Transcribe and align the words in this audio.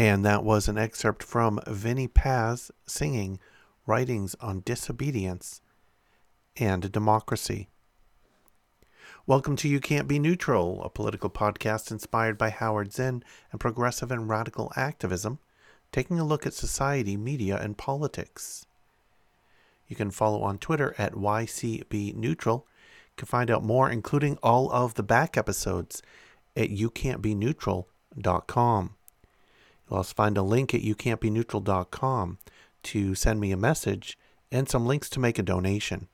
And 0.00 0.24
that 0.24 0.44
was 0.44 0.66
an 0.66 0.78
excerpt 0.78 1.22
from 1.22 1.60
Vinnie 1.66 2.08
Paz 2.08 2.70
singing 2.86 3.38
Writings 3.86 4.34
on 4.40 4.62
Disobedience 4.64 5.60
and 6.56 6.90
Democracy. 6.90 7.68
Welcome 9.26 9.56
to 9.56 9.68
You 9.68 9.78
Can't 9.78 10.08
Be 10.08 10.18
Neutral, 10.18 10.82
a 10.82 10.88
political 10.88 11.28
podcast 11.28 11.90
inspired 11.90 12.38
by 12.38 12.48
Howard 12.48 12.94
Zinn 12.94 13.22
and 13.52 13.60
progressive 13.60 14.10
and 14.10 14.26
radical 14.26 14.72
activism, 14.74 15.38
taking 15.92 16.18
a 16.18 16.24
look 16.24 16.46
at 16.46 16.54
society, 16.54 17.18
media, 17.18 17.58
and 17.58 17.76
politics. 17.76 18.64
You 19.86 19.96
can 19.96 20.10
follow 20.10 20.40
on 20.40 20.56
Twitter 20.56 20.94
at 20.96 21.12
YCB 21.12 22.14
Neutral. 22.14 22.66
You 23.08 23.16
can 23.18 23.26
find 23.26 23.50
out 23.50 23.62
more, 23.62 23.90
including 23.90 24.38
all 24.42 24.72
of 24.72 24.94
the 24.94 25.02
back 25.02 25.36
episodes, 25.36 26.00
at 26.56 26.70
youcan'tbeneutral.com. 26.70 28.94
You'll 29.90 29.98
also 29.98 30.14
find 30.14 30.38
a 30.38 30.42
link 30.42 30.72
at 30.72 30.82
youcan'tbeneutral.com 30.82 32.38
to 32.82 33.14
send 33.14 33.40
me 33.40 33.52
a 33.52 33.56
message 33.56 34.18
and 34.52 34.68
some 34.68 34.86
links 34.86 35.08
to 35.10 35.20
make 35.20 35.38
a 35.38 35.42
donation. 35.42 36.08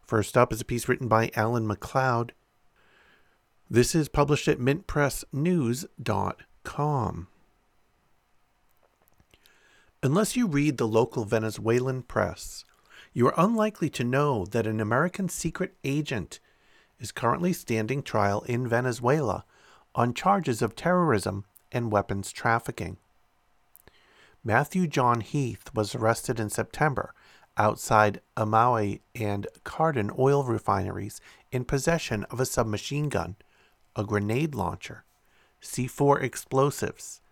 First 0.00 0.36
up 0.36 0.52
is 0.52 0.60
a 0.60 0.64
piece 0.64 0.88
written 0.88 1.08
by 1.08 1.30
Alan 1.34 1.68
McLeod. 1.68 2.30
This 3.68 3.94
is 3.94 4.08
published 4.08 4.48
at 4.48 4.58
mintpressnews.com. 4.58 7.28
Unless 10.02 10.36
you 10.36 10.46
read 10.46 10.76
the 10.76 10.86
local 10.86 11.24
Venezuelan 11.24 12.02
press, 12.02 12.64
you 13.12 13.26
are 13.26 13.34
unlikely 13.36 13.90
to 13.90 14.04
know 14.04 14.46
that 14.46 14.66
an 14.66 14.80
American 14.80 15.28
secret 15.28 15.74
agent 15.82 16.38
is 17.00 17.12
currently 17.12 17.52
standing 17.52 18.02
trial 18.02 18.42
in 18.42 18.68
Venezuela 18.68 19.44
on 19.96 20.12
charges 20.12 20.60
of 20.60 20.76
terrorism 20.76 21.44
and 21.72 21.90
weapons 21.90 22.30
trafficking. 22.30 22.98
Matthew 24.44 24.86
John 24.86 25.22
Heath 25.22 25.70
was 25.74 25.94
arrested 25.94 26.38
in 26.38 26.50
September 26.50 27.12
outside 27.56 28.20
Amuay 28.36 29.00
and 29.14 29.48
Cardón 29.64 30.16
oil 30.18 30.44
refineries 30.44 31.20
in 31.50 31.64
possession 31.64 32.24
of 32.24 32.38
a 32.38 32.46
submachine 32.46 33.08
gun, 33.08 33.36
a 33.96 34.04
grenade 34.04 34.54
launcher, 34.54 35.04
C4 35.62 36.22
explosives, 36.22 37.22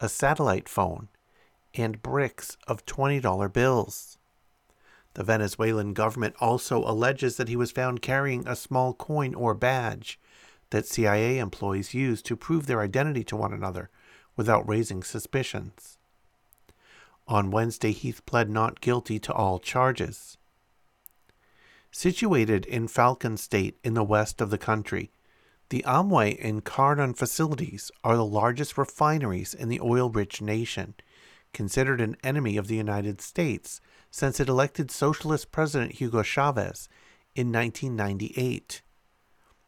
a 0.00 0.08
satellite 0.08 0.68
phone, 0.68 1.08
and 1.74 2.02
bricks 2.02 2.56
of 2.68 2.86
$20 2.86 3.52
bills. 3.52 4.18
The 5.14 5.24
Venezuelan 5.24 5.92
government 5.92 6.36
also 6.40 6.78
alleges 6.84 7.36
that 7.36 7.48
he 7.48 7.56
was 7.56 7.72
found 7.72 8.00
carrying 8.00 8.46
a 8.46 8.56
small 8.56 8.94
coin 8.94 9.34
or 9.34 9.52
badge 9.52 10.18
that 10.72 10.86
CIA 10.86 11.38
employees 11.38 11.94
use 11.94 12.20
to 12.22 12.36
prove 12.36 12.66
their 12.66 12.80
identity 12.80 13.24
to 13.24 13.36
one 13.36 13.52
another 13.52 13.88
without 14.36 14.68
raising 14.68 15.02
suspicions. 15.02 15.98
On 17.28 17.50
Wednesday, 17.50 17.92
Heath 17.92 18.24
pled 18.26 18.50
not 18.50 18.80
guilty 18.80 19.18
to 19.20 19.32
all 19.32 19.58
charges. 19.58 20.36
Situated 21.90 22.66
in 22.66 22.88
Falcon 22.88 23.36
State 23.36 23.78
in 23.84 23.94
the 23.94 24.02
west 24.02 24.40
of 24.40 24.50
the 24.50 24.58
country, 24.58 25.12
the 25.68 25.84
Amuay 25.86 26.38
and 26.42 26.64
Cardón 26.64 27.16
facilities 27.16 27.90
are 28.02 28.16
the 28.16 28.24
largest 28.24 28.76
refineries 28.76 29.54
in 29.54 29.68
the 29.68 29.80
oil 29.80 30.10
rich 30.10 30.42
nation, 30.42 30.94
considered 31.52 32.00
an 32.00 32.16
enemy 32.24 32.56
of 32.56 32.66
the 32.66 32.76
United 32.76 33.20
States 33.20 33.80
since 34.10 34.40
it 34.40 34.48
elected 34.48 34.90
Socialist 34.90 35.52
President 35.52 35.92
Hugo 35.92 36.22
Chavez 36.22 36.88
in 37.34 37.52
1998. 37.52 38.82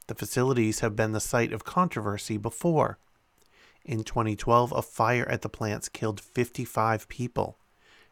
The 0.06 0.14
facilities 0.14 0.80
have 0.80 0.96
been 0.96 1.12
the 1.12 1.20
site 1.20 1.52
of 1.52 1.64
controversy 1.64 2.36
before. 2.36 2.98
In 3.84 4.04
2012, 4.04 4.72
a 4.72 4.82
fire 4.82 5.28
at 5.28 5.42
the 5.42 5.48
plants 5.48 5.88
killed 5.88 6.20
55 6.20 7.08
people. 7.08 7.56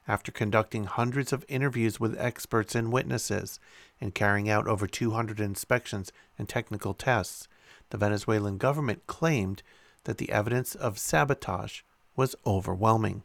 After 0.09 0.33
conducting 0.33 0.85
hundreds 0.85 1.33
of 1.33 1.45
interviews 1.49 2.01
with 2.01 2.19
experts 2.19 2.75
and 2.75 2.93
witnesses 2.93 3.61
and 4.01 4.15
carrying 4.15 4.49
out 4.49 4.67
over 4.67 4.87
200 4.87 5.39
inspections 5.39 6.13
and 6.39 6.49
technical 6.49 6.93
tests, 6.93 7.47
the 7.91 7.99
Venezuelan 7.99 8.59
government 8.59 9.07
claimed 9.07 9.63
that 10.05 10.19
the 10.19 10.33
evidence 10.33 10.75
of 10.75 10.99
sabotage 10.99 11.83
was 12.17 12.35
overwhelming. 12.45 13.23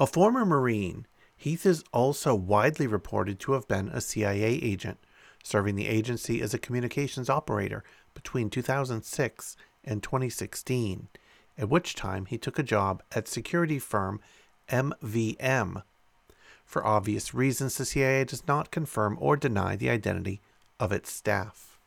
A 0.00 0.06
former 0.06 0.46
Marine, 0.46 1.06
Heath 1.36 1.66
is 1.66 1.84
also 1.92 2.34
widely 2.34 2.86
reported 2.86 3.38
to 3.40 3.52
have 3.52 3.68
been 3.68 3.88
a 3.88 4.00
CIA 4.00 4.54
agent, 4.54 4.98
serving 5.44 5.76
the 5.76 5.86
agency 5.86 6.40
as 6.40 6.52
a 6.52 6.58
communications 6.58 7.30
operator 7.30 7.84
between 8.14 8.50
2006 8.50 9.56
and 9.84 10.02
2016, 10.02 11.08
at 11.56 11.68
which 11.68 11.94
time 11.94 12.26
he 12.26 12.38
took 12.38 12.58
a 12.58 12.64
job 12.64 13.02
at 13.12 13.28
security 13.28 13.78
firm 13.78 14.20
MVM. 14.68 15.82
For 16.64 16.84
obvious 16.84 17.34
reasons, 17.34 17.76
the 17.76 17.84
CIA 17.84 18.24
does 18.24 18.48
not 18.48 18.72
confirm 18.72 19.18
or 19.20 19.36
deny 19.36 19.76
the 19.76 19.90
identity 19.90 20.40
of 20.80 20.90
its 20.90 21.12
staff. 21.12 21.78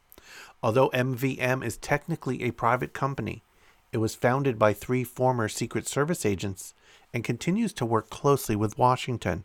Although 0.61 0.89
MVM 0.91 1.65
is 1.65 1.77
technically 1.77 2.43
a 2.43 2.51
private 2.51 2.93
company, 2.93 3.43
it 3.91 3.97
was 3.97 4.15
founded 4.15 4.59
by 4.59 4.73
three 4.73 5.03
former 5.03 5.49
Secret 5.49 5.87
Service 5.87 6.25
agents 6.25 6.73
and 7.13 7.23
continues 7.23 7.73
to 7.73 7.85
work 7.85 8.09
closely 8.09 8.55
with 8.55 8.77
Washington. 8.77 9.43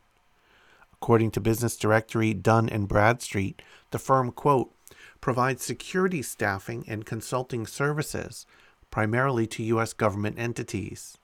According 0.93 1.31
to 1.33 1.41
Business 1.41 1.77
Directory 1.77 2.35
Dun 2.35 2.69
and 2.69 2.87
Bradstreet, 2.87 3.63
the 3.93 3.99
firm, 3.99 4.33
quote, 4.33 4.75
provides 5.21 5.63
security 5.63 6.23
staffing 6.23 6.85
and 6.89 7.07
consulting 7.07 7.67
services 7.67 8.45
primarily 8.91 9.47
to 9.47 9.63
U.S. 9.65 9.93
government 9.93 10.39
entities. 10.39 11.17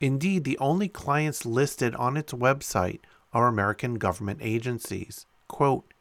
Indeed, 0.00 0.44
the 0.44 0.58
only 0.58 0.88
clients 0.88 1.44
listed 1.44 1.94
on 1.96 2.16
its 2.16 2.32
website 2.32 3.00
are 3.32 3.46
American 3.46 3.94
government 3.94 4.40
agencies. 4.42 5.26
Quote, 5.48 5.92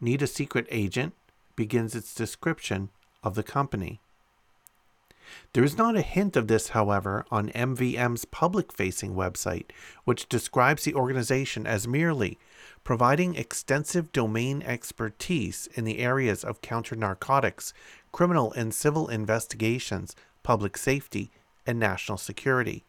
Need 0.00 0.22
a 0.22 0.26
secret 0.26 0.66
agent? 0.70 1.14
begins 1.54 1.94
its 1.94 2.14
description 2.14 2.88
of 3.22 3.34
the 3.34 3.42
company. 3.42 4.00
There 5.52 5.64
is 5.64 5.76
not 5.76 5.96
a 5.96 6.02
hint 6.02 6.36
of 6.36 6.48
this, 6.48 6.70
however, 6.70 7.24
on 7.30 7.50
MVM's 7.50 8.24
public 8.24 8.72
facing 8.72 9.14
website, 9.14 9.66
which 10.04 10.28
describes 10.28 10.84
the 10.84 10.94
organization 10.94 11.66
as 11.66 11.86
merely 11.86 12.38
providing 12.84 13.34
extensive 13.34 14.10
domain 14.12 14.62
expertise 14.62 15.68
in 15.74 15.84
the 15.84 15.98
areas 15.98 16.42
of 16.42 16.60
counter 16.60 16.96
narcotics, 16.96 17.72
criminal 18.10 18.52
and 18.52 18.74
civil 18.74 19.08
investigations, 19.08 20.16
public 20.42 20.76
safety, 20.76 21.30
and 21.66 21.78
national 21.78 22.18
security. 22.18 22.84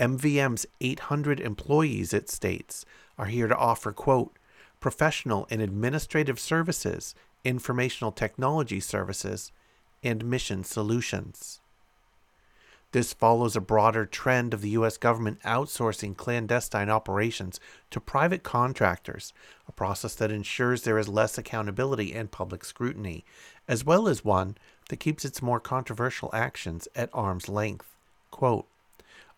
MVM's 0.00 0.66
800 0.80 1.40
employees, 1.40 2.12
it 2.12 2.28
states, 2.28 2.84
are 3.18 3.26
here 3.26 3.48
to 3.48 3.56
offer, 3.56 3.92
quote, 3.92 4.38
professional 4.80 5.46
and 5.50 5.62
administrative 5.62 6.38
services, 6.38 7.14
informational 7.44 8.12
technology 8.12 8.80
services, 8.80 9.52
and 10.02 10.24
mission 10.24 10.64
solutions. 10.64 11.60
This 12.96 13.12
follows 13.12 13.54
a 13.54 13.60
broader 13.60 14.06
trend 14.06 14.54
of 14.54 14.62
the 14.62 14.70
U.S. 14.70 14.96
government 14.96 15.42
outsourcing 15.42 16.16
clandestine 16.16 16.88
operations 16.88 17.60
to 17.90 18.00
private 18.00 18.42
contractors, 18.42 19.34
a 19.68 19.72
process 19.72 20.14
that 20.14 20.30
ensures 20.30 20.80
there 20.80 20.98
is 20.98 21.06
less 21.06 21.36
accountability 21.36 22.14
and 22.14 22.30
public 22.30 22.64
scrutiny, 22.64 23.22
as 23.68 23.84
well 23.84 24.08
as 24.08 24.24
one 24.24 24.56
that 24.88 24.98
keeps 24.98 25.26
its 25.26 25.42
more 25.42 25.60
controversial 25.60 26.30
actions 26.32 26.88
at 26.96 27.10
arm's 27.12 27.50
length. 27.50 27.94
Quote, 28.30 28.66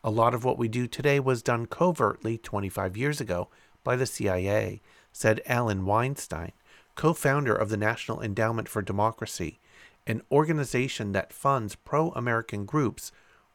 a 0.05 0.10
lot 0.12 0.34
of 0.34 0.44
what 0.44 0.56
we 0.56 0.69
do 0.69 0.87
today 0.87 1.19
was 1.19 1.43
done 1.43 1.66
covertly 1.66 2.38
25 2.38 2.96
years 2.96 3.20
ago 3.20 3.49
by 3.82 3.96
the 3.96 4.06
CIA, 4.06 4.81
said 5.12 5.43
Allen 5.46 5.84
Weinstein, 5.84 6.52
co 6.94 7.12
founder 7.12 7.56
of 7.56 7.70
the 7.70 7.76
National 7.76 8.22
Endowment 8.22 8.69
for 8.69 8.82
Democracy, 8.82 9.58
an 10.06 10.22
organization 10.31 11.10
that 11.10 11.32
funds 11.32 11.75
pro 11.75 12.10
American 12.10 12.64
groups 12.64 13.10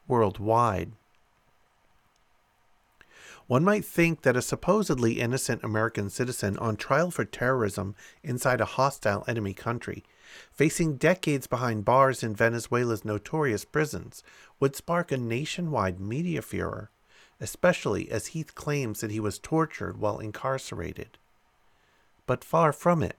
worldwide. 0.08 0.92
One 3.48 3.64
might 3.64 3.86
think 3.86 4.22
that 4.22 4.38
a 4.38 4.42
supposedly 4.42 5.20
innocent 5.20 5.64
American 5.64 6.10
citizen 6.10 6.58
on 6.58 6.78
trial 6.78 7.12
for 7.12 7.26
terrorism 7.26 7.96
inside 8.24 8.62
a 8.62 8.66
hostile 8.66 9.26
enemy 9.28 9.54
country 9.54 10.04
facing 10.52 10.98
decades 10.98 11.48
behind 11.48 11.86
bars 11.86 12.24
in 12.24 12.36
Venezuela's 12.36 13.06
notorious 13.06 13.66
prisons, 13.66 14.24
would 14.60 14.76
spark 14.76 15.12
a 15.12 15.18
nationwide 15.18 16.00
media 16.00 16.42
furor, 16.42 16.90
especially 17.40 18.10
as 18.10 18.28
Heath 18.28 18.56
claims 18.56 19.02
that 19.02 19.12
he 19.12 19.20
was 19.20 19.40
tortured 19.40 19.98
while 19.98 20.20
incarcerated. 20.20 21.18
But 22.26 22.44
far 22.44 22.72
from 22.72 23.04
it. 23.04 23.18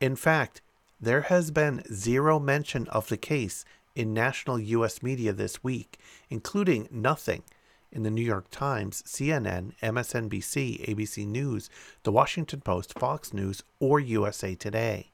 In 0.00 0.16
fact, 0.16 0.60
there 1.00 1.22
has 1.22 1.50
been 1.50 1.82
zero 1.92 2.38
mention 2.38 2.86
of 2.88 3.08
the 3.08 3.16
case 3.16 3.64
in 3.94 4.14
national 4.14 4.58
U.S. 4.58 5.02
media 5.02 5.32
this 5.32 5.62
week, 5.62 5.98
including 6.30 6.88
nothing 6.90 7.42
in 7.90 8.02
the 8.02 8.10
New 8.10 8.24
York 8.24 8.46
Times, 8.50 9.02
CNN, 9.02 9.72
MSNBC, 9.82 10.88
ABC 10.88 11.26
News, 11.26 11.68
The 12.04 12.12
Washington 12.12 12.60
Post, 12.62 12.98
Fox 12.98 13.34
News, 13.34 13.62
or 13.78 14.00
USA 14.00 14.54
Today. 14.54 15.10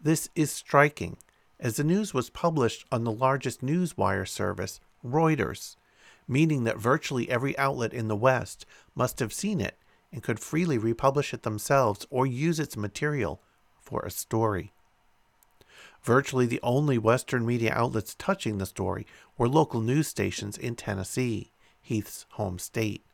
This 0.00 0.30
is 0.34 0.50
striking, 0.50 1.18
as 1.60 1.76
the 1.76 1.84
news 1.84 2.14
was 2.14 2.30
published 2.30 2.86
on 2.90 3.04
the 3.04 3.12
largest 3.12 3.60
newswire 3.60 4.26
service, 4.26 4.80
Reuters, 5.04 5.76
meaning 6.26 6.64
that 6.64 6.78
virtually 6.78 7.28
every 7.28 7.56
outlet 7.58 7.92
in 7.92 8.08
the 8.08 8.16
West 8.16 8.64
must 8.94 9.18
have 9.18 9.32
seen 9.32 9.60
it 9.60 9.76
and 10.12 10.22
could 10.22 10.40
freely 10.40 10.78
republish 10.78 11.34
it 11.34 11.42
themselves 11.42 12.06
or 12.10 12.26
use 12.26 12.58
its 12.58 12.76
material 12.76 13.42
for 13.80 14.02
a 14.02 14.10
story. 14.10 14.72
Virtually 16.08 16.46
the 16.46 16.58
only 16.62 16.96
Western 16.96 17.44
media 17.44 17.70
outlets 17.74 18.14
touching 18.14 18.56
the 18.56 18.64
story 18.64 19.06
were 19.36 19.46
local 19.46 19.82
news 19.82 20.08
stations 20.08 20.56
in 20.56 20.74
Tennessee, 20.74 21.50
Heath's 21.82 22.24
home 22.30 22.58
state. 22.58 23.04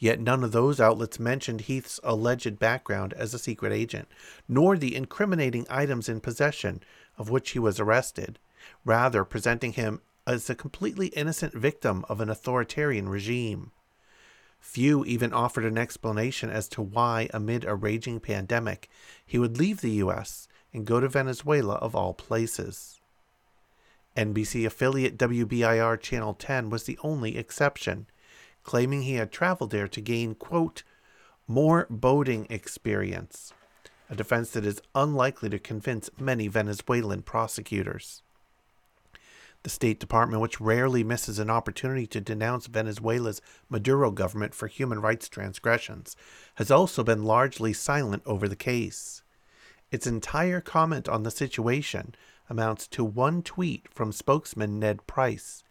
Yet 0.00 0.18
none 0.18 0.42
of 0.42 0.50
those 0.50 0.80
outlets 0.80 1.20
mentioned 1.20 1.60
Heath's 1.60 2.00
alleged 2.02 2.58
background 2.58 3.12
as 3.12 3.34
a 3.34 3.38
secret 3.38 3.72
agent, 3.72 4.08
nor 4.48 4.76
the 4.76 4.96
incriminating 4.96 5.64
items 5.70 6.08
in 6.08 6.20
possession 6.20 6.82
of 7.16 7.30
which 7.30 7.50
he 7.50 7.60
was 7.60 7.78
arrested, 7.78 8.40
rather 8.84 9.24
presenting 9.24 9.74
him 9.74 10.00
as 10.26 10.50
a 10.50 10.56
completely 10.56 11.06
innocent 11.10 11.52
victim 11.52 12.04
of 12.08 12.20
an 12.20 12.28
authoritarian 12.28 13.08
regime. 13.08 13.70
Few 14.58 15.04
even 15.04 15.32
offered 15.32 15.64
an 15.64 15.78
explanation 15.78 16.50
as 16.50 16.66
to 16.70 16.82
why, 16.82 17.28
amid 17.32 17.64
a 17.64 17.76
raging 17.76 18.18
pandemic, 18.18 18.90
he 19.24 19.38
would 19.38 19.56
leave 19.56 19.82
the 19.82 20.02
U.S. 20.02 20.48
and 20.72 20.86
go 20.86 21.00
to 21.00 21.08
Venezuela 21.08 21.74
of 21.74 21.94
all 21.94 22.14
places. 22.14 23.00
NBC 24.16 24.66
affiliate 24.66 25.16
WBIR 25.16 26.00
Channel 26.00 26.34
10 26.34 26.70
was 26.70 26.84
the 26.84 26.98
only 27.02 27.38
exception, 27.38 28.06
claiming 28.64 29.02
he 29.02 29.14
had 29.14 29.30
traveled 29.30 29.70
there 29.70 29.88
to 29.88 30.00
gain, 30.00 30.34
quote, 30.34 30.82
more 31.46 31.86
boating 31.88 32.46
experience, 32.50 33.52
a 34.10 34.16
defense 34.16 34.50
that 34.50 34.66
is 34.66 34.82
unlikely 34.94 35.48
to 35.50 35.58
convince 35.58 36.10
many 36.18 36.48
Venezuelan 36.48 37.22
prosecutors. 37.22 38.22
The 39.62 39.70
State 39.70 39.98
Department, 39.98 40.40
which 40.40 40.60
rarely 40.60 41.02
misses 41.02 41.38
an 41.38 41.50
opportunity 41.50 42.06
to 42.08 42.20
denounce 42.20 42.66
Venezuela's 42.66 43.40
Maduro 43.68 44.10
government 44.10 44.54
for 44.54 44.66
human 44.66 45.00
rights 45.00 45.28
transgressions, 45.28 46.16
has 46.56 46.70
also 46.70 47.02
been 47.02 47.24
largely 47.24 47.72
silent 47.72 48.22
over 48.24 48.46
the 48.46 48.56
case. 48.56 49.22
Its 49.90 50.06
entire 50.06 50.60
comment 50.60 51.08
on 51.08 51.22
the 51.22 51.30
situation 51.30 52.14
amounts 52.50 52.86
to 52.88 53.04
one 53.04 53.42
tweet 53.42 53.86
from 53.92 54.12
spokesman 54.12 54.78
Ned 54.78 55.06
Price, 55.06 55.62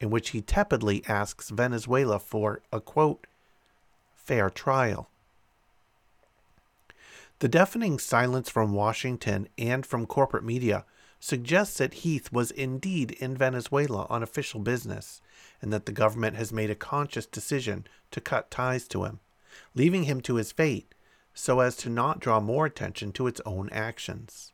in 0.00 0.10
which 0.10 0.30
he 0.30 0.40
tepidly 0.40 1.02
asks 1.06 1.50
Venezuela 1.50 2.18
for 2.18 2.62
a 2.72 2.80
quote, 2.80 3.26
fair 4.14 4.48
trial. 4.50 5.10
The 7.40 7.48
deafening 7.48 7.98
silence 7.98 8.50
from 8.50 8.72
Washington 8.72 9.48
and 9.56 9.86
from 9.86 10.06
corporate 10.06 10.44
media 10.44 10.84
suggests 11.20 11.78
that 11.78 11.94
Heath 11.94 12.32
was 12.32 12.50
indeed 12.50 13.12
in 13.12 13.36
Venezuela 13.36 14.06
on 14.08 14.22
official 14.22 14.60
business 14.60 15.20
and 15.60 15.72
that 15.72 15.86
the 15.86 15.92
government 15.92 16.36
has 16.36 16.52
made 16.52 16.70
a 16.70 16.74
conscious 16.74 17.26
decision 17.26 17.86
to 18.10 18.20
cut 18.20 18.50
ties 18.50 18.86
to 18.88 19.04
him, 19.04 19.20
leaving 19.74 20.04
him 20.04 20.20
to 20.22 20.36
his 20.36 20.52
fate 20.52 20.94
so 21.38 21.60
as 21.60 21.76
to 21.76 21.88
not 21.88 22.18
draw 22.18 22.40
more 22.40 22.66
attention 22.66 23.12
to 23.12 23.28
its 23.28 23.40
own 23.46 23.70
actions. 23.70 24.52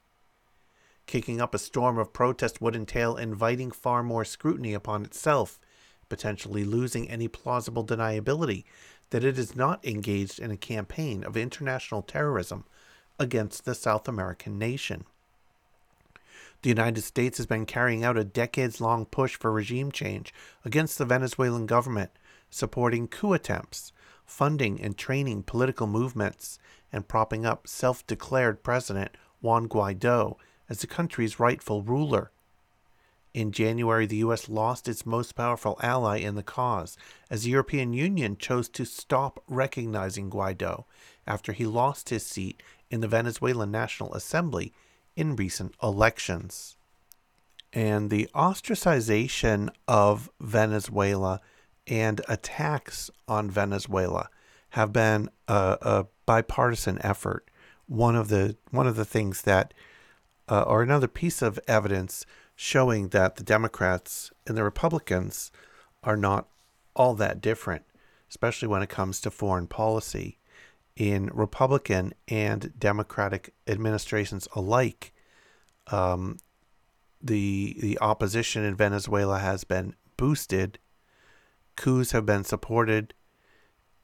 Kicking 1.07 1.41
up 1.41 1.55
a 1.55 1.59
storm 1.59 1.97
of 1.97 2.13
protest 2.13 2.61
would 2.61 2.77
entail 2.77 3.17
inviting 3.17 3.71
far 3.71 4.03
more 4.03 4.23
scrutiny 4.23 4.75
upon 4.75 5.03
itself, 5.03 5.59
potentially 6.11 6.63
losing 6.63 7.09
any 7.09 7.27
plausible 7.27 7.87
deniability 7.87 8.65
that 9.09 9.25
it 9.25 9.39
is 9.39 9.57
not 9.57 9.83
engaged 9.83 10.39
in 10.39 10.51
a 10.51 10.59
campaign 10.59 11.25
of 11.25 11.39
international 11.39 12.03
terrorism 12.03 12.65
against 13.19 13.65
the 13.65 13.75
South 13.75 14.07
American 14.07 14.59
nation. 14.59 15.07
The 16.61 16.69
United 16.69 17.01
States 17.01 17.39
has 17.39 17.47
been 17.47 17.65
carrying 17.65 18.05
out 18.05 18.19
a 18.19 18.25
decades 18.25 18.79
long 18.79 19.07
push 19.07 19.37
for 19.37 19.51
regime 19.51 19.91
change 19.91 20.35
against 20.67 20.99
the 20.99 21.07
Venezuelan 21.07 21.65
government, 21.65 22.11
supporting 22.51 23.09
coup 23.09 23.33
attempts, 23.33 23.91
funding 24.25 24.81
and 24.81 24.97
training 24.97 25.43
political 25.43 25.87
movements, 25.87 26.59
and 26.93 27.09
propping 27.09 27.45
up 27.45 27.67
self 27.67 28.07
declared 28.07 28.63
President 28.63 29.13
Juan 29.41 29.69
Guaido 29.69 30.37
as 30.69 30.81
the 30.81 30.87
country's 30.87 31.41
rightful 31.41 31.83
ruler. 31.83 32.31
In 33.35 33.51
January, 33.51 34.07
the 34.07 34.19
U.S. 34.19 34.49
lost 34.49 34.89
its 34.89 35.05
most 35.05 35.35
powerful 35.35 35.77
ally 35.83 36.19
in 36.19 36.37
the 36.37 36.43
cause, 36.43 36.97
as 37.29 37.43
the 37.43 37.51
European 37.51 37.93
Union 37.93 38.37
chose 38.37 38.69
to 38.71 38.85
stop 38.85 39.43
recognizing 39.49 40.31
Guaido 40.31 40.85
after 41.27 41.53
he 41.53 41.67
lost 41.67 42.11
his 42.11 42.25
seat 42.25 42.63
in 42.91 43.01
the 43.01 43.09
Venezuelan 43.09 43.73
National 43.73 44.15
Assembly 44.15 44.73
in 45.17 45.35
recent 45.35 45.75
elections. 45.83 46.77
And 47.73 48.09
the 48.09 48.29
ostracization 48.37 49.69
of 49.89 50.31
Venezuela 50.41 51.41
and 51.89 52.21
attacks 52.29 53.11
on 53.29 53.51
Venezuela 53.51 54.29
have 54.71 54.93
been 54.93 55.29
a, 55.49 55.79
a 55.83 56.07
bipartisan 56.27 56.99
effort. 57.03 57.49
One 57.87 58.17
of 58.17 58.29
the 58.29 58.57
one 58.71 58.87
of 58.87 58.97
the 58.97 59.05
things 59.05 59.43
that 59.43 59.75
uh, 60.49 60.63
or 60.63 60.83
another 60.83 61.09
piece 61.09 61.43
of 61.43 61.59
evidence 61.67 62.27
showing 62.57 63.09
that 63.09 63.37
the 63.37 63.45
Democrats 63.45 64.31
and 64.47 64.57
the 64.57 64.65
Republicans 64.65 65.51
are 66.03 66.17
not 66.17 66.49
all 66.95 67.15
that 67.15 67.41
different, 67.41 67.85
especially 68.29 68.69
when 68.69 68.83
it 68.83 68.89
comes 68.89 69.21
to 69.21 69.31
foreign 69.31 69.67
policy. 69.67 70.39
In 70.97 71.27
Republican 71.33 72.15
and 72.29 72.73
Democratic 72.79 73.53
administrations 73.67 74.47
alike, 74.55 75.13
um, 75.89 76.39
the 77.21 77.77
the 77.81 77.99
opposition 78.01 78.63
in 78.63 78.77
Venezuela 78.77 79.41
has 79.41 79.65
been 79.65 79.95
boosted, 80.17 80.79
coups 81.77 82.13
have 82.13 82.27
been 82.27 82.45
supported, 82.45 83.15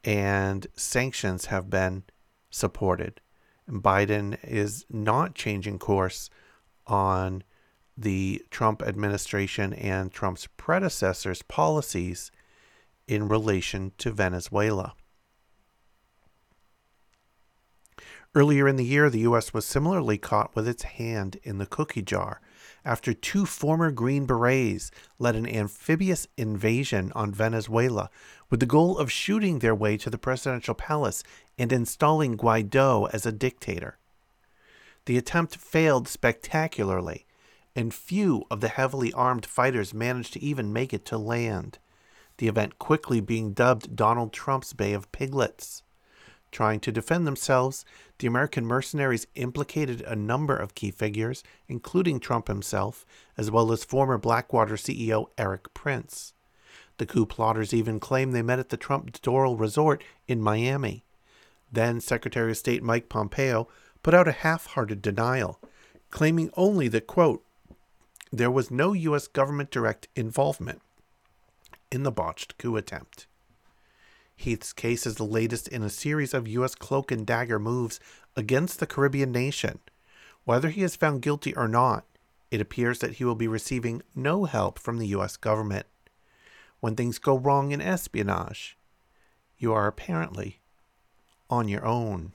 and 0.05 0.67
sanctions 0.75 1.47
have 1.47 1.71
been 1.71 2.05
supported. 2.51 3.21
Biden 3.69 4.39
is 4.43 4.85
not 4.91 5.35
changing 5.35 5.79
course 5.79 6.31
on 6.87 7.45
the 7.97 8.43
Trump 8.51 8.83
administration 8.83 9.73
and 9.75 10.11
Trump's 10.11 10.49
predecessors' 10.57 11.43
policies 11.43 12.31
in 13.07 13.29
relation 13.29 13.93
to 13.99 14.11
Venezuela. 14.11 14.95
Earlier 18.35 18.69
in 18.69 18.77
the 18.77 18.85
year, 18.85 19.11
the 19.11 19.21
U.S. 19.21 19.53
was 19.53 19.67
similarly 19.67 20.17
caught 20.17 20.55
with 20.55 20.69
its 20.69 20.85
hand 20.85 21.39
in 21.43 21.59
the 21.59 21.67
cookie 21.67 22.03
jar 22.03 22.41
after 22.85 23.13
two 23.13 23.47
former 23.47 23.91
Green 23.91 24.27
Berets 24.27 24.91
led 25.19 25.37
an 25.37 25.47
amphibious 25.47 26.27
invasion 26.37 27.13
on 27.15 27.33
Venezuela 27.33 28.11
with 28.49 28.61
the 28.61 28.67
goal 28.67 28.99
of 28.99 29.13
shooting 29.13 29.59
their 29.59 29.75
way 29.75 29.97
to 29.97 30.11
the 30.11 30.19
presidential 30.19 30.75
palace 30.75 31.23
and 31.59 31.73
installing 31.73 32.37
Guaido 32.37 33.09
as 33.13 33.27
a 33.27 33.33
dictator. 33.33 33.99
The 35.07 35.19
attempt 35.19 35.57
failed 35.57 36.09
spectacularly, 36.09 37.27
and 37.77 37.95
few 37.95 38.45
of 38.51 38.61
the 38.61 38.69
heavily 38.69 39.13
armed 39.13 39.47
fighters 39.47 39.95
managed 39.95 40.33
to 40.35 40.43
even 40.43 40.73
make 40.73 40.93
it 40.93 41.05
to 41.07 41.19
land, 41.19 41.79
the 42.39 42.49
event 42.49 42.79
quickly 42.79 43.21
being 43.21 43.53
dubbed 43.53 43.95
Donald 43.97 44.33
Trump's 44.33 44.73
Bay 44.73 44.93
of 44.93 45.11
Piglets. 45.13 45.83
Trying 46.51 46.81
to 46.81 46.93
defend 46.93 47.27
themselves, 47.27 47.85
the 48.19 48.27
American 48.27 48.67
mercenaries 48.67 49.27
implicated 49.35 50.01
a 50.03 50.17
number 50.17 50.57
of 50.57 50.75
key 50.75 50.91
figures, 50.91 51.45
including 51.69 52.19
Trump 52.19 52.49
himself, 52.49 53.07
as 53.37 53.51
well 53.51 53.71
as 53.71 53.85
former 53.85 54.19
Blackwater 54.19 54.75
CEO 54.75 55.29
Erik 55.39 55.73
Prince. 55.75 56.35
The 56.99 57.07
coup 57.07 57.25
plotters 57.25 57.73
even 57.73 58.01
claimed 58.01 58.35
they 58.35 58.43
met 58.43 58.59
at 58.59 58.69
the 58.69 58.77
Trump 58.77 59.13
Doral 59.23 59.59
Resort 59.59 60.03
in 60.27 60.43
Miami. 60.43 61.05
Then 61.73 62.01
Secretary 62.01 62.51
of 62.51 62.57
State 62.57 62.83
Mike 62.83 63.09
Pompeo 63.09 63.69
put 64.03 64.13
out 64.13 64.29
a 64.29 64.33
half 64.33 64.67
hearted 64.67 65.01
denial, 65.01 65.61
claiming 66.11 66.51
only 66.57 66.89
that, 66.89 67.07
quote, 67.07 67.45
there 68.33 68.51
was 68.51 68.71
no 68.71 68.93
U.S. 68.93 69.29
government 69.29 69.71
direct 69.71 70.09
involvement 70.15 70.83
in 71.91 72.03
the 72.03 72.13
botched 72.13 72.59
coup 72.59 72.77
attempt. 72.77 73.27
Heath's 74.41 74.73
case 74.73 75.07
is 75.07 75.17
the 75.17 75.25
latest 75.25 75.69
in 75.69 75.83
a 75.83 75.91
series 75.91 76.33
of 76.33 76.49
U.S. 76.49 76.75
cloak 76.75 77.13
and 77.13 77.27
dagger 77.27 77.59
moves 77.59 78.01
against 78.37 78.81
the 78.81 78.87
Caribbean 78.87 79.33
nation, 79.33 79.81
Whether 80.45 80.71
he 80.71 80.83
is 80.83 80.97
found 80.97 81.21
guilty 81.21 81.55
or 81.55 81.69
not, 81.69 82.07
it 82.51 82.61
appears 82.61 83.01
that 83.01 83.15
he 83.15 83.25
will 83.25 83.35
be 83.35 83.47
receiving 83.47 84.03
no 84.15 84.47
help 84.47 84.79
from 84.79 84.99
the 84.99 85.09
US 85.09 85.37
government. 85.37 85.87
When 86.81 86.97
things 86.97 87.19
go 87.19 87.37
wrong 87.39 87.71
in 87.71 87.83
espionage, 87.83 88.79
you 89.59 89.75
are 89.75 89.87
apparently 89.87 90.61
on 91.51 91.69
your 91.69 91.85
own. 91.85 92.33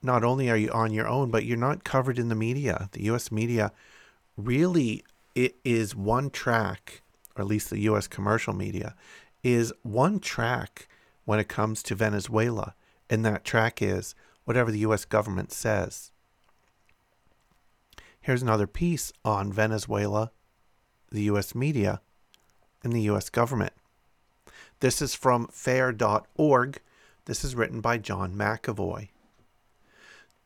Not 0.00 0.22
only 0.22 0.48
are 0.48 0.56
you 0.56 0.70
on 0.70 0.92
your 0.92 1.08
own, 1.08 1.32
but 1.32 1.44
you're 1.44 1.56
not 1.56 1.82
covered 1.82 2.18
in 2.18 2.28
the 2.28 2.36
media. 2.36 2.88
The 2.92 3.02
US 3.10 3.32
media 3.32 3.72
really 4.36 5.04
it 5.34 5.56
is 5.64 5.96
one 5.96 6.30
track, 6.30 7.02
or 7.34 7.42
at 7.42 7.48
least 7.48 7.70
the 7.70 7.80
US 7.80 8.06
commercial 8.06 8.54
media, 8.54 8.94
is 9.52 9.72
one 9.82 10.20
track 10.20 10.88
when 11.24 11.38
it 11.38 11.48
comes 11.48 11.82
to 11.82 11.94
Venezuela. 11.94 12.74
And 13.10 13.24
that 13.24 13.44
track 13.44 13.80
is 13.82 14.14
whatever 14.44 14.70
the 14.70 14.78
US 14.80 15.04
government 15.04 15.52
says. 15.52 16.10
Here's 18.20 18.42
another 18.42 18.66
piece 18.66 19.12
on 19.24 19.52
Venezuela, 19.52 20.32
the 21.10 21.22
US 21.22 21.54
media, 21.54 22.00
and 22.82 22.92
the 22.92 23.02
US 23.02 23.30
government. 23.30 23.72
This 24.80 25.02
is 25.02 25.14
from 25.14 25.48
fair.org. 25.48 26.80
This 27.24 27.44
is 27.44 27.54
written 27.54 27.80
by 27.80 27.98
John 27.98 28.34
McEvoy. 28.34 29.08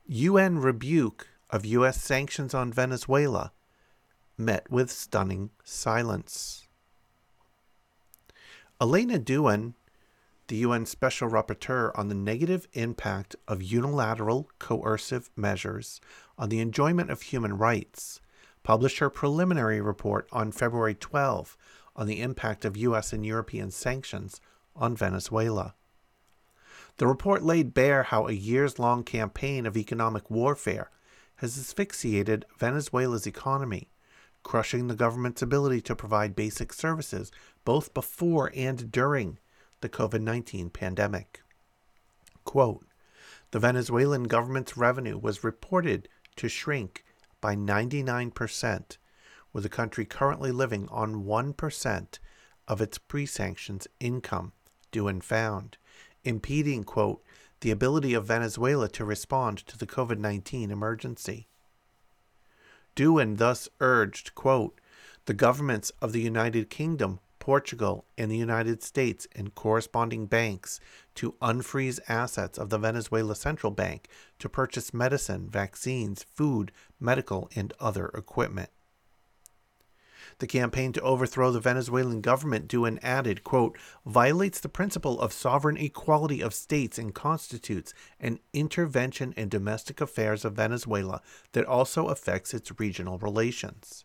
UN 0.07 0.59
rebuke 0.59 1.29
of 1.51 1.67
US 1.67 2.03
sanctions 2.03 2.55
on 2.55 2.73
Venezuela 2.73 3.53
met 4.39 4.71
with 4.71 4.91
stunning 4.91 5.51
silence. 5.63 6.62
Alena 8.83 9.17
Douhan 9.17 9.75
the 10.49 10.57
UN 10.57 10.87
Special 10.87 11.31
Rapporteur 11.31 11.97
on 11.97 12.09
the 12.09 12.17
negative 12.17 12.67
impact 12.73 13.37
of 13.47 13.63
unilateral 13.63 14.51
coercive 14.59 15.31
measures 15.37 16.01
on 16.37 16.49
the 16.49 16.59
enjoyment 16.59 17.09
of 17.09 17.23
human 17.23 17.57
rights, 17.57 18.21
published 18.65 18.99
her 18.99 19.09
preliminary 19.09 19.81
report 19.81 20.27
on 20.33 20.51
February 20.51 20.97
12 20.97 21.57
on 21.95 22.09
the 22.09 22.21
impact 22.21 22.65
of 22.65 22.77
US 22.77 23.13
and 23.13 23.25
European 23.25 23.71
sanctions 23.71 24.41
on 24.75 24.97
Venezuela. 24.97 25.77
The 26.97 27.07
report 27.07 27.45
laid 27.45 27.75
bare 27.75 28.03
how 28.03 28.27
a 28.27 28.33
years 28.33 28.81
long 28.81 29.05
campaign 29.05 29.65
of 29.65 29.77
economic 29.77 30.29
warfare 30.29 30.91
has 31.37 31.57
asphyxiated 31.57 32.47
Venezuela's 32.59 33.29
economy, 33.29 33.93
crushing 34.43 34.89
the 34.89 34.95
government's 34.95 35.43
ability 35.43 35.81
to 35.83 35.97
provide 35.97 36.35
basic 36.37 36.73
services 36.73 37.31
both 37.65 37.95
before 37.95 38.51
and 38.55 38.91
during 38.91 39.39
the 39.81 39.89
COVID 39.89 40.21
19 40.21 40.71
pandemic. 40.71 41.43
Quote 42.45 42.85
The 43.51 43.59
Venezuelan 43.59 44.25
government's 44.25 44.77
revenue 44.77 45.19
was 45.19 45.45
reported 45.45 46.09
to 46.37 46.49
shrink 46.49 47.05
by 47.41 47.55
99%, 47.55 48.97
with 49.53 49.63
the 49.65 49.69
country 49.69 50.05
currently 50.05 50.51
living 50.51 50.89
on 50.91 51.25
1% 51.25 52.19
of 52.69 52.81
its 52.81 52.99
pre 52.99 53.27
sanctions 53.27 53.87
income, 54.01 54.53
Douhan 54.93 55.23
found, 55.23 55.77
impeding, 56.25 56.85
quote, 56.85 57.23
the 57.61 57.71
ability 57.71 58.15
of 58.15 58.27
Venezuela 58.27 58.89
to 58.89 59.05
respond 59.05 59.59
to 59.59 59.79
the 59.79 59.87
COVID 59.87 60.19
19 60.19 60.71
emergency. 60.71 61.49
Douhan 62.97 63.39
thus 63.39 63.69
urged, 63.81 64.35
quote, 64.35 64.81
the 65.27 65.35
governments 65.35 65.93
of 66.01 66.13
the 66.13 66.21
United 66.21 66.69
Kingdom 66.69 67.21
Portugal, 67.43 68.05
and 68.17 68.31
the 68.31 68.37
United 68.37 68.85
States 68.85 69.27
and 69.35 69.53
corresponding 69.53 70.27
banks 70.27 70.79
to 71.17 71.33
unfreeze 71.43 71.99
assets 72.09 72.57
of 72.57 72.71
the 72.71 72.79
Venezuela 72.79 73.35
Central 73.35 73.73
Bank 73.73 74.07
to 74.39 74.49
purchase 74.49 74.95
medicine, 74.95 75.51
vaccines, 75.51 76.23
food, 76.23 76.71
medical, 77.01 77.51
and 77.57 77.73
other 77.81 78.13
equipment. 78.15 78.71
The 80.43 80.49
campaign 80.49 80.93
to 80.95 81.01
overthrow 81.03 81.53
the 81.53 81.61
Venezuelan 81.61 82.21
government, 82.21 82.67
Douhan 82.67 82.99
added, 83.01 83.45
quote, 83.45 83.79
violates 84.05 84.59
the 84.59 84.69
principle 84.69 85.21
of 85.21 85.33
sovereign 85.33 85.77
equality 85.77 86.41
of 86.41 86.53
states 86.53 86.99
and 86.99 87.15
constitutes 87.15 87.95
an 88.19 88.41
intervention 88.53 89.35
in 89.37 89.49
domestic 89.49 90.01
affairs 90.01 90.45
of 90.45 90.55
Venezuela 90.55 91.23
that 91.53 91.65
also 91.65 92.09
affects 92.09 92.53
its 92.53 92.81
regional 92.81 93.19
relations. 93.19 94.05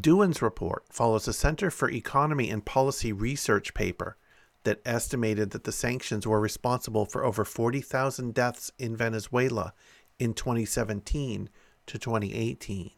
Douhan's 0.00 0.40
report 0.40 0.84
follows 0.88 1.28
a 1.28 1.34
Center 1.34 1.70
for 1.70 1.90
Economy 1.90 2.48
and 2.48 2.64
Policy 2.64 3.12
Research 3.12 3.74
paper 3.74 4.16
that 4.62 4.80
estimated 4.86 5.50
that 5.50 5.64
the 5.64 5.72
sanctions 5.72 6.26
were 6.26 6.40
responsible 6.40 7.04
for 7.04 7.22
over 7.22 7.44
40,000 7.44 8.32
deaths 8.32 8.72
in 8.78 8.96
Venezuela 8.96 9.74
in 10.18 10.32
2017 10.32 11.50
to 11.84 11.98
2018. 11.98 12.92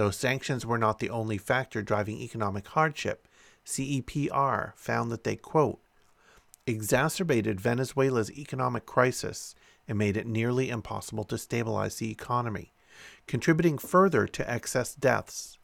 Though 0.00 0.10
sanctions 0.10 0.64
were 0.64 0.78
not 0.78 0.98
the 0.98 1.10
only 1.10 1.36
factor 1.36 1.82
driving 1.82 2.22
economic 2.22 2.66
hardship, 2.68 3.28
CEPR 3.66 4.74
found 4.74 5.12
that 5.12 5.24
they, 5.24 5.36
quote, 5.36 5.78
exacerbated 6.66 7.60
Venezuela's 7.60 8.30
economic 8.30 8.86
crisis 8.86 9.54
and 9.86 9.98
made 9.98 10.16
it 10.16 10.26
nearly 10.26 10.70
impossible 10.70 11.24
to 11.24 11.36
stabilize 11.36 11.96
the 11.96 12.10
economy, 12.10 12.72
contributing 13.26 13.76
further 13.76 14.26
to 14.26 14.50
excess 14.50 14.94
deaths 14.94 15.58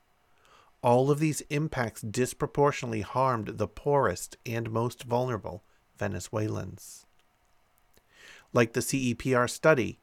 all 0.83 1.11
of 1.11 1.19
these 1.19 1.41
impacts 1.49 2.03
disproportionately 2.03 3.01
harmed 3.01 3.57
the 3.57 3.67
poorest 3.67 4.37
and 4.45 4.71
most 4.71 5.05
vulnerable 5.05 5.65
Venezuelans. 5.97 7.07
Like 8.53 8.75
the 8.75 8.81
CEPR 8.81 9.49
study, 9.49 9.99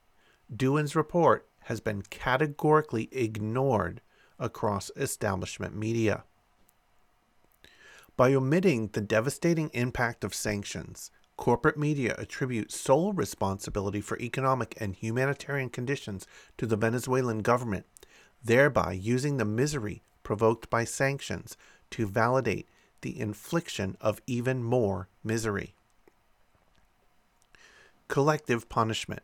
Douhan's 0.52 0.96
report 0.96 1.48
has 1.66 1.80
been 1.80 2.02
categorically 2.02 3.10
ignored 3.12 4.02
across 4.44 4.92
establishment 4.96 5.76
media. 5.76 6.26
By 8.16 8.36
omitting 8.36 8.90
the 8.90 9.02
devastating 9.02 9.72
impact 9.74 10.24
of 10.24 10.36
sanctions, 10.36 11.10
corporate 11.38 11.78
media 11.78 12.14
attribute 12.20 12.72
sole 12.72 13.14
responsibility 13.14 14.02
for 14.02 14.20
economic 14.20 14.76
and 14.80 14.94
humanitarian 14.94 15.70
conditions 15.70 16.28
to 16.58 16.68
the 16.68 16.76
Venezuelan 16.76 17.40
government, 17.40 17.88
thereby 18.44 18.92
using 18.92 19.38
the 19.38 19.46
misery 19.46 20.04
provoked 20.22 20.70
by 20.70 20.84
sanctions 20.84 21.58
to 21.90 22.06
validate 22.06 22.68
the 23.02 23.20
infliction 23.20 23.98
of 24.00 24.22
even 24.28 24.64
more 24.64 25.10
misery. 25.24 25.74
Collective 28.08 28.70
punishment. 28.70 29.24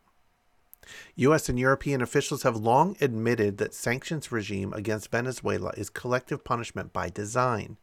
U.S. 1.15 1.49
and 1.49 1.59
European 1.59 2.01
officials 2.01 2.43
have 2.43 2.55
long 2.55 2.95
admitted 3.01 3.57
that 3.57 3.73
sanctions 3.73 4.31
regime 4.31 4.73
against 4.73 5.11
Venezuela 5.11 5.71
is 5.77 5.89
collective 5.89 6.43
punishment 6.43 6.93
by 6.93 7.09
design. 7.09 7.77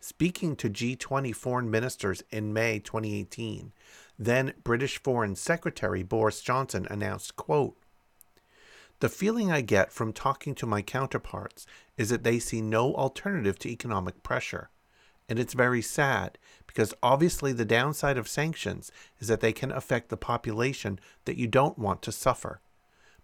Speaking 0.00 0.56
to 0.56 0.68
G20 0.68 1.34
foreign 1.34 1.70
ministers 1.70 2.22
in 2.30 2.52
May 2.52 2.78
2018, 2.78 3.72
then 4.18 4.52
British 4.64 5.02
Foreign 5.02 5.36
Secretary 5.36 6.02
Boris 6.02 6.40
Johnson 6.40 6.86
announced, 6.90 7.36
quote, 7.36 7.76
the 9.02 9.08
feeling 9.08 9.50
I 9.50 9.62
get 9.62 9.92
from 9.92 10.12
talking 10.12 10.54
to 10.54 10.66
my 10.66 10.80
counterparts 10.80 11.66
is 11.96 12.10
that 12.10 12.22
they 12.22 12.38
see 12.38 12.60
no 12.60 12.94
alternative 12.94 13.58
to 13.60 13.68
economic 13.68 14.22
pressure. 14.22 14.70
And 15.28 15.40
it's 15.40 15.54
very 15.54 15.82
sad 15.82 16.38
because 16.72 16.94
obviously 17.02 17.52
the 17.52 17.66
downside 17.66 18.16
of 18.16 18.26
sanctions 18.26 18.90
is 19.20 19.28
that 19.28 19.40
they 19.40 19.52
can 19.52 19.70
affect 19.70 20.08
the 20.08 20.16
population 20.16 20.98
that 21.26 21.36
you 21.36 21.46
don't 21.46 21.78
want 21.78 22.00
to 22.02 22.10
suffer. 22.12 22.60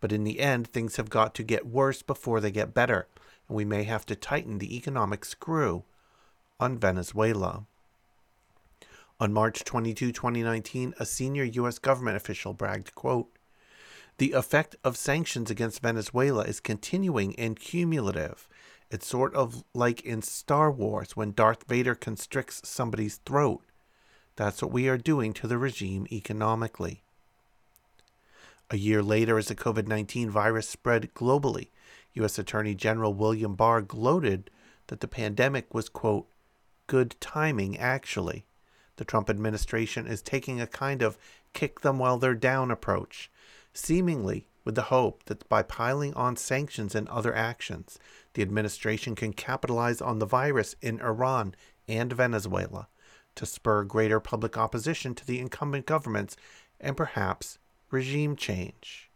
But 0.00 0.12
in 0.12 0.24
the 0.24 0.40
end, 0.40 0.68
things 0.68 0.96
have 0.96 1.08
got 1.08 1.34
to 1.36 1.42
get 1.42 1.66
worse 1.66 2.02
before 2.02 2.40
they 2.40 2.50
get 2.50 2.74
better, 2.74 3.08
and 3.48 3.56
we 3.56 3.64
may 3.64 3.84
have 3.84 4.04
to 4.06 4.14
tighten 4.14 4.58
the 4.58 4.76
economic 4.76 5.24
screw 5.24 5.84
on 6.60 6.78
Venezuela. 6.78 7.64
On 9.18 9.32
March 9.32 9.64
22, 9.64 10.12
2019, 10.12 10.94
a 11.00 11.06
senior 11.06 11.44
U.S. 11.44 11.78
government 11.78 12.16
official 12.16 12.52
bragged, 12.52 12.94
quote, 12.94 13.28
the 14.18 14.32
effect 14.32 14.76
of 14.84 14.96
sanctions 14.96 15.50
against 15.50 15.80
Venezuela 15.80 16.42
is 16.42 16.60
continuing 16.60 17.38
and 17.38 17.58
cumulative. 17.58 18.48
It's 18.90 19.06
sort 19.06 19.34
of 19.34 19.64
like 19.74 20.00
in 20.00 20.22
Star 20.22 20.70
Wars 20.70 21.16
when 21.16 21.32
Darth 21.32 21.64
Vader 21.68 21.94
constricts 21.94 22.66
somebody's 22.66 23.16
throat. 23.16 23.62
That's 24.36 24.62
what 24.62 24.72
we 24.72 24.88
are 24.88 24.96
doing 24.96 25.32
to 25.34 25.46
the 25.46 25.58
regime 25.58 26.06
economically. 26.10 27.02
A 28.70 28.76
year 28.76 29.02
later, 29.02 29.38
as 29.38 29.48
the 29.48 29.54
COVID 29.54 29.86
19 29.86 30.30
virus 30.30 30.68
spread 30.68 31.12
globally, 31.14 31.68
U.S. 32.14 32.38
Attorney 32.38 32.74
General 32.74 33.12
William 33.12 33.54
Barr 33.54 33.82
gloated 33.82 34.50
that 34.88 35.00
the 35.00 35.08
pandemic 35.08 35.72
was, 35.74 35.88
quote, 35.88 36.26
good 36.86 37.14
timing, 37.20 37.78
actually. 37.78 38.44
The 38.96 39.04
Trump 39.04 39.30
administration 39.30 40.06
is 40.06 40.22
taking 40.22 40.60
a 40.60 40.66
kind 40.66 41.02
of 41.02 41.18
kick 41.52 41.80
them 41.80 41.98
while 41.98 42.18
they're 42.18 42.34
down 42.34 42.70
approach 42.70 43.30
seemingly 43.72 44.46
with 44.64 44.74
the 44.74 44.82
hope 44.82 45.24
that 45.24 45.48
by 45.48 45.62
piling 45.62 46.12
on 46.14 46.36
sanctions 46.36 46.94
and 46.94 47.08
other 47.08 47.34
actions, 47.34 47.98
the 48.38 48.42
administration 48.42 49.16
can 49.16 49.32
capitalize 49.32 50.00
on 50.00 50.20
the 50.20 50.24
virus 50.24 50.76
in 50.80 51.00
Iran 51.00 51.56
and 51.88 52.12
Venezuela 52.12 52.86
to 53.34 53.44
spur 53.44 53.82
greater 53.82 54.20
public 54.20 54.56
opposition 54.56 55.12
to 55.16 55.26
the 55.26 55.40
incumbent 55.40 55.86
governments 55.86 56.36
and 56.80 56.96
perhaps 56.96 57.58
regime 57.90 58.36
change. 58.36 59.10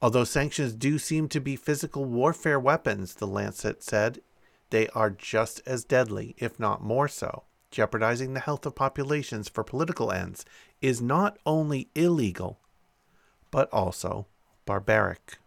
Although 0.00 0.24
sanctions 0.24 0.72
do 0.72 0.98
seem 0.98 1.28
to 1.28 1.40
be 1.40 1.54
physical 1.54 2.06
warfare 2.06 2.58
weapons, 2.58 3.14
the 3.14 3.28
Lancet 3.28 3.84
said, 3.84 4.20
they 4.70 4.88
are 4.88 5.10
just 5.10 5.62
as 5.64 5.84
deadly, 5.84 6.34
if 6.38 6.58
not 6.58 6.82
more 6.82 7.06
so. 7.06 7.44
Jeopardizing 7.70 8.34
the 8.34 8.40
health 8.40 8.66
of 8.66 8.74
populations 8.74 9.48
for 9.48 9.62
political 9.62 10.10
ends 10.10 10.44
is 10.80 11.00
not 11.00 11.38
only 11.46 11.88
illegal, 11.94 12.58
but 13.52 13.72
also 13.72 14.26
barbaric. 14.66 15.38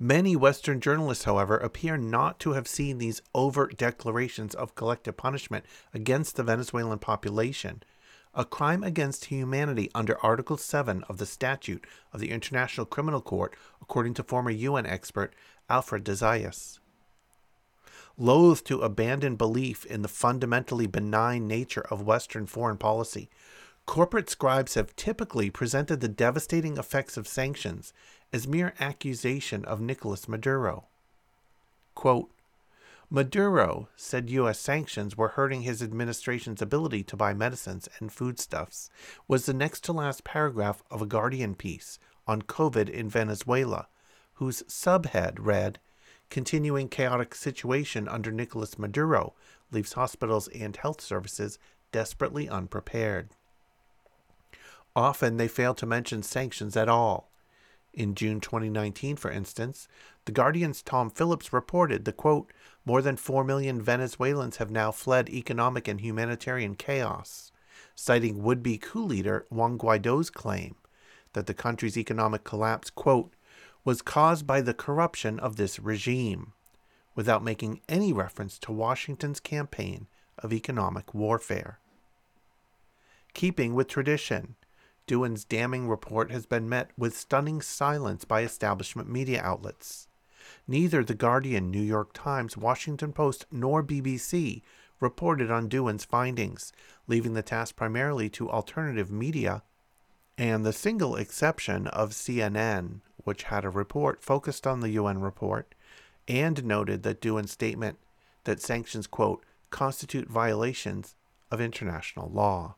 Many 0.00 0.36
Western 0.36 0.80
journalists, 0.80 1.24
however, 1.24 1.56
appear 1.56 1.96
not 1.96 2.38
to 2.40 2.52
have 2.52 2.68
seen 2.68 2.98
these 2.98 3.20
overt 3.34 3.76
declarations 3.76 4.54
of 4.54 4.76
collective 4.76 5.16
punishment 5.16 5.64
against 5.92 6.36
the 6.36 6.44
Venezuelan 6.44 7.00
population, 7.00 7.82
a 8.32 8.44
crime 8.44 8.84
against 8.84 9.24
humanity 9.24 9.90
under 9.96 10.16
Article 10.24 10.56
7 10.56 11.02
of 11.08 11.18
the 11.18 11.26
Statute 11.26 11.84
of 12.12 12.20
the 12.20 12.30
International 12.30 12.86
Criminal 12.86 13.20
Court, 13.20 13.56
according 13.82 14.14
to 14.14 14.22
former 14.22 14.52
UN 14.52 14.86
expert 14.86 15.34
Alfred 15.68 16.04
de 16.04 16.12
Zayas. 16.12 16.78
Loath 18.16 18.62
to 18.64 18.82
abandon 18.82 19.34
belief 19.34 19.84
in 19.84 20.02
the 20.02 20.08
fundamentally 20.08 20.86
benign 20.86 21.48
nature 21.48 21.86
of 21.90 22.02
Western 22.02 22.46
foreign 22.46 22.78
policy, 22.78 23.28
corporate 23.84 24.30
scribes 24.30 24.74
have 24.74 24.94
typically 24.94 25.50
presented 25.50 26.00
the 26.00 26.08
devastating 26.08 26.76
effects 26.76 27.16
of 27.16 27.26
sanctions 27.26 27.92
as 28.32 28.46
mere 28.46 28.74
accusation 28.78 29.64
of 29.64 29.80
Nicolas 29.80 30.28
Maduro. 30.28 30.84
Quote, 31.94 32.30
Maduro 33.10 33.88
said 33.96 34.28
U.S. 34.28 34.60
sanctions 34.60 35.16
were 35.16 35.28
hurting 35.28 35.62
his 35.62 35.82
administration's 35.82 36.60
ability 36.60 37.02
to 37.04 37.16
buy 37.16 37.32
medicines 37.32 37.88
and 37.98 38.12
foodstuffs, 38.12 38.90
was 39.26 39.46
the 39.46 39.54
next 39.54 39.82
to 39.84 39.94
last 39.94 40.24
paragraph 40.24 40.82
of 40.90 41.00
a 41.00 41.06
Guardian 41.06 41.54
piece 41.54 41.98
on 42.26 42.42
COVID 42.42 42.90
in 42.90 43.08
Venezuela, 43.08 43.88
whose 44.34 44.62
subhead 44.64 45.36
read, 45.38 45.78
Continuing 46.30 46.88
chaotic 46.88 47.34
situation 47.34 48.06
under 48.06 48.30
Nicolas 48.30 48.78
Maduro 48.78 49.34
leaves 49.70 49.94
hospitals 49.94 50.48
and 50.48 50.76
health 50.76 51.00
services 51.00 51.58
desperately 51.90 52.48
unprepared. 52.48 53.30
Often 54.94 55.38
they 55.38 55.48
fail 55.48 55.74
to 55.74 55.86
mention 55.86 56.22
sanctions 56.22 56.76
at 56.76 56.88
all, 56.88 57.27
in 57.98 58.14
June 58.14 58.40
2019, 58.40 59.16
for 59.16 59.30
instance, 59.30 59.88
The 60.24 60.32
Guardian's 60.32 60.82
Tom 60.82 61.10
Phillips 61.10 61.52
reported 61.52 62.04
the 62.04 62.12
quote, 62.12 62.52
more 62.84 63.02
than 63.02 63.16
4 63.16 63.42
million 63.42 63.82
Venezuelans 63.82 64.58
have 64.58 64.70
now 64.70 64.92
fled 64.92 65.28
economic 65.28 65.88
and 65.88 66.00
humanitarian 66.00 66.76
chaos, 66.76 67.50
citing 67.96 68.42
would 68.42 68.62
be 68.62 68.78
coup 68.78 69.04
leader 69.04 69.46
Juan 69.50 69.76
Guaido's 69.76 70.30
claim 70.30 70.76
that 71.32 71.46
the 71.46 71.54
country's 71.54 71.98
economic 71.98 72.44
collapse, 72.44 72.88
quote, 72.88 73.34
was 73.84 74.00
caused 74.00 74.46
by 74.46 74.60
the 74.60 74.74
corruption 74.74 75.40
of 75.40 75.56
this 75.56 75.80
regime, 75.80 76.52
without 77.16 77.42
making 77.42 77.80
any 77.88 78.12
reference 78.12 78.58
to 78.60 78.70
Washington's 78.70 79.40
campaign 79.40 80.06
of 80.38 80.52
economic 80.52 81.12
warfare. 81.12 81.80
Keeping 83.34 83.74
with 83.74 83.88
tradition, 83.88 84.54
Douhan's 85.08 85.44
damning 85.44 85.88
report 85.88 86.30
has 86.30 86.44
been 86.44 86.68
met 86.68 86.90
with 86.96 87.16
stunning 87.16 87.62
silence 87.62 88.26
by 88.26 88.42
establishment 88.42 89.08
media 89.08 89.40
outlets. 89.42 90.06
Neither 90.68 91.02
The 91.02 91.14
Guardian, 91.14 91.70
New 91.70 91.82
York 91.82 92.10
Times, 92.12 92.58
Washington 92.58 93.14
Post, 93.14 93.46
nor 93.50 93.82
BBC 93.82 94.60
reported 95.00 95.50
on 95.50 95.68
Douhan's 95.68 96.04
findings, 96.04 96.72
leaving 97.06 97.32
the 97.32 97.42
task 97.42 97.74
primarily 97.74 98.28
to 98.30 98.50
alternative 98.50 99.10
media, 99.10 99.62
and 100.36 100.64
the 100.64 100.74
single 100.74 101.16
exception 101.16 101.86
of 101.86 102.10
CNN, 102.10 103.00
which 103.24 103.44
had 103.44 103.64
a 103.64 103.70
report 103.70 104.22
focused 104.22 104.66
on 104.66 104.80
the 104.80 104.90
UN 104.90 105.20
report 105.20 105.74
and 106.28 106.64
noted 106.64 107.02
that 107.02 107.22
Douhan's 107.22 107.52
statement 107.52 107.98
that 108.44 108.60
sanctions, 108.60 109.06
quote, 109.06 109.42
constitute 109.70 110.28
violations 110.28 111.14
of 111.50 111.62
international 111.62 112.30
law. 112.30 112.74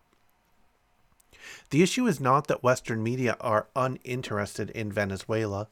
The 1.70 1.82
issue 1.82 2.06
is 2.06 2.20
not 2.20 2.48
that 2.48 2.62
Western 2.62 3.02
media 3.02 3.36
are 3.40 3.68
uninterested 3.76 4.70
in 4.70 4.92
Venezuela. 4.92 5.68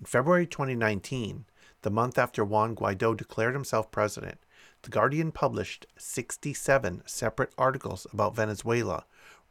In 0.00 0.06
February 0.06 0.46
2019, 0.46 1.44
the 1.82 1.90
month 1.90 2.18
after 2.18 2.44
Juan 2.44 2.74
Guaido 2.74 3.16
declared 3.16 3.54
himself 3.54 3.90
president, 3.90 4.38
The 4.82 4.90
Guardian 4.90 5.30
published 5.30 5.86
67 5.96 7.02
separate 7.06 7.52
articles 7.56 8.06
about 8.12 8.34
Venezuela, 8.34 9.04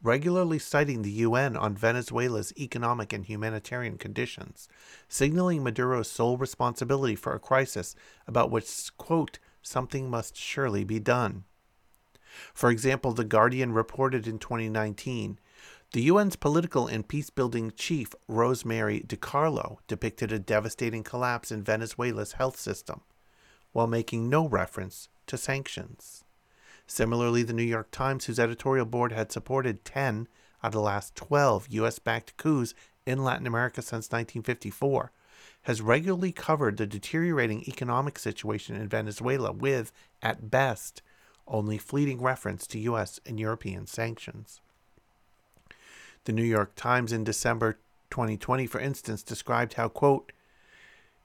regularly 0.04 0.60
citing 0.60 1.02
the 1.02 1.12
UN 1.12 1.56
on 1.56 1.76
Venezuela's 1.76 2.54
economic 2.58 3.14
and 3.14 3.26
humanitarian 3.26 3.98
conditions, 3.98 4.68
signaling 5.08 5.64
Maduro's 5.64 6.12
sole 6.12 6.38
responsibility 6.38 7.16
for 7.16 7.34
a 7.34 7.40
crisis 7.40 7.96
about 8.28 8.52
which, 8.52 8.96
quote, 8.98 9.40
something 9.62 10.10
must 10.10 10.36
surely 10.36 10.84
be 10.84 11.00
done. 11.00 11.46
For 12.54 12.70
example, 12.70 13.14
The 13.14 13.24
Guardian 13.24 13.72
reported 13.72 14.28
in 14.28 14.40
2019 14.40 15.40
the 15.96 16.10
UN's 16.10 16.36
political 16.36 16.88
and 16.88 17.08
peace-building 17.08 17.72
chief, 17.78 18.14
Rosemary 18.28 19.00
DiCarlo, 19.08 19.78
depicted 19.88 20.30
a 20.30 20.38
devastating 20.38 21.04
collapse 21.04 21.54
in 21.54 21.64
Venezuela's 21.64 22.34
health 22.34 22.60
system, 22.60 23.00
while 23.72 23.88
making 23.88 24.28
no 24.28 24.46
reference 24.46 25.08
to 25.26 25.38
sanctions. 25.38 26.26
Similarly, 26.86 27.44
the 27.44 27.54
New 27.54 27.64
York 27.64 27.92
Times, 27.92 28.26
whose 28.26 28.42
editorial 28.42 28.86
board 28.86 29.14
had 29.14 29.32
supported 29.32 29.86
10 29.86 30.28
out 30.62 30.68
of 30.68 30.74
the 30.74 30.82
last 30.82 31.16
12 31.16 31.68
U.S. 31.70 31.98
backed 31.98 32.36
coups 32.36 32.74
in 33.06 33.24
Latin 33.24 33.48
America 33.48 33.82
since 33.82 34.12
1954, 34.12 35.14
has 35.62 35.82
regularly 35.82 36.34
covered 36.34 36.76
the 36.76 36.86
deteriorating 36.86 37.64
economic 37.70 38.20
situation 38.20 38.76
in 38.76 38.90
Venezuela 38.90 39.54
with, 39.54 39.94
at 40.22 40.52
best, 40.52 41.02
only 41.48 41.78
fleeting 41.78 42.22
reference 42.22 42.68
to 42.68 42.80
U.S. 42.80 43.22
and 43.26 43.40
European 43.40 43.88
sanctions. 43.88 44.60
The 46.26 46.34
New 46.34 46.44
York 46.44 46.74
Times 46.74 47.12
in 47.12 47.24
December 47.24 47.78
2020, 48.10 48.66
for 48.66 48.80
instance, 48.80 49.22
described 49.22 49.74
how, 49.74 49.90
quote, 49.90 50.32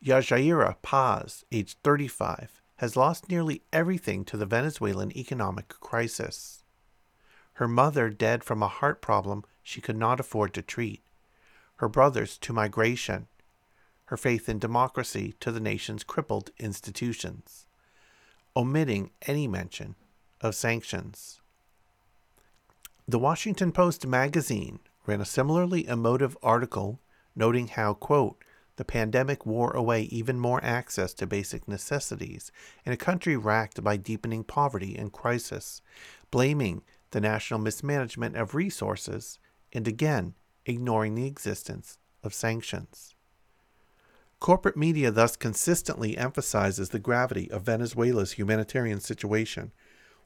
Yajaira 0.05 0.77
Paz, 0.83 1.43
age 1.51 1.77
35, 1.83 2.61
has 2.77 2.97
lost 2.97 3.31
nearly 3.31 3.63
everything 3.73 4.27
to 4.27 4.37
the 4.37 4.45
Venezuelan 4.45 5.17
economic 5.17 5.69
crisis. 5.69 6.65
Her 7.55 7.67
mother 7.67 8.11
dead 8.11 8.45
from 8.45 8.63
a 8.63 8.69
heart 8.69 9.01
problem 9.01 9.45
she 9.63 9.81
could 9.81 9.97
not 9.97 10.21
afford 10.21 10.53
to 10.53 10.63
treat, 10.63 11.01
her 11.77 11.89
brothers 11.89 12.37
to 12.37 12.53
migration, 12.53 13.27
her 14.07 14.19
faith 14.19 14.51
in 14.51 14.59
democracy 14.59 15.35
to 15.41 15.51
the 15.51 15.61
nation's 15.61 16.05
crippled 16.05 16.51
institutions, 16.59 17.65
omitting 18.55 19.13
any 19.27 19.49
mention 19.49 19.95
of 20.43 20.55
sanctions. 20.55 21.41
The 23.09 23.19
Washington 23.19 23.73
Post 23.73 24.07
magazine 24.07 24.79
ran 25.11 25.21
a 25.21 25.25
similarly 25.25 25.89
emotive 25.89 26.37
article 26.41 27.01
noting 27.35 27.67
how, 27.67 27.93
quote, 27.93 28.45
the 28.77 28.85
pandemic 28.85 29.45
wore 29.45 29.73
away 29.73 30.03
even 30.03 30.39
more 30.39 30.63
access 30.63 31.13
to 31.15 31.27
basic 31.27 31.67
necessities 31.67 32.53
in 32.87 32.93
a 32.93 32.97
country 32.97 33.37
racked 33.37 33.83
by 33.83 33.97
deepening 33.97 34.45
poverty 34.45 34.95
and 34.97 35.13
crisis, 35.13 35.83
blaming 36.31 36.83
the 37.11 37.21
national 37.21 37.59
mismanagement 37.59 38.37
of 38.37 38.55
resources 38.55 39.41
and 39.73 39.89
again 39.89 40.35
ignoring 40.65 41.17
the 41.17 41.27
existence 41.27 41.99
of 42.23 42.33
sanctions. 42.33 43.17
Corporate 44.39 44.77
media 44.77 45.11
thus 45.11 45.35
consistently 45.35 46.17
emphasizes 46.17 46.91
the 46.91 47.01
gravity 47.01 47.51
of 47.51 47.63
Venezuela's 47.63 48.33
humanitarian 48.33 49.01
situation 49.01 49.73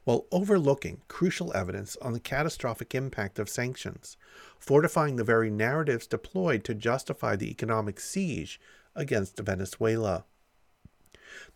while 0.05 0.27
overlooking 0.31 1.01
crucial 1.09 1.55
evidence 1.57 1.97
on 2.03 2.13
the 2.13 2.21
catastrophic 2.21 2.95
impact 2.95 3.39
of 3.39 3.49
sanctions, 3.49 4.17
fortifying 4.59 5.17
the 5.17 5.25
very 5.25 5.51
narratives 5.51 6.07
deployed 6.07 6.63
to 6.65 6.75
justify 6.75 7.35
the 7.35 7.51
economic 7.51 7.99
siege 7.99 8.61
against 8.95 9.39
Venezuela. 9.39 10.25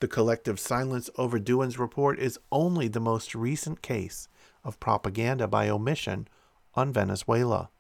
The 0.00 0.08
collective 0.08 0.58
silence 0.58 1.08
over 1.16 1.38
Douhan's 1.38 1.78
report 1.78 2.18
is 2.18 2.38
only 2.50 2.88
the 2.88 3.00
most 3.00 3.34
recent 3.34 3.82
case 3.82 4.28
of 4.64 4.80
propaganda 4.80 5.46
by 5.46 5.68
omission 5.68 6.26
on 6.74 6.92
Venezuela. 6.92 7.70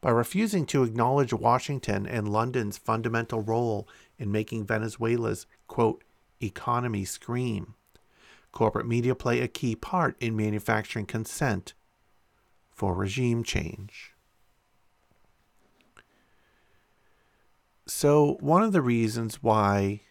By 0.00 0.10
refusing 0.10 0.64
to 0.66 0.82
acknowledge 0.82 1.32
Washington 1.32 2.06
and 2.06 2.32
London's 2.32 2.78
fundamental 2.78 3.42
role 3.42 3.86
in 4.18 4.32
making 4.32 4.64
Venezuela's, 4.64 5.46
quote, 5.66 6.04
economy 6.42 7.04
scream, 7.04 7.74
corporate 8.52 8.86
media 8.86 9.14
play 9.14 9.40
a 9.40 9.48
key 9.48 9.74
part 9.74 10.16
in 10.20 10.36
manufacturing 10.36 11.06
consent 11.06 11.74
for 12.70 12.94
regime 12.94 13.42
change. 13.42 14.14
So, 17.86 18.36
one 18.40 18.62
of 18.62 18.72
the 18.72 18.82
reasons 18.82 19.42
why 19.42 20.02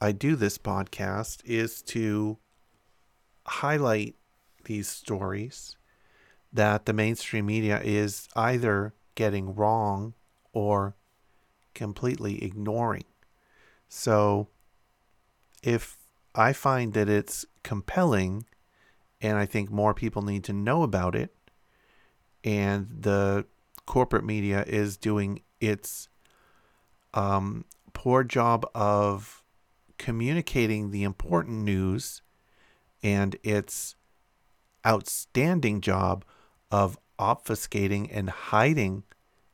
I 0.00 0.12
do 0.12 0.36
this 0.36 0.58
podcast 0.58 1.40
is 1.44 1.82
to 1.82 2.38
highlight 3.46 4.14
these 4.64 4.88
stories 4.88 5.76
that 6.52 6.86
the 6.86 6.92
mainstream 6.92 7.46
media 7.46 7.80
is 7.82 8.28
either 8.36 8.94
getting 9.14 9.54
wrong 9.54 10.14
or 10.52 10.94
completely 11.74 12.42
ignoring. 12.42 13.04
So 13.88 14.48
if 15.62 15.98
I 16.34 16.52
find 16.52 16.92
that 16.94 17.08
it's 17.08 17.46
compelling 17.62 18.44
and 19.20 19.38
I 19.38 19.46
think 19.46 19.70
more 19.70 19.94
people 19.94 20.22
need 20.22 20.44
to 20.44 20.52
know 20.52 20.82
about 20.82 21.14
it, 21.14 21.34
and 22.42 22.88
the 23.00 23.46
corporate 23.86 24.24
media 24.24 24.64
is 24.66 24.96
doing 24.96 25.40
its 25.60 26.08
um, 27.14 27.64
poor 27.94 28.22
job 28.22 28.66
of 28.74 29.42
communicating 29.96 30.90
the 30.90 31.04
important 31.04 31.62
news 31.62 32.20
and 33.02 33.36
its 33.42 33.96
outstanding 34.86 35.80
job 35.80 36.24
of 36.70 36.98
obfuscating 37.18 38.08
and 38.12 38.28
hiding 38.28 39.04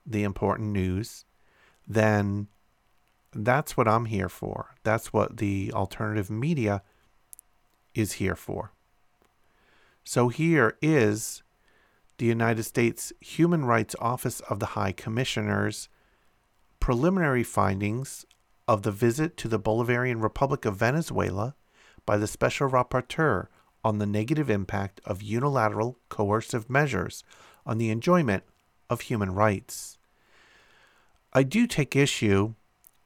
the 0.05 0.25
important 0.25 0.71
news, 0.71 1.25
then 1.87 2.49
that's 3.33 3.77
what 3.77 3.89
I'm 3.89 4.07
here 4.07 4.29
for. 4.29 4.75
That's 4.83 5.13
what 5.13 5.37
the 5.37 5.73
alternative 5.73 6.31
media 6.31 6.83
is 7.95 8.15
here 8.15 8.37
for. 8.37 8.73
So 10.05 10.29
here 10.29 10.77
is 10.83 11.43
the 12.19 12.27
United 12.27 12.65
States 12.65 13.13
Human 13.21 13.65
Rights 13.65 13.95
Office 14.01 14.41
of 14.41 14.59
the 14.59 14.67
High 14.67 14.93
Commissioner's 14.93 15.89
preliminary 16.81 17.43
findings 17.43 18.25
of 18.67 18.83
the 18.83 18.93
visit 18.93 19.37
to 19.39 19.49
the 19.49 19.61
Bolivarian 19.61 20.23
Republic 20.23 20.65
of 20.65 20.77
Venezuela 20.77 21.55
by 22.07 22.17
the 22.17 22.27
Special 22.27 22.69
Rapporteur 22.69 23.47
on 23.85 23.99
the 23.99 24.07
negative 24.07 24.51
impact 24.51 25.01
of 25.05 25.23
unilateral 25.23 25.99
coercive 26.09 26.69
measures 26.69 27.25
on 27.65 27.79
the 27.79 27.91
enjoyment 27.91 28.45
of 28.89 29.03
human 29.03 29.33
rights. 29.33 29.99
I 31.33 31.43
do 31.43 31.67
take 31.67 31.95
issue 31.95 32.55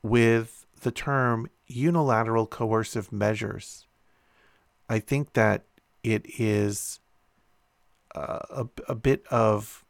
with 0.05 0.67
the 0.83 0.91
term 0.91 1.49
unilateral 1.67 2.47
coercive 2.47 3.11
measures. 3.11 3.87
I 4.87 4.99
think 4.99 5.33
that 5.33 5.65
it 6.03 6.27
is 6.39 7.01
uh, 8.15 8.41
a, 8.51 8.67
a 8.87 8.95
bit 8.95 9.25
of 9.31 9.83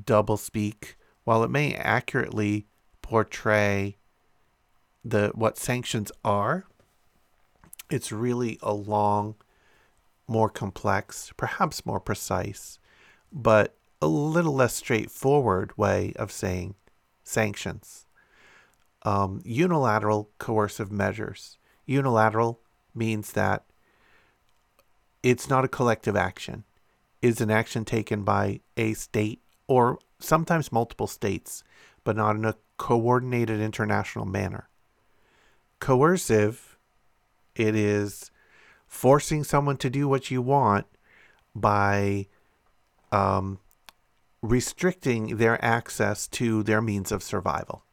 doublespeak. 0.00 0.94
While 1.24 1.42
it 1.42 1.50
may 1.50 1.74
accurately 1.74 2.66
portray 3.02 3.96
the 5.04 5.32
what 5.34 5.58
sanctions 5.58 6.12
are, 6.24 6.64
it's 7.90 8.12
really 8.12 8.60
a 8.62 8.72
long, 8.72 9.34
more 10.28 10.48
complex, 10.48 11.32
perhaps 11.36 11.84
more 11.84 12.00
precise, 12.00 12.78
but 13.32 13.74
a 14.00 14.06
little 14.06 14.54
less 14.54 14.74
straightforward 14.74 15.76
way 15.76 16.12
of 16.14 16.30
saying 16.30 16.76
sanctions. 17.24 18.03
Um, 19.04 19.40
unilateral 19.44 20.30
coercive 20.38 20.90
measures. 20.90 21.58
Unilateral 21.86 22.60
means 22.94 23.32
that 23.32 23.64
it's 25.22 25.48
not 25.48 25.64
a 25.64 25.68
collective 25.68 26.16
action. 26.16 26.64
It's 27.20 27.40
an 27.40 27.50
action 27.50 27.84
taken 27.84 28.22
by 28.24 28.60
a 28.76 28.94
state 28.94 29.40
or 29.66 29.98
sometimes 30.18 30.72
multiple 30.72 31.06
states, 31.06 31.64
but 32.02 32.16
not 32.16 32.36
in 32.36 32.44
a 32.44 32.56
coordinated 32.76 33.60
international 33.60 34.24
manner. 34.26 34.68
Coercive, 35.80 36.76
it 37.54 37.74
is 37.74 38.30
forcing 38.86 39.44
someone 39.44 39.76
to 39.78 39.90
do 39.90 40.08
what 40.08 40.30
you 40.30 40.40
want 40.40 40.86
by 41.54 42.26
um, 43.12 43.58
restricting 44.42 45.36
their 45.36 45.62
access 45.64 46.26
to 46.28 46.62
their 46.62 46.82
means 46.82 47.12
of 47.12 47.22
survival. 47.22 47.84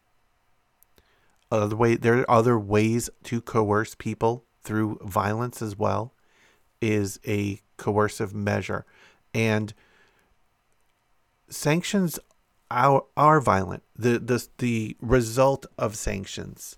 Other 1.51 1.75
way, 1.75 1.95
there 1.95 2.19
are 2.19 2.31
other 2.31 2.57
ways 2.57 3.09
to 3.23 3.41
coerce 3.41 3.93
people 3.95 4.45
through 4.63 4.99
violence 5.03 5.61
as 5.61 5.77
well. 5.77 6.13
Is 6.79 7.19
a 7.27 7.59
coercive 7.77 8.33
measure, 8.33 8.85
and 9.33 9.73
sanctions 11.49 12.17
are, 12.71 13.03
are 13.15 13.41
violent. 13.41 13.83
The 13.95 14.17
the 14.17 14.47
the 14.57 14.97
result 15.01 15.65
of 15.77 15.95
sanctions 15.95 16.77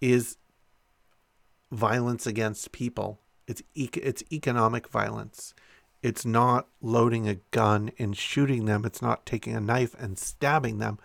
is 0.00 0.36
violence 1.70 2.26
against 2.26 2.72
people. 2.72 3.20
It's 3.46 3.62
it's 3.74 4.24
economic 4.32 4.88
violence. 4.88 5.54
It's 6.02 6.26
not 6.26 6.68
loading 6.82 7.28
a 7.28 7.36
gun 7.50 7.90
and 7.98 8.16
shooting 8.16 8.64
them. 8.64 8.84
It's 8.84 9.00
not 9.00 9.26
taking 9.26 9.54
a 9.54 9.60
knife 9.60 9.94
and 9.98 10.18
stabbing 10.18 10.78
them, 10.78 10.98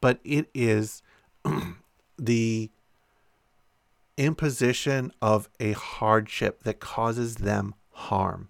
but 0.00 0.18
it 0.24 0.50
is 0.54 1.02
the 2.18 2.70
imposition 4.16 5.12
of 5.20 5.48
a 5.58 5.72
hardship 5.72 6.62
that 6.62 6.80
causes 6.80 7.36
them 7.36 7.74
harm. 7.90 8.48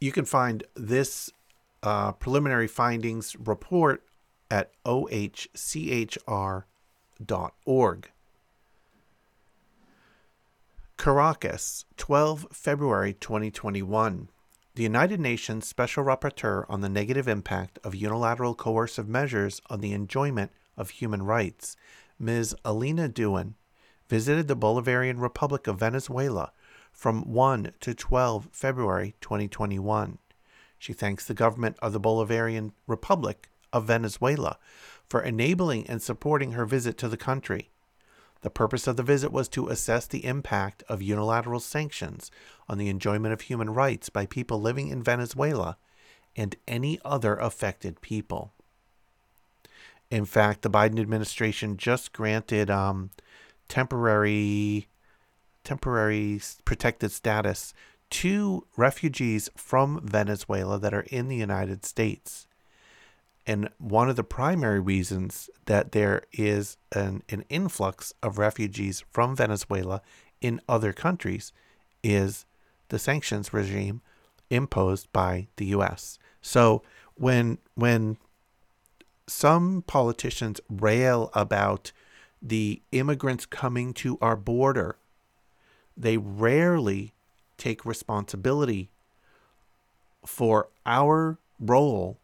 You 0.00 0.12
can 0.12 0.24
find 0.24 0.64
this 0.74 1.30
uh, 1.82 2.12
preliminary 2.12 2.66
findings 2.66 3.36
report 3.36 4.02
at 4.50 4.72
ohchr.org. 4.84 6.70
Caracas, 10.96 11.84
12 11.96 12.46
February 12.52 13.14
2021. 13.14 14.28
The 14.80 14.84
United 14.84 15.20
Nations 15.20 15.68
Special 15.68 16.02
Rapporteur 16.02 16.64
on 16.70 16.80
the 16.80 16.88
Negative 16.88 17.28
Impact 17.28 17.78
of 17.84 17.94
Unilateral 17.94 18.54
Coercive 18.54 19.06
Measures 19.06 19.60
on 19.68 19.82
the 19.82 19.92
Enjoyment 19.92 20.52
of 20.74 20.88
Human 20.88 21.22
Rights, 21.22 21.76
Ms. 22.18 22.56
Alena 22.64 23.10
Douhan, 23.12 23.56
visited 24.08 24.48
the 24.48 24.56
Bolivarian 24.56 25.20
Republic 25.20 25.66
of 25.66 25.80
Venezuela 25.80 26.52
from 26.92 27.30
1 27.30 27.72
to 27.80 27.94
12 27.94 28.48
February 28.52 29.16
2021. 29.20 30.16
She 30.78 30.94
thanks 30.94 31.26
the 31.26 31.34
government 31.34 31.76
of 31.82 31.92
the 31.92 32.00
Bolivarian 32.00 32.72
Republic 32.86 33.50
of 33.74 33.84
Venezuela 33.84 34.56
for 35.06 35.20
enabling 35.20 35.88
and 35.88 36.00
supporting 36.00 36.52
her 36.52 36.64
visit 36.64 36.96
to 36.96 37.08
the 37.08 37.18
country. 37.18 37.68
The 38.42 38.50
purpose 38.50 38.86
of 38.86 38.96
the 38.96 39.02
visit 39.02 39.32
was 39.32 39.48
to 39.50 39.68
assess 39.68 40.06
the 40.06 40.24
impact 40.24 40.82
of 40.88 41.02
unilateral 41.02 41.60
sanctions 41.60 42.30
on 42.68 42.78
the 42.78 42.88
enjoyment 42.88 43.34
of 43.34 43.42
human 43.42 43.70
rights 43.70 44.08
by 44.08 44.26
people 44.26 44.60
living 44.60 44.88
in 44.88 45.02
Venezuela 45.02 45.76
and 46.36 46.56
any 46.66 46.98
other 47.04 47.36
affected 47.36 48.00
people. 48.00 48.52
In 50.10 50.24
fact, 50.24 50.62
the 50.62 50.70
Biden 50.70 50.98
administration 50.98 51.76
just 51.76 52.12
granted 52.12 52.70
um, 52.70 53.10
temporary 53.68 54.88
temporary 55.62 56.40
protected 56.64 57.12
status 57.12 57.74
to 58.08 58.66
refugees 58.76 59.50
from 59.56 60.00
Venezuela 60.02 60.78
that 60.78 60.94
are 60.94 61.06
in 61.10 61.28
the 61.28 61.36
United 61.36 61.84
States. 61.84 62.48
And 63.50 63.68
one 63.78 64.08
of 64.08 64.14
the 64.14 64.22
primary 64.22 64.78
reasons 64.78 65.50
that 65.64 65.90
there 65.90 66.22
is 66.30 66.76
an, 66.92 67.24
an 67.30 67.44
influx 67.48 68.14
of 68.22 68.38
refugees 68.38 69.02
from 69.10 69.34
Venezuela 69.34 70.02
in 70.40 70.60
other 70.68 70.92
countries 70.92 71.52
is 72.00 72.44
the 72.90 72.98
sanctions 73.00 73.52
regime 73.52 74.02
imposed 74.50 75.12
by 75.12 75.48
the 75.56 75.66
US. 75.66 76.16
So 76.40 76.82
when 77.16 77.58
when 77.74 78.18
some 79.26 79.82
politicians 79.84 80.60
rail 80.70 81.28
about 81.34 81.90
the 82.40 82.80
immigrants 82.92 83.46
coming 83.46 83.92
to 83.94 84.16
our 84.22 84.36
border, 84.36 84.94
they 85.96 86.16
rarely 86.16 87.14
take 87.58 87.84
responsibility 87.84 88.90
for 90.24 90.68
our 90.86 91.36
role 91.58 92.16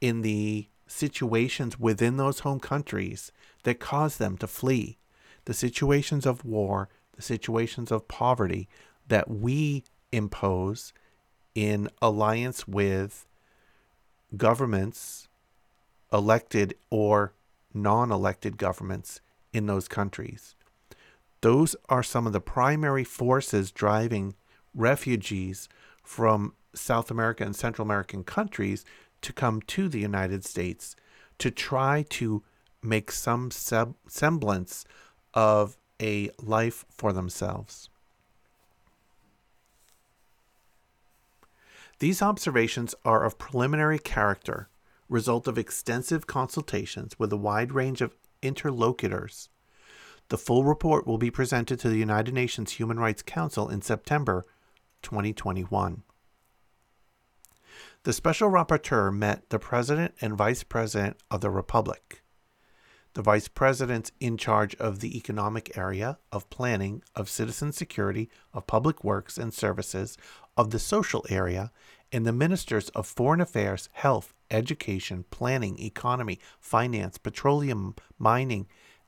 in 0.00 0.22
the 0.22 0.66
situations 0.92 1.78
within 1.78 2.16
those 2.16 2.40
home 2.40 2.60
countries 2.60 3.32
that 3.64 3.80
cause 3.80 4.18
them 4.18 4.36
to 4.38 4.46
flee, 4.46 4.98
the 5.44 5.54
situations 5.54 6.26
of 6.26 6.44
war, 6.44 6.88
the 7.16 7.22
situations 7.22 7.90
of 7.90 8.08
poverty 8.08 8.68
that 9.08 9.30
we 9.30 9.84
impose 10.12 10.92
in 11.54 11.88
alliance 12.00 12.68
with 12.68 13.26
governments, 14.36 15.28
elected 16.12 16.74
or 16.90 17.32
non 17.74 18.12
elected 18.12 18.58
governments 18.58 19.20
in 19.52 19.66
those 19.66 19.88
countries. 19.88 20.54
Those 21.40 21.74
are 21.88 22.02
some 22.02 22.26
of 22.26 22.32
the 22.32 22.40
primary 22.40 23.04
forces 23.04 23.70
driving 23.72 24.34
refugees 24.74 25.68
from 26.02 26.54
South 26.74 27.10
America 27.10 27.44
and 27.44 27.54
Central 27.54 27.84
American 27.84 28.24
countries 28.24 28.84
to 29.22 29.32
come 29.32 29.62
to 29.62 29.88
the 29.88 30.00
United 30.00 30.44
States 30.44 30.94
to 31.38 31.50
try 31.50 32.04
to 32.10 32.42
make 32.82 33.10
some 33.10 33.50
semblance 33.50 34.84
of 35.34 35.76
a 36.00 36.30
life 36.40 36.84
for 36.90 37.12
themselves. 37.12 37.88
These 42.00 42.20
observations 42.20 42.94
are 43.04 43.24
of 43.24 43.38
preliminary 43.38 43.98
character 43.98 44.68
result 45.08 45.46
of 45.46 45.58
extensive 45.58 46.26
consultations 46.26 47.18
with 47.18 47.32
a 47.32 47.36
wide 47.36 47.72
range 47.72 48.00
of 48.00 48.16
interlocutors. 48.42 49.48
The 50.28 50.38
full 50.38 50.64
report 50.64 51.06
will 51.06 51.18
be 51.18 51.30
presented 51.30 51.78
to 51.80 51.88
the 51.88 51.98
United 51.98 52.34
Nations 52.34 52.72
Human 52.72 52.98
Rights 52.98 53.22
Council 53.22 53.68
in 53.68 53.82
September 53.82 54.44
2021. 55.02 56.02
The 58.04 58.12
Special 58.12 58.50
Rapporteur 58.50 59.14
met 59.14 59.48
the 59.50 59.60
President 59.60 60.14
and 60.20 60.36
Vice 60.36 60.64
President 60.64 61.18
of 61.30 61.40
the 61.40 61.50
Republic. 61.50 62.24
The 63.14 63.22
Vice 63.22 63.46
President's 63.46 64.10
in 64.18 64.36
charge 64.36 64.74
of 64.74 64.98
the 64.98 65.16
economic 65.16 65.78
area, 65.78 66.18
of 66.32 66.50
planning, 66.50 67.04
of 67.14 67.30
citizen 67.30 67.70
security, 67.70 68.28
of 68.52 68.66
public 68.66 69.04
works 69.04 69.38
and 69.38 69.54
services, 69.54 70.18
of 70.56 70.70
the 70.70 70.80
social 70.80 71.24
area, 71.30 71.70
and 72.10 72.26
the 72.26 72.32
Ministers 72.32 72.88
of 72.88 73.06
Foreign 73.06 73.40
Affairs, 73.40 73.88
Health, 73.92 74.34
Education, 74.50 75.24
Planning, 75.30 75.78
Economy, 75.78 76.40
Finance, 76.58 77.18
Petroleum, 77.18 77.94
Mining, 78.18 78.66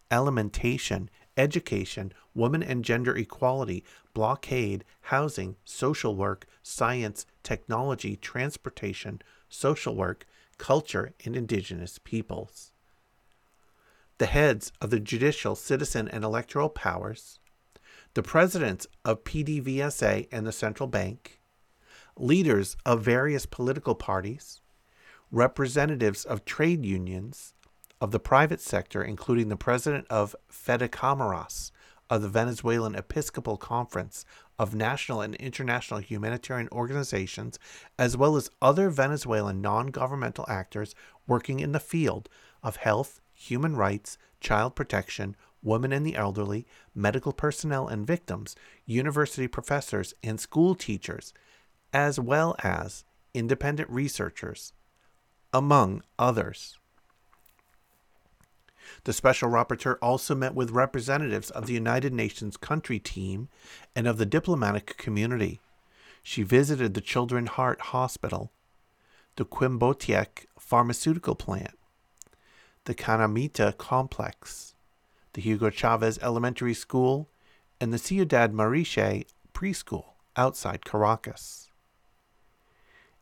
Alimentation, 0.09 1.11
Education, 1.37 2.12
Women 2.35 2.62
and 2.62 2.85
Gender 2.85 3.16
Equality, 3.16 3.85
Blockade, 4.12 4.85
Housing, 5.03 5.57
Social 5.64 6.14
Work, 6.14 6.47
Science, 6.62 7.27
Technology, 7.42 8.16
Transportation, 8.16 9.20
Social 9.49 9.97
Work, 9.97 10.27
Culture, 10.59 11.12
and 11.25 11.35
Indigenous 11.35 11.99
Peoples. 11.99 12.73
The 14.18 14.27
heads 14.27 14.73
of 14.81 14.90
the 14.90 15.01
judicial, 15.01 15.57
citizen, 15.57 16.09
and 16.09 16.23
electoral 16.23 16.68
powers, 16.68 17.40
the 18.14 18.23
presidents 18.23 18.87
of 19.05 19.25
PDVSA 19.25 20.29
and 20.31 20.47
the 20.47 20.53
central 20.53 20.87
bank, 20.87 21.40
leaders 22.16 22.77
of 22.87 23.03
various 23.03 23.44
political 23.44 23.97
parties, 23.97 24.61
representatives 25.33 26.25
of 26.25 26.44
trade 26.44 26.85
unions, 26.85 27.54
of 28.01 28.11
the 28.11 28.21
private 28.21 28.61
sector, 28.61 29.03
including 29.03 29.49
the 29.49 29.57
president 29.57 30.07
of 30.11 30.37
FEDECAMARAS, 30.51 31.71
of 32.11 32.23
the 32.23 32.29
Venezuelan 32.29 32.95
Episcopal 32.95 33.57
Conference, 33.57 34.25
of 34.59 34.75
national 34.75 35.21
and 35.21 35.35
international 35.37 36.01
humanitarian 36.01 36.69
organizations, 36.71 37.59
as 37.99 38.17
well 38.17 38.37
as 38.37 38.51
other 38.61 38.91
Venezuelan 38.91 39.61
non 39.61 39.89
governmental 39.89 40.45
actors 40.49 40.95
working 41.27 41.61
in 41.61 41.73
the 41.73 41.81
field 41.81 42.29
of 42.63 42.77
health, 42.77 43.21
human 43.33 43.75
rights, 43.75 44.17
child 44.41 44.75
protection, 44.75 45.35
women 45.63 45.93
and 45.93 46.07
the 46.07 46.15
elderly, 46.15 46.67
medical 46.95 47.33
personnel 47.33 47.89
and 47.89 48.07
victims, 48.07 48.55
university 48.85 49.49
professors, 49.49 50.15
and 50.23 50.39
school 50.39 50.75
teachers, 50.75 51.33
as 51.93 52.21
well 52.21 52.55
as 52.63 53.05
independent 53.33 53.89
researchers, 53.91 54.73
among 55.53 56.03
others. 56.19 56.79
The 59.05 59.12
Special 59.12 59.51
Rapporteur 59.51 59.97
also 60.01 60.35
met 60.35 60.55
with 60.55 60.71
representatives 60.71 61.51
of 61.51 61.67
the 61.67 61.75
United 61.75 62.12
Nations 62.14 62.57
country 62.57 62.99
team 62.99 63.49
and 63.95 64.09
of 64.09 64.17
the 64.17 64.27
diplomatic 64.27 64.97
community. 64.97 65.61
She 66.23 66.43
visited 66.43 66.95
the 66.95 67.03
Children 67.03 67.47
Heart 67.47 67.81
Hospital, 67.93 68.51
the 69.37 69.45
Quimbiotec 69.45 70.47
pharmaceutical 70.59 71.35
plant, 71.35 71.79
the 72.85 72.95
Canamita 72.95 73.77
complex, 73.77 74.75
the 75.35 75.43
Hugo 75.43 75.69
Chavez 75.69 76.19
Elementary 76.23 76.73
School, 76.73 77.29
and 77.79 77.93
the 77.93 77.99
Ciudad 77.99 78.55
Mariche 78.55 79.27
preschool 79.53 80.05
outside 80.35 80.87
Caracas. 80.87 81.71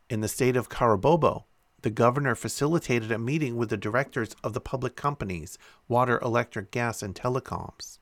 In 0.09 0.21
the 0.21 0.29
state 0.29 0.55
of 0.55 0.69
Carabobo, 0.69 1.43
the 1.83 1.89
governor 1.89 2.33
facilitated 2.33 3.11
a 3.11 3.19
meeting 3.19 3.57
with 3.57 3.69
the 3.69 3.77
directors 3.77 4.35
of 4.41 4.53
the 4.53 4.61
public 4.61 4.95
companies, 4.95 5.57
water, 5.87 6.17
electric, 6.21 6.71
gas, 6.71 7.03
and 7.03 7.13
telecoms, 7.13 7.99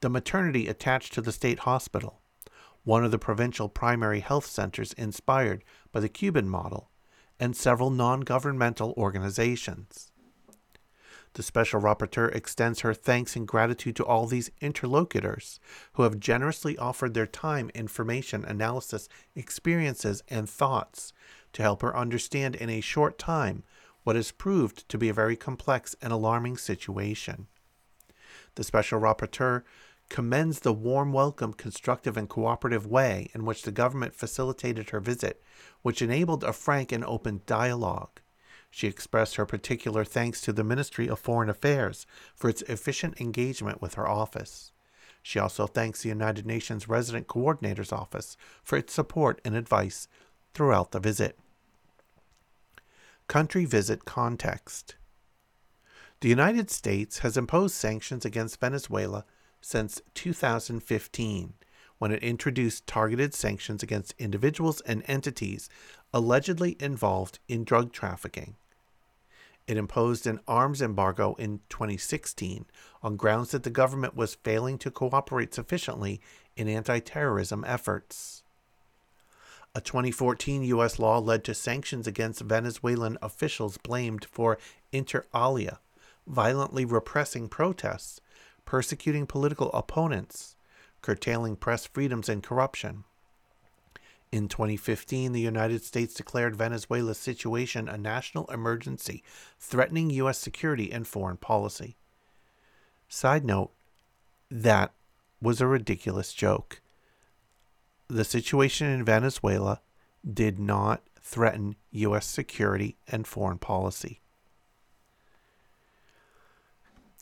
the 0.00 0.08
maternity 0.08 0.68
attached 0.68 1.12
to 1.12 1.20
the 1.20 1.32
state 1.32 1.60
hospital, 1.60 2.20
one 2.84 3.04
of 3.04 3.10
the 3.10 3.18
provincial 3.18 3.68
primary 3.68 4.20
health 4.20 4.46
centers 4.46 4.92
inspired 4.92 5.64
by 5.90 5.98
the 5.98 6.08
Cuban 6.08 6.48
model, 6.48 6.88
and 7.40 7.56
several 7.56 7.90
non 7.90 8.20
governmental 8.20 8.94
organizations. 8.96 10.12
The 11.32 11.42
Special 11.42 11.80
Rapporteur 11.80 12.34
extends 12.34 12.80
her 12.80 12.94
thanks 12.94 13.36
and 13.36 13.46
gratitude 13.46 13.96
to 13.96 14.04
all 14.04 14.26
these 14.26 14.50
interlocutors 14.60 15.60
who 15.94 16.04
have 16.04 16.18
generously 16.18 16.78
offered 16.78 17.12
their 17.12 17.26
time, 17.26 17.70
information, 17.74 18.44
analysis, 18.44 19.06
experiences, 19.34 20.22
and 20.30 20.48
thoughts 20.48 21.12
to 21.56 21.62
help 21.62 21.80
her 21.80 21.96
understand 21.96 22.54
in 22.54 22.68
a 22.68 22.82
short 22.82 23.18
time 23.18 23.64
what 24.04 24.14
has 24.14 24.30
proved 24.30 24.86
to 24.90 24.98
be 24.98 25.08
a 25.08 25.14
very 25.14 25.36
complex 25.36 25.96
and 26.02 26.12
alarming 26.12 26.58
situation. 26.58 27.46
The 28.56 28.62
Special 28.62 29.00
Rapporteur 29.00 29.62
commends 30.10 30.60
the 30.60 30.74
warm 30.74 31.14
welcome, 31.14 31.54
constructive, 31.54 32.18
and 32.18 32.28
cooperative 32.28 32.86
way 32.86 33.30
in 33.34 33.46
which 33.46 33.62
the 33.62 33.72
government 33.72 34.14
facilitated 34.14 34.90
her 34.90 35.00
visit, 35.00 35.42
which 35.80 36.02
enabled 36.02 36.44
a 36.44 36.52
frank 36.52 36.92
and 36.92 37.02
open 37.06 37.40
dialogue. 37.46 38.20
She 38.70 38.86
expressed 38.86 39.36
her 39.36 39.46
particular 39.46 40.04
thanks 40.04 40.42
to 40.42 40.52
the 40.52 40.62
Ministry 40.62 41.08
of 41.08 41.18
Foreign 41.18 41.48
Affairs 41.48 42.06
for 42.34 42.50
its 42.50 42.60
efficient 42.62 43.18
engagement 43.18 43.80
with 43.80 43.94
her 43.94 44.06
office. 44.06 44.72
She 45.22 45.38
also 45.38 45.66
thanks 45.66 46.02
the 46.02 46.10
United 46.10 46.44
Nations 46.44 46.86
Resident 46.86 47.26
Coordinator's 47.26 47.92
Office 47.92 48.36
for 48.62 48.76
its 48.76 48.92
support 48.92 49.40
and 49.42 49.56
advice 49.56 50.06
throughout 50.52 50.92
the 50.92 51.00
visit. 51.00 51.38
Country 53.28 53.64
visit 53.64 54.04
context. 54.04 54.94
The 56.20 56.28
United 56.28 56.70
States 56.70 57.18
has 57.18 57.36
imposed 57.36 57.74
sanctions 57.74 58.24
against 58.24 58.60
Venezuela 58.60 59.24
since 59.60 60.00
2015, 60.14 61.54
when 61.98 62.12
it 62.12 62.22
introduced 62.22 62.86
targeted 62.86 63.34
sanctions 63.34 63.82
against 63.82 64.14
individuals 64.16 64.80
and 64.82 65.02
entities 65.08 65.68
allegedly 66.14 66.76
involved 66.78 67.40
in 67.48 67.64
drug 67.64 67.92
trafficking. 67.92 68.54
It 69.66 69.76
imposed 69.76 70.28
an 70.28 70.38
arms 70.46 70.80
embargo 70.80 71.34
in 71.34 71.60
2016 71.68 72.66
on 73.02 73.16
grounds 73.16 73.50
that 73.50 73.64
the 73.64 73.70
government 73.70 74.14
was 74.14 74.36
failing 74.36 74.78
to 74.78 74.90
cooperate 74.92 75.52
sufficiently 75.52 76.20
in 76.56 76.68
anti 76.68 77.00
terrorism 77.00 77.64
efforts. 77.66 78.44
A 79.76 79.80
2014 79.82 80.62
U.S. 80.62 80.98
law 80.98 81.18
led 81.18 81.44
to 81.44 81.52
sanctions 81.52 82.06
against 82.06 82.40
Venezuelan 82.40 83.18
officials 83.20 83.76
blamed 83.76 84.24
for 84.24 84.56
inter 84.90 85.26
alia, 85.34 85.80
violently 86.26 86.86
repressing 86.86 87.46
protests, 87.50 88.22
persecuting 88.64 89.26
political 89.26 89.70
opponents, 89.72 90.56
curtailing 91.02 91.56
press 91.56 91.84
freedoms, 91.84 92.26
and 92.26 92.42
corruption. 92.42 93.04
In 94.32 94.48
2015, 94.48 95.32
the 95.32 95.42
United 95.42 95.84
States 95.84 96.14
declared 96.14 96.56
Venezuela's 96.56 97.18
situation 97.18 97.86
a 97.86 97.98
national 97.98 98.46
emergency, 98.46 99.22
threatening 99.60 100.08
U.S. 100.08 100.38
security 100.38 100.90
and 100.90 101.06
foreign 101.06 101.36
policy. 101.36 101.98
Side 103.10 103.44
note 103.44 103.72
that 104.50 104.94
was 105.42 105.60
a 105.60 105.66
ridiculous 105.66 106.32
joke 106.32 106.80
the 108.08 108.24
situation 108.24 108.88
in 108.88 109.04
Venezuela 109.04 109.80
did 110.30 110.58
not 110.58 111.02
threaten 111.20 111.76
U.S. 111.90 112.26
security 112.26 112.96
and 113.08 113.26
foreign 113.26 113.58
policy. 113.58 114.20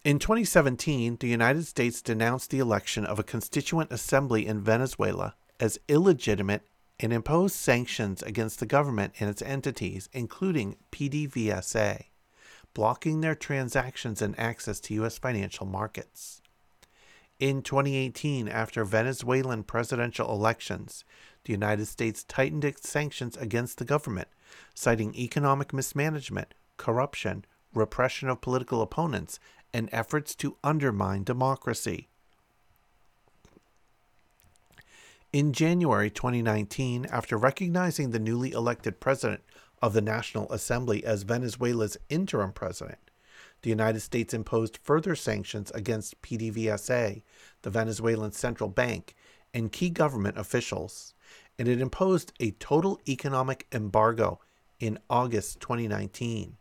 In 0.05 0.19
2017, 0.19 1.17
the 1.21 1.29
United 1.29 1.67
States 1.67 2.03
denounced 2.03 2.51
the 2.51 2.59
election 2.59 3.07
of 3.07 3.19
a 3.19 3.23
constituent 3.23 3.91
assembly 3.91 4.47
in 4.47 4.61
Venezuela 4.61 5.35
as 5.59 5.79
illegitimate 5.89 6.67
and 7.01 7.13
imposed 7.13 7.57
sanctions 7.57 8.23
against 8.23 8.61
the 8.61 8.67
government 8.67 9.15
and 9.19 9.31
its 9.31 9.41
entities, 9.41 10.11
including 10.13 10.77
PDVSA, 10.93 12.05
blocking 12.75 13.21
their 13.23 13.35
transactions 13.35 14.21
and 14.21 14.39
access 14.39 14.79
to 14.81 14.95
U.S. 14.95 15.17
financial 15.17 15.67
markets. 15.67 16.43
In 17.41 17.63
2018, 17.63 18.47
after 18.47 18.85
Venezuelan 18.85 19.65
presidential 19.65 20.31
elections, 20.31 21.05
the 21.45 21.53
United 21.53 21.87
States 21.87 22.23
tightened 22.23 22.65
its 22.65 22.89
sanctions 22.89 23.37
against 23.37 23.79
the 23.79 23.85
government, 23.85 24.29
citing 24.75 25.15
economic 25.17 25.73
mismanagement, 25.73 26.55
corruption, 26.77 27.45
repression 27.75 28.29
of 28.29 28.41
political 28.41 28.81
opponents, 28.83 29.41
and 29.73 29.89
efforts 29.91 30.37
to 30.37 30.57
undermine 30.63 31.25
democracy. 31.25 32.09
In 35.33 35.53
January 35.53 36.11
2019, 36.11 37.07
after 37.07 37.37
recognizing 37.37 38.11
the 38.11 38.21
newly 38.21 38.53
elected 38.53 39.01
president 39.01 39.43
of 39.83 39.93
the 39.93 40.01
National 40.01 40.51
Assembly 40.53 41.05
as 41.05 41.25
Venezuela's 41.25 41.97
interim 42.09 42.53
president, 42.53 42.99
the 43.65 43.71
United 43.71 44.01
States 44.01 44.35
imposed 44.35 44.79
further 44.83 45.17
sanctions 45.17 45.71
against 45.71 46.21
PDVSA, 46.21 47.23
the 47.63 47.71
Venezuelan 47.71 48.33
central 48.33 48.69
bank, 48.69 49.15
and 49.55 49.73
key 49.73 49.89
government 49.89 50.37
officials, 50.37 51.15
and 51.59 51.67
it 51.67 51.81
imposed 51.81 52.35
a 52.39 52.51
total 52.51 53.01
economic 53.09 53.67
embargo 53.73 54.39
in 54.81 54.99
August 55.09 55.61
2019. 55.61 56.59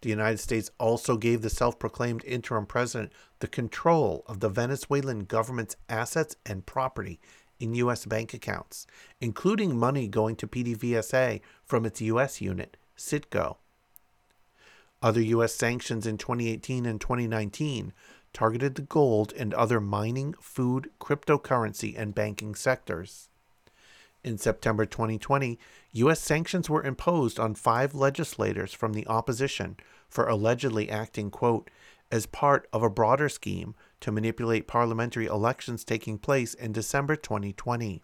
The 0.00 0.08
United 0.08 0.40
States 0.40 0.72
also 0.80 1.16
gave 1.16 1.42
the 1.42 1.50
self 1.50 1.78
proclaimed 1.78 2.24
interim 2.24 2.66
president 2.66 3.12
the 3.38 3.46
control 3.46 4.24
of 4.26 4.40
the 4.40 4.48
Venezuelan 4.48 5.20
government's 5.20 5.76
assets 5.88 6.34
and 6.44 6.66
property 6.66 7.20
in 7.60 7.76
U.S. 7.76 8.06
bank 8.06 8.34
accounts, 8.34 8.88
including 9.20 9.78
money 9.78 10.08
going 10.08 10.34
to 10.36 10.48
PDVSA 10.48 11.42
from 11.64 11.86
its 11.86 12.00
U.S. 12.00 12.40
unit, 12.40 12.76
Citgo. 12.98 13.58
Other 15.02 15.20
U.S. 15.20 15.54
sanctions 15.54 16.06
in 16.06 16.16
2018 16.16 16.86
and 16.86 17.00
2019 17.00 17.92
targeted 18.32 18.74
the 18.74 18.82
gold 18.82 19.32
and 19.34 19.52
other 19.54 19.80
mining, 19.80 20.34
food, 20.40 20.90
cryptocurrency, 21.00 21.94
and 21.96 22.14
banking 22.14 22.54
sectors. 22.54 23.28
In 24.24 24.38
September 24.38 24.84
2020, 24.84 25.58
U.S. 25.92 26.20
sanctions 26.20 26.68
were 26.68 26.82
imposed 26.82 27.38
on 27.38 27.54
five 27.54 27.94
legislators 27.94 28.72
from 28.72 28.92
the 28.92 29.06
opposition 29.06 29.76
for 30.08 30.28
allegedly 30.28 30.90
acting, 30.90 31.30
quote, 31.30 31.70
as 32.10 32.26
part 32.26 32.68
of 32.72 32.82
a 32.82 32.90
broader 32.90 33.28
scheme 33.28 33.74
to 34.00 34.12
manipulate 34.12 34.66
parliamentary 34.66 35.26
elections 35.26 35.84
taking 35.84 36.18
place 36.18 36.54
in 36.54 36.72
December 36.72 37.16
2020. 37.16 38.02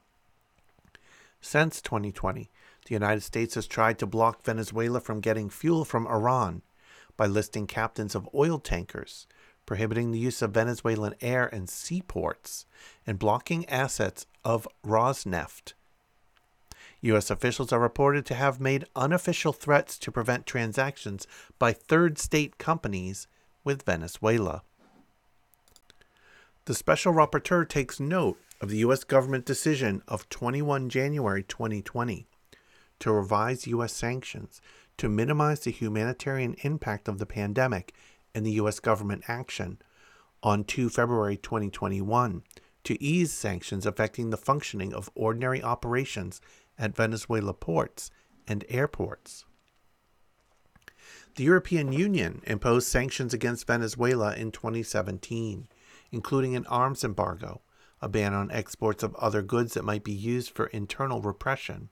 Since 1.41 1.81
2020, 1.83 2.51
the 2.87 2.95
United 2.95 3.23
States 3.23 3.55
has 3.55 3.67
tried 3.67 3.99
to 3.99 4.07
block 4.07 4.45
Venezuela 4.45 5.01
from 5.01 5.21
getting 5.21 5.51
fuel 5.51 5.85
from 5.85 6.07
Iran 6.07 6.63
by 7.17 7.27
listing 7.27 7.67
captains 7.67 8.15
of 8.15 8.29
oil 8.35 8.59
tankers, 8.59 9.27
prohibiting 9.67 10.11
the 10.11 10.19
use 10.19 10.43
of 10.43 10.53
Venezuelan 10.53 11.15
air 11.21 11.47
and 11.47 11.69
seaports, 11.69 12.67
and 13.07 13.19
blocking 13.19 13.69
assets 13.69 14.27
of 14.45 14.67
Rosneft. 14.85 15.75
U.S. 17.03 17.31
officials 17.31 17.73
are 17.73 17.81
reported 17.81 18.25
to 18.27 18.35
have 18.35 18.61
made 18.61 18.87
unofficial 18.95 19.53
threats 19.53 19.99
to 19.99 20.13
prevent 20.13 20.47
transactions 20.47 21.27
by 21.59 21.73
third 21.73 22.19
state 22.19 22.59
companies 22.59 23.27
with 23.65 23.83
Venezuela. 23.83 24.63
The 26.65 26.75
Special 26.75 27.13
Rapporteur 27.13 27.69
takes 27.69 27.99
note 27.99 28.39
of 28.61 28.71
the 28.71 28.79
U.S. 28.79 29.03
government 29.03 29.45
decision 29.45 30.03
of 30.07 30.29
21 30.29 30.89
January 30.89 31.43
2020 31.43 32.27
to 33.01 33.13
revise 33.13 33.67
U.S. 33.67 33.93
sanctions 33.93 34.61
to 35.03 35.09
minimize 35.09 35.59
the 35.59 35.73
humanitarian 35.73 36.55
impact 36.63 37.09
of 37.09 37.19
the 37.19 37.27
pandemic 37.27 37.93
and 38.37 38.47
the 38.47 38.53
U.S. 38.53 38.79
government 38.79 39.25
action 39.27 39.83
on 40.45 40.63
2 40.63 40.89
February 40.91 41.37
2021 41.37 42.45
to 42.85 43.03
ease 43.03 43.33
sanctions 43.33 43.85
affecting 43.85 44.31
the 44.31 44.37
functioning 44.37 44.95
of 44.95 45.11
ordinary 45.17 45.61
operations 45.61 46.41
at 46.79 46.95
Venezuela 46.95 47.53
ports 47.53 48.13
and 48.47 48.65
airports. 48.69 49.45
The 51.35 51.43
European 51.43 51.93
Union 51.93 52.41
imposed 52.45 52.87
sanctions 52.87 53.35
against 53.35 53.67
Venezuela 53.67 54.37
in 54.37 54.53
2017, 54.53 55.67
including 56.13 56.55
an 56.55 56.67
arms 56.67 57.03
embargo, 57.03 57.61
a 58.01 58.09
ban 58.09 58.35
on 58.35 58.53
exports 58.53 59.03
of 59.03 59.17
other 59.17 59.43
goods 59.43 59.75
that 59.75 59.85
might 59.85 60.05
be 60.05 60.13
used 60.13 60.53
for 60.53 60.67
internal 60.67 61.21
repression, 61.21 61.89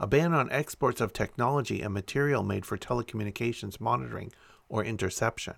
a 0.00 0.06
ban 0.06 0.32
on 0.32 0.50
exports 0.50 1.00
of 1.00 1.12
technology 1.12 1.82
and 1.82 1.92
material 1.92 2.42
made 2.42 2.64
for 2.64 2.76
telecommunications 2.76 3.80
monitoring 3.80 4.32
or 4.68 4.84
interception, 4.84 5.54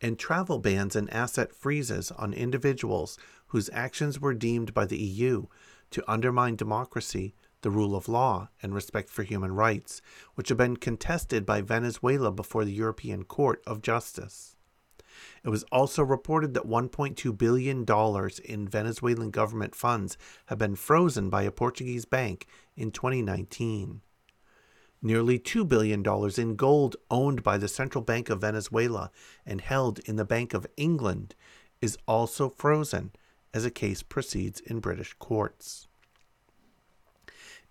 and 0.00 0.18
travel 0.18 0.58
bans 0.58 0.94
and 0.96 1.12
asset 1.12 1.52
freezes 1.52 2.10
on 2.12 2.32
individuals 2.32 3.18
whose 3.48 3.70
actions 3.72 4.20
were 4.20 4.34
deemed 4.34 4.72
by 4.72 4.86
the 4.86 4.98
EU 4.98 5.46
to 5.90 6.10
undermine 6.10 6.56
democracy, 6.56 7.34
the 7.62 7.70
rule 7.70 7.96
of 7.96 8.08
law, 8.08 8.48
and 8.62 8.74
respect 8.74 9.10
for 9.10 9.22
human 9.22 9.52
rights, 9.52 10.00
which 10.34 10.48
have 10.48 10.58
been 10.58 10.76
contested 10.76 11.44
by 11.44 11.60
Venezuela 11.60 12.30
before 12.30 12.64
the 12.64 12.72
European 12.72 13.24
Court 13.24 13.62
of 13.66 13.82
Justice. 13.82 14.54
It 15.44 15.48
was 15.48 15.64
also 15.64 16.02
reported 16.02 16.54
that 16.54 16.66
$1.2 16.66 17.36
billion 17.36 17.84
in 18.44 18.68
Venezuelan 18.68 19.30
government 19.30 19.74
funds 19.74 20.16
have 20.46 20.58
been 20.58 20.76
frozen 20.76 21.30
by 21.30 21.42
a 21.42 21.50
Portuguese 21.50 22.04
bank 22.04 22.46
in 22.76 22.90
2019. 22.90 24.00
Nearly 25.00 25.38
$2 25.38 25.68
billion 25.68 26.02
in 26.36 26.56
gold 26.56 26.96
owned 27.10 27.42
by 27.42 27.56
the 27.56 27.68
Central 27.68 28.02
Bank 28.02 28.30
of 28.30 28.40
Venezuela 28.40 29.10
and 29.46 29.60
held 29.60 30.00
in 30.00 30.16
the 30.16 30.24
Bank 30.24 30.54
of 30.54 30.66
England 30.76 31.34
is 31.80 31.96
also 32.06 32.48
frozen 32.48 33.12
as 33.54 33.64
a 33.64 33.70
case 33.70 34.02
proceeds 34.02 34.60
in 34.60 34.80
British 34.80 35.14
courts. 35.14 35.86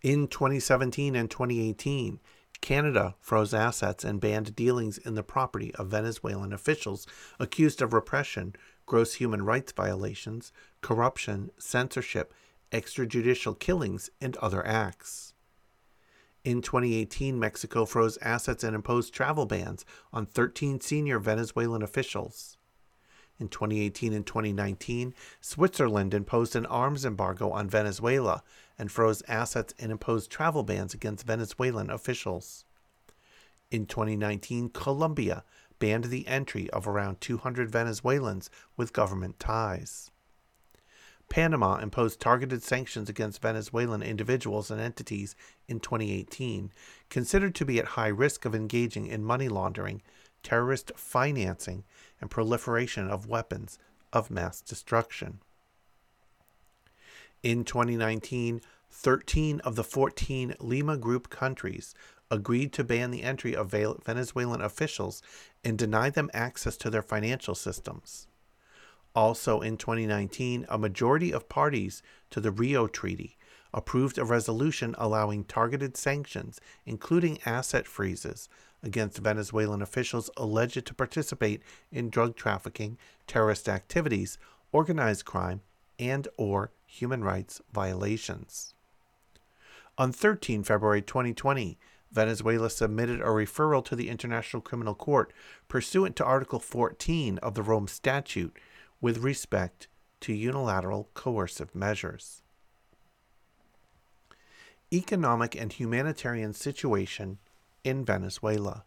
In 0.02 0.28
2017 0.28 1.16
and 1.16 1.30
2018, 1.30 2.20
Canada 2.62 3.16
froze 3.20 3.54
assets 3.54 4.04
and 4.04 4.20
banned 4.20 4.56
dealings 4.56 4.98
in 4.98 5.16
the 5.16 5.24
property 5.24 5.74
of 5.76 5.88
Venezuelan 5.88 6.54
officials 6.54 7.08
accused 7.40 7.82
of 7.82 7.94
repression, 7.94 8.56
gross 8.86 9.16
human 9.16 9.44
rights 9.44 9.72
violations, 9.72 10.52
corruption, 10.82 11.52
censorship, 11.58 12.34
extrajudicial 12.72 13.58
killings, 13.58 14.10
and 14.20 14.36
other 14.38 14.66
acts. 14.66 15.34
In 16.44 16.62
2018, 16.62 17.38
Mexico 17.40 17.86
froze 17.86 18.18
assets 18.22 18.64
and 18.64 18.74
imposed 18.76 19.14
travel 19.14 19.46
bans 19.46 19.86
on 20.14 20.26
13 20.26 20.80
senior 20.80 21.20
Venezuelan 21.20 21.82
officials. 21.82 22.57
In 23.40 23.50
2018 23.50 24.14
and 24.14 24.26
2019, 24.26 25.14
Switzerland 25.42 26.14
imposed 26.14 26.56
an 26.56 26.66
arms 26.66 27.06
embargo 27.06 27.52
on 27.52 27.70
Venezuela 27.70 28.42
and 28.80 28.92
froze 28.92 29.22
assets 29.28 29.74
and 29.78 29.92
imposed 29.92 30.32
travel 30.32 30.64
bans 30.64 30.94
against 30.94 31.28
Venezuelan 31.28 31.90
officials. 31.90 32.66
In 33.70 33.86
2019, 33.86 34.70
Colombia 34.70 35.44
banned 35.78 36.06
the 36.06 36.28
entry 36.28 36.70
of 36.72 36.88
around 36.88 37.22
200 37.22 37.70
Venezuelans 37.70 38.50
with 38.76 38.94
government 38.94 39.40
ties. 39.40 40.10
Panama 41.30 41.78
imposed 41.78 42.22
targeted 42.22 42.64
sanctions 42.64 43.10
against 43.10 43.42
Venezuelan 43.42 44.02
individuals 44.02 44.72
and 44.72 44.80
entities 44.80 45.36
in 45.68 45.80
2018, 45.80 46.72
considered 47.10 47.54
to 47.54 47.66
be 47.66 47.80
at 47.80 47.86
high 47.86 48.08
risk 48.08 48.46
of 48.46 48.56
engaging 48.56 49.08
in 49.08 49.24
money 49.24 49.50
laundering, 49.50 50.02
terrorist 50.42 50.92
financing, 50.96 51.84
and 52.20 52.30
proliferation 52.30 53.10
of 53.10 53.28
weapons 53.28 53.78
of 54.14 54.32
mass 54.32 54.62
destruction. 54.62 55.40
In 57.44 57.64
2019, 57.64 58.62
13 58.90 59.60
of 59.62 59.76
the 59.76 59.84
14 59.84 60.56
Lima 60.60 60.98
Group 60.98 61.30
countries 61.30 61.94
agreed 62.32 62.74
to 62.74 62.84
ban 62.84 63.12
the 63.12 63.24
entry 63.24 63.56
of 63.56 63.72
Venezuelan 63.72 64.62
officials 64.62 65.22
and 65.64 65.78
deny 65.78 66.10
them 66.10 66.30
access 66.34 66.76
to 66.78 66.90
their 66.90 67.02
financial 67.02 67.56
systems. 67.56 68.28
Also 69.16 69.62
in 69.62 69.78
2019, 69.78 70.66
a 70.70 70.78
majority 70.78 71.32
of 71.32 71.50
parties 71.50 72.02
to 72.30 72.40
the 72.40 72.52
Rio 72.52 72.88
Treaty 72.88 73.38
approved 73.74 74.18
a 74.18 74.26
resolution 74.26 74.96
allowing 74.98 75.44
targeted 75.44 75.98
sanctions, 75.98 76.60
including 76.86 77.40
asset 77.46 77.88
freezes, 77.88 78.50
against 78.84 79.18
Venezuelan 79.18 79.82
officials 79.82 80.30
alleged 80.38 80.86
to 80.86 80.94
participate 80.94 81.62
in 81.92 82.10
drug 82.10 82.36
trafficking, 82.36 82.98
terrorist 83.26 83.68
activities, 83.68 84.38
organized 84.72 85.26
crime, 85.26 85.62
and 86.00 86.28
or 86.38 86.72
human 86.86 87.24
rights 87.24 87.62
violations. 87.74 88.74
On 89.98 90.12
13 90.12 90.64
February 90.64 91.02
2020, 91.02 91.78
Venezuela 92.12 92.70
submitted 92.70 93.20
a 93.20 93.26
referral 93.26 93.84
to 93.84 93.96
the 93.96 94.10
International 94.10 94.62
Criminal 94.62 94.96
Court 94.96 95.34
pursuant 95.68 96.16
to 96.16 96.26
Article 96.26 96.60
14 96.60 97.38
of 97.40 97.56
the 97.56 97.64
Rome 97.64 97.88
Statute 97.88 98.58
with 99.02 99.18
respect 99.18 99.88
to 100.22 100.34
unilateral 100.34 101.10
coercive 101.14 101.74
measures. 101.76 102.42
Economic 104.94 105.56
and 105.56 105.74
humanitarian 105.74 106.54
situation 106.54 107.40
in 107.88 108.04
Venezuela. 108.04 108.84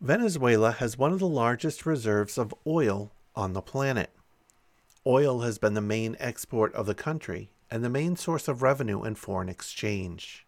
Venezuela 0.00 0.72
has 0.72 0.98
one 0.98 1.12
of 1.12 1.18
the 1.18 1.28
largest 1.28 1.86
reserves 1.86 2.38
of 2.38 2.54
oil 2.66 3.12
on 3.36 3.52
the 3.52 3.62
planet. 3.62 4.10
Oil 5.06 5.40
has 5.40 5.58
been 5.58 5.74
the 5.74 5.80
main 5.80 6.16
export 6.18 6.74
of 6.74 6.86
the 6.86 6.94
country 6.94 7.50
and 7.70 7.84
the 7.84 7.90
main 7.90 8.16
source 8.16 8.48
of 8.48 8.62
revenue 8.62 9.02
and 9.02 9.18
foreign 9.18 9.48
exchange. 9.48 10.46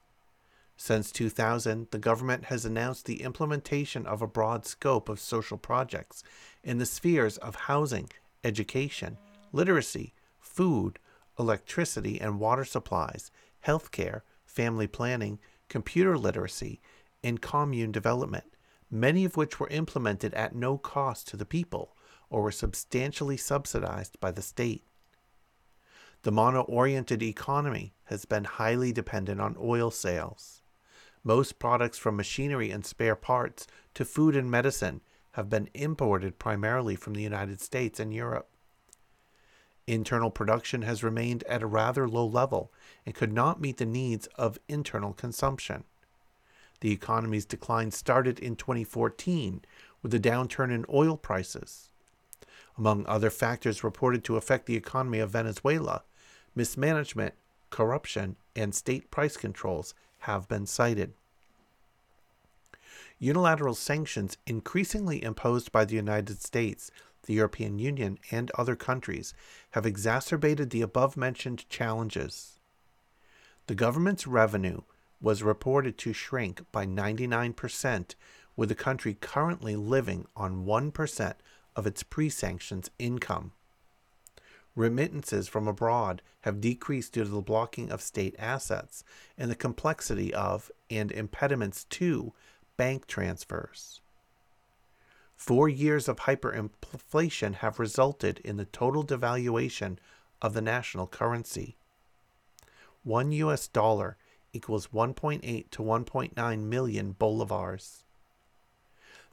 Since 0.79 1.11
2000, 1.12 1.89
the 1.91 1.99
government 1.99 2.47
has 2.47 2.64
announced 2.64 3.07
the 3.07 3.22
implementation 3.22 4.07
of 4.07 4.20
a 4.20 4.27
broad 4.27 4.66
scope 4.66 5.09
of 5.09 5.20
social 5.20 5.57
projects 5.57 6.22
in 6.62 6.79
the 6.79 6.87
spheres 6.87 7.39
of 7.39 7.55
housing, 7.55 8.11
education, 8.45 9.16
literacy, 9.53 10.12
food, 10.39 10.99
electricity 11.39 12.20
and 12.20 12.41
water 12.41 12.64
supplies, 12.64 13.31
healthcare, 13.66 14.22
family 14.45 14.87
planning, 14.87 15.39
computer 15.69 16.17
literacy, 16.17 16.81
and 17.23 17.41
commune 17.41 17.93
development, 17.93 18.45
many 18.91 19.25
of 19.25 19.37
which 19.37 19.59
were 19.59 19.69
implemented 19.69 20.33
at 20.35 20.55
no 20.55 20.79
cost 20.79 21.27
to 21.29 21.37
the 21.37 21.45
people 21.45 21.97
or 22.31 22.43
were 22.43 22.53
substantially 22.53 23.37
subsidized 23.37 24.19
by 24.21 24.31
the 24.31 24.43
state. 24.43 24.85
The 26.23 26.33
mono 26.33 26.62
oriented 26.62 27.23
economy 27.23 27.95
has 28.05 28.25
been 28.25 28.45
highly 28.45 28.93
dependent 28.93 29.41
on 29.41 29.57
oil 29.61 29.91
sales. 29.91 30.62
Most 31.23 31.59
products 31.59 31.99
from 31.99 32.17
machinery 32.17 32.71
and 32.71 32.85
spare 32.85 33.17
parts 33.17 33.67
to 33.95 34.05
food 34.05 34.37
and 34.37 34.51
medicine 34.51 35.03
have 35.33 35.51
been 35.51 35.69
imported 35.75 36.39
primarily 36.39 36.97
from 36.97 37.14
the 37.14 37.23
United 37.23 37.61
States 37.61 38.01
and 38.01 38.12
Europe. 38.12 38.49
Internal 39.87 40.30
production 40.30 40.82
has 40.82 41.05
remained 41.05 41.45
at 41.45 41.62
a 41.62 41.66
rather 41.66 42.09
low 42.09 42.26
level 42.26 42.72
and 43.05 43.14
could 43.14 43.32
not 43.32 43.61
meet 43.61 43.76
the 43.76 43.87
needs 43.87 44.26
of 44.37 44.59
internal 44.68 45.12
consumption. 45.12 45.84
The 46.80 46.93
economy's 46.93 47.45
decline 47.45 47.93
started 47.93 48.39
in 48.39 48.57
2014 48.57 49.62
with 50.03 50.12
a 50.12 50.20
downturn 50.20 50.72
in 50.72 50.84
oil 50.93 51.16
prices. 51.16 51.89
Among 52.76 53.07
other 53.07 53.30
factors 53.30 53.84
reported 53.84 54.24
to 54.24 54.37
affect 54.37 54.66
the 54.66 54.76
economy 54.76 55.18
of 55.20 55.30
Venezuela, 55.30 56.03
mismanagement, 56.55 57.34
corruption, 57.70 58.37
and 58.55 58.74
state 58.74 59.11
price 59.11 59.37
controls 59.37 59.95
have 60.20 60.49
been 60.49 60.66
cited. 60.66 61.14
Unilateral 63.18 63.74
sanctions 63.74 64.37
increasingly 64.47 65.22
imposed 65.22 65.72
by 65.72 65.84
the 65.84 65.95
United 65.95 66.43
States, 66.43 66.91
the 67.27 67.35
European 67.35 67.79
Union, 67.79 68.18
and 68.31 68.51
other 68.53 68.77
countries 68.77 69.35
have 69.72 69.87
exacerbated 69.87 70.70
the 70.70 70.83
above 70.83 71.16
mentioned 71.16 71.68
challenges. 71.68 72.59
The 73.66 73.74
government's 73.74 74.27
revenue 74.27 74.83
was 75.20 75.43
reported 75.43 75.99
to 75.99 76.12
shrink 76.12 76.62
by 76.72 76.87
99%, 76.87 78.14
with 78.55 78.68
the 78.68 78.74
country 78.74 79.14
currently 79.20 79.77
living 79.77 80.27
on 80.37 80.64
1% 80.64 81.35
of 81.74 81.87
its 81.87 82.03
pre 82.03 82.29
sanctions 82.29 82.91
income. 82.99 83.53
Remittances 84.74 85.49
from 85.49 85.66
abroad 85.66 86.22
have 86.43 86.61
decreased 86.61 87.14
due 87.14 87.24
to 87.24 87.31
the 87.31 87.41
blocking 87.41 87.91
of 87.91 88.03
state 88.03 88.37
assets 88.39 89.05
and 89.37 89.51
the 89.51 89.57
complexity 89.57 90.33
of 90.35 90.70
and 90.91 91.11
impediments 91.11 91.85
to 91.85 92.33
bank 92.77 93.07
transfers. 93.07 94.01
Four 95.37 95.68
years 95.68 96.09
of 96.09 96.16
hyperinflation 96.20 97.57
have 97.57 97.78
resulted 97.78 98.41
in 98.41 98.57
the 98.57 98.64
total 98.64 99.05
devaluation 99.05 99.99
of 100.43 100.55
the 100.55 100.62
national 100.62 101.07
currency. 101.07 101.76
One 103.05 103.30
US 103.32 103.68
dollar 103.68 104.16
equals 104.53 104.89
1.8 104.89 105.70
to 105.70 105.82
1.9 105.82 106.61
million 106.64 107.14
bolivars. 107.14 108.03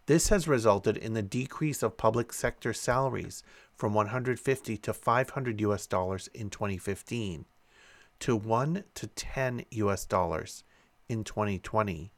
This 0.05 0.27
has 0.27 0.47
resulted 0.47 0.97
in 0.97 1.13
the 1.13 1.21
decrease 1.21 1.81
of 1.81 1.95
public 1.95 2.33
sector 2.33 2.73
salaries 2.73 3.41
from 3.73 3.93
150 3.93 4.77
to 4.77 4.93
500 4.93 5.61
US 5.61 5.87
dollars 5.87 6.27
in 6.33 6.49
2015 6.49 7.45
to 8.19 8.35
1 8.35 8.83
to 8.93 9.07
10 9.07 9.65
US 9.71 10.05
dollars 10.05 10.63
in 11.07 11.23
2020 11.23 12.11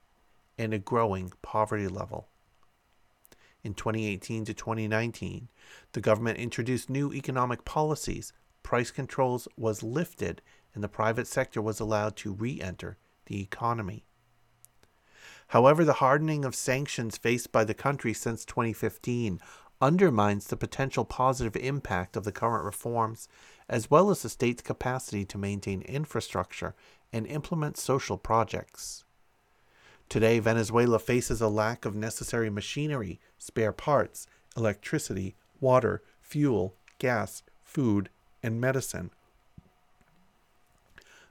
and 0.57 0.73
a 0.73 0.79
growing 0.79 1.31
poverty 1.41 1.87
level. 1.87 2.27
In 3.65 3.73
2018 3.73 4.45
to 4.45 4.53
2019, 4.53 5.49
the 5.93 5.99
government 5.99 6.37
introduced 6.37 6.87
new 6.87 7.11
economic 7.11 7.65
policies, 7.65 8.31
price 8.61 8.91
controls 8.91 9.47
was 9.57 9.81
lifted, 9.81 10.43
and 10.75 10.83
the 10.83 10.87
private 10.87 11.25
sector 11.25 11.63
was 11.63 11.79
allowed 11.79 12.15
to 12.17 12.31
re 12.31 12.61
enter 12.61 12.99
the 13.25 13.41
economy. 13.41 14.05
However, 15.47 15.83
the 15.83 15.93
hardening 15.93 16.45
of 16.45 16.53
sanctions 16.53 17.17
faced 17.17 17.51
by 17.51 17.63
the 17.63 17.73
country 17.73 18.13
since 18.13 18.45
2015 18.45 19.39
undermines 19.81 20.45
the 20.45 20.57
potential 20.57 21.03
positive 21.03 21.55
impact 21.55 22.15
of 22.15 22.23
the 22.23 22.31
current 22.31 22.65
reforms, 22.65 23.27
as 23.67 23.89
well 23.89 24.11
as 24.11 24.21
the 24.21 24.29
state's 24.29 24.61
capacity 24.61 25.25
to 25.25 25.39
maintain 25.39 25.81
infrastructure 25.81 26.75
and 27.11 27.25
implement 27.25 27.77
social 27.77 28.19
projects. 28.19 29.04
Today, 30.09 30.39
Venezuela 30.39 30.99
faces 30.99 31.41
a 31.41 31.47
lack 31.47 31.85
of 31.85 31.95
necessary 31.95 32.49
machinery, 32.49 33.19
spare 33.37 33.71
parts, 33.71 34.27
electricity, 34.55 35.35
water, 35.59 36.01
fuel, 36.21 36.75
gas, 36.99 37.43
food, 37.63 38.09
and 38.41 38.61
medicine. 38.61 39.11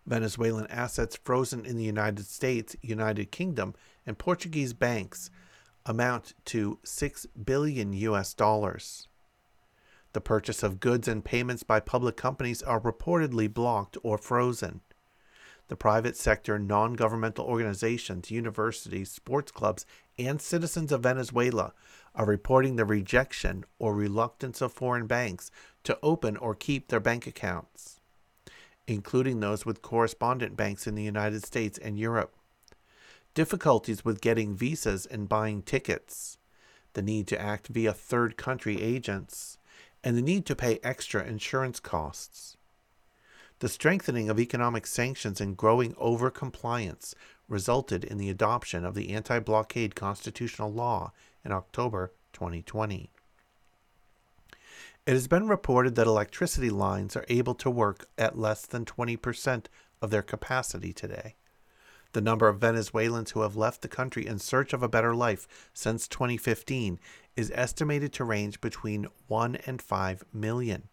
Venezuelan 0.06 0.66
assets 0.66 1.18
frozen 1.24 1.64
in 1.64 1.76
the 1.76 1.84
United 1.84 2.26
States, 2.26 2.76
United 2.82 3.30
Kingdom, 3.30 3.74
and 4.06 4.18
Portuguese 4.18 4.74
banks 4.74 5.30
amount 5.86 6.34
to 6.44 6.78
6 6.84 7.26
billion 7.44 7.92
US 7.92 8.34
dollars. 8.34 9.08
The 10.12 10.20
purchase 10.20 10.62
of 10.62 10.80
goods 10.80 11.08
and 11.08 11.24
payments 11.24 11.62
by 11.62 11.80
public 11.80 12.16
companies 12.16 12.62
are 12.62 12.80
reportedly 12.80 13.52
blocked 13.52 13.96
or 14.02 14.16
frozen. 14.16 14.80
The 15.68 15.76
private 15.76 16.16
sector, 16.16 16.58
non 16.58 16.92
governmental 16.92 17.46
organizations, 17.46 18.30
universities, 18.30 19.10
sports 19.10 19.50
clubs, 19.50 19.86
and 20.18 20.40
citizens 20.40 20.92
of 20.92 21.02
Venezuela 21.02 21.72
are 22.14 22.26
reporting 22.26 22.76
the 22.76 22.84
rejection 22.84 23.64
or 23.78 23.94
reluctance 23.94 24.60
of 24.60 24.72
foreign 24.72 25.06
banks 25.06 25.50
to 25.84 25.98
open 26.02 26.36
or 26.36 26.54
keep 26.54 26.88
their 26.88 27.00
bank 27.00 27.26
accounts, 27.26 28.00
including 28.86 29.40
those 29.40 29.64
with 29.64 29.82
correspondent 29.82 30.56
banks 30.56 30.86
in 30.86 30.94
the 30.94 31.02
United 31.02 31.44
States 31.44 31.78
and 31.78 31.98
Europe. 31.98 32.34
Difficulties 33.32 34.04
with 34.04 34.20
getting 34.20 34.54
visas 34.54 35.06
and 35.06 35.28
buying 35.28 35.62
tickets, 35.62 36.38
the 36.92 37.02
need 37.02 37.26
to 37.26 37.40
act 37.40 37.68
via 37.68 37.92
third 37.92 38.36
country 38.36 38.80
agents, 38.80 39.58
and 40.04 40.16
the 40.16 40.22
need 40.22 40.46
to 40.46 40.54
pay 40.54 40.78
extra 40.84 41.24
insurance 41.24 41.80
costs. 41.80 42.56
The 43.64 43.70
strengthening 43.70 44.28
of 44.28 44.38
economic 44.38 44.86
sanctions 44.86 45.40
and 45.40 45.56
growing 45.56 45.94
overcompliance 45.94 47.14
resulted 47.48 48.04
in 48.04 48.18
the 48.18 48.28
adoption 48.28 48.84
of 48.84 48.94
the 48.94 49.14
anti 49.14 49.38
blockade 49.38 49.94
constitutional 49.94 50.70
law 50.70 51.12
in 51.42 51.50
October 51.50 52.12
2020. 52.34 53.10
It 55.06 55.12
has 55.14 55.28
been 55.28 55.48
reported 55.48 55.94
that 55.94 56.06
electricity 56.06 56.68
lines 56.68 57.16
are 57.16 57.24
able 57.30 57.54
to 57.54 57.70
work 57.70 58.06
at 58.18 58.38
less 58.38 58.66
than 58.66 58.84
20% 58.84 59.64
of 60.02 60.10
their 60.10 60.20
capacity 60.20 60.92
today. 60.92 61.34
The 62.12 62.20
number 62.20 62.48
of 62.48 62.60
Venezuelans 62.60 63.30
who 63.30 63.40
have 63.40 63.56
left 63.56 63.80
the 63.80 63.88
country 63.88 64.26
in 64.26 64.40
search 64.40 64.74
of 64.74 64.82
a 64.82 64.90
better 64.90 65.14
life 65.14 65.70
since 65.72 66.06
2015 66.06 67.00
is 67.34 67.50
estimated 67.54 68.12
to 68.12 68.24
range 68.24 68.60
between 68.60 69.06
1 69.28 69.56
and 69.64 69.80
5 69.80 70.22
million 70.34 70.90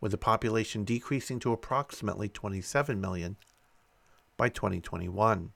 with 0.00 0.12
the 0.12 0.18
population 0.18 0.84
decreasing 0.84 1.38
to 1.40 1.52
approximately 1.52 2.28
27 2.28 3.00
million 3.00 3.36
by 4.36 4.48
2021. 4.48 5.52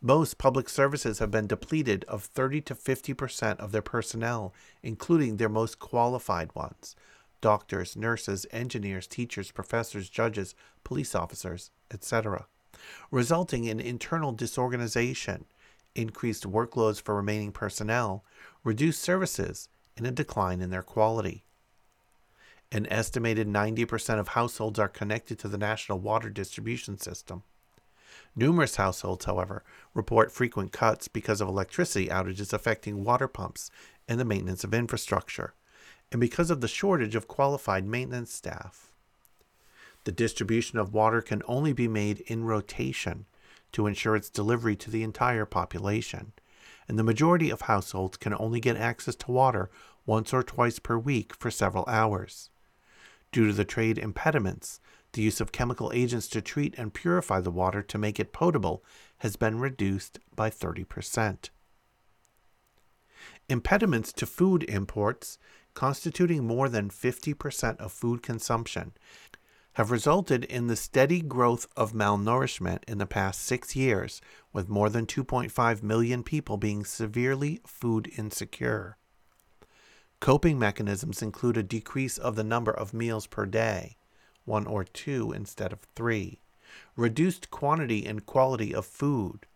Most 0.00 0.38
public 0.38 0.68
services 0.68 1.18
have 1.18 1.30
been 1.30 1.46
depleted 1.46 2.04
of 2.04 2.22
30 2.22 2.60
to 2.62 2.74
50% 2.74 3.58
of 3.58 3.72
their 3.72 3.82
personnel, 3.82 4.54
including 4.82 5.36
their 5.36 5.48
most 5.48 5.78
qualified 5.78 6.54
ones 6.54 6.94
doctors, 7.40 7.96
nurses, 7.96 8.46
engineers, 8.50 9.06
teachers, 9.06 9.52
professors, 9.52 10.08
judges, 10.08 10.54
police 10.82 11.14
officers, 11.14 11.70
etc., 11.90 12.46
resulting 13.10 13.64
in 13.64 13.78
internal 13.78 14.32
disorganization, 14.32 15.44
increased 15.94 16.44
workloads 16.44 17.00
for 17.00 17.14
remaining 17.14 17.52
personnel, 17.52 18.24
reduced 18.64 19.00
services, 19.00 19.68
and 19.96 20.06
a 20.06 20.10
decline 20.10 20.60
in 20.60 20.70
their 20.70 20.82
quality. 20.82 21.44
An 22.70 22.86
estimated 22.92 23.48
90% 23.48 24.18
of 24.18 24.28
households 24.28 24.78
are 24.78 24.90
connected 24.90 25.38
to 25.38 25.48
the 25.48 25.56
national 25.56 26.00
water 26.00 26.28
distribution 26.28 26.98
system. 26.98 27.42
Numerous 28.36 28.76
households, 28.76 29.24
however, 29.24 29.64
report 29.94 30.30
frequent 30.30 30.70
cuts 30.70 31.08
because 31.08 31.40
of 31.40 31.48
electricity 31.48 32.08
outages 32.08 32.52
affecting 32.52 33.04
water 33.04 33.26
pumps 33.26 33.70
and 34.06 34.20
the 34.20 34.24
maintenance 34.24 34.64
of 34.64 34.74
infrastructure, 34.74 35.54
and 36.12 36.20
because 36.20 36.50
of 36.50 36.60
the 36.60 36.68
shortage 36.68 37.14
of 37.14 37.26
qualified 37.26 37.86
maintenance 37.86 38.34
staff. 38.34 38.92
The 40.04 40.12
distribution 40.12 40.78
of 40.78 40.92
water 40.92 41.22
can 41.22 41.42
only 41.46 41.72
be 41.72 41.88
made 41.88 42.20
in 42.26 42.44
rotation 42.44 43.24
to 43.72 43.86
ensure 43.86 44.14
its 44.14 44.28
delivery 44.28 44.76
to 44.76 44.90
the 44.90 45.02
entire 45.02 45.46
population, 45.46 46.32
and 46.86 46.98
the 46.98 47.02
majority 47.02 47.48
of 47.48 47.62
households 47.62 48.18
can 48.18 48.34
only 48.34 48.60
get 48.60 48.76
access 48.76 49.14
to 49.16 49.30
water 49.30 49.70
once 50.04 50.34
or 50.34 50.42
twice 50.42 50.78
per 50.78 50.98
week 50.98 51.34
for 51.34 51.50
several 51.50 51.84
hours. 51.86 52.50
Due 53.32 53.46
to 53.46 53.52
the 53.52 53.64
trade 53.64 53.98
impediments, 53.98 54.80
the 55.12 55.22
use 55.22 55.40
of 55.40 55.52
chemical 55.52 55.90
agents 55.94 56.28
to 56.28 56.40
treat 56.40 56.74
and 56.78 56.94
purify 56.94 57.40
the 57.40 57.50
water 57.50 57.82
to 57.82 57.98
make 57.98 58.18
it 58.20 58.32
potable 58.32 58.84
has 59.18 59.36
been 59.36 59.58
reduced 59.58 60.18
by 60.34 60.50
30%. 60.50 61.50
Impediments 63.48 64.12
to 64.12 64.26
food 64.26 64.64
imports, 64.64 65.38
constituting 65.74 66.46
more 66.46 66.68
than 66.68 66.90
50% 66.90 67.76
of 67.78 67.92
food 67.92 68.22
consumption, 68.22 68.92
have 69.74 69.90
resulted 69.90 70.44
in 70.44 70.66
the 70.66 70.76
steady 70.76 71.20
growth 71.20 71.66
of 71.76 71.92
malnourishment 71.92 72.82
in 72.88 72.98
the 72.98 73.06
past 73.06 73.42
six 73.42 73.76
years, 73.76 74.20
with 74.52 74.68
more 74.68 74.90
than 74.90 75.06
2.5 75.06 75.82
million 75.82 76.22
people 76.22 76.56
being 76.56 76.84
severely 76.84 77.60
food 77.66 78.10
insecure. 78.16 78.96
Coping 80.20 80.58
mechanisms 80.58 81.22
include 81.22 81.56
a 81.56 81.62
decrease 81.62 82.18
of 82.18 82.34
the 82.34 82.44
number 82.44 82.72
of 82.72 82.92
meals 82.92 83.26
per 83.26 83.46
day, 83.46 83.96
one 84.44 84.66
or 84.66 84.82
two 84.82 85.32
instead 85.32 85.72
of 85.72 85.80
three, 85.94 86.40
reduced 86.96 87.50
quantity 87.50 88.04
and 88.04 88.26
quality 88.26 88.74
of 88.74 88.84
food, 88.84 89.46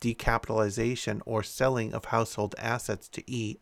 decapitalization 0.00 1.20
or 1.24 1.42
selling 1.42 1.92
of 1.92 2.06
household 2.06 2.54
assets 2.58 3.08
to 3.08 3.30
eat, 3.30 3.60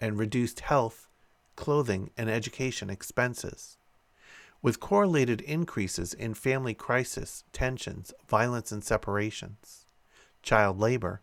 and 0.00 0.18
reduced 0.18 0.60
health, 0.60 1.08
clothing, 1.56 2.10
and 2.16 2.28
education 2.30 2.90
expenses. 2.90 3.78
With 4.60 4.80
correlated 4.80 5.40
increases 5.40 6.12
in 6.12 6.34
family 6.34 6.74
crisis, 6.74 7.44
tensions, 7.52 8.12
violence 8.28 8.70
and 8.70 8.84
separations, 8.84 9.86
child 10.42 10.78
labor, 10.78 11.22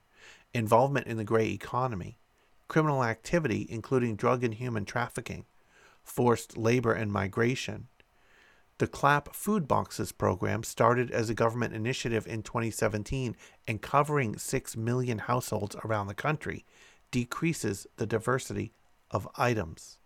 involvement 0.53 1.07
in 1.07 1.17
the 1.17 1.23
gray 1.23 1.49
economy, 1.49 2.17
criminal 2.67 3.03
activity, 3.03 3.65
including 3.69 4.15
drug 4.15 4.43
and 4.43 4.53
human 4.53 4.85
trafficking, 4.85 5.45
forced 6.03 6.57
labor 6.57 6.93
and 6.93 7.11
migration. 7.11 7.87
The 8.77 8.87
CLAP 8.87 9.33
Food 9.33 9.67
Boxes 9.67 10.11
program 10.11 10.63
started 10.63 11.09
as 11.09 11.29
a 11.29 11.33
government 11.33 11.73
initiative 11.73 12.27
in 12.27 12.43
2017 12.43 13.35
and 13.67 13.81
covering 13.81 14.37
6 14.37 14.75
million 14.75 15.19
households 15.19 15.77
around 15.85 16.07
the 16.07 16.13
country 16.13 16.65
decreases 17.09 17.87
the 17.95 18.05
diversity 18.05 18.73
of 19.11 19.29
items. 19.37 19.97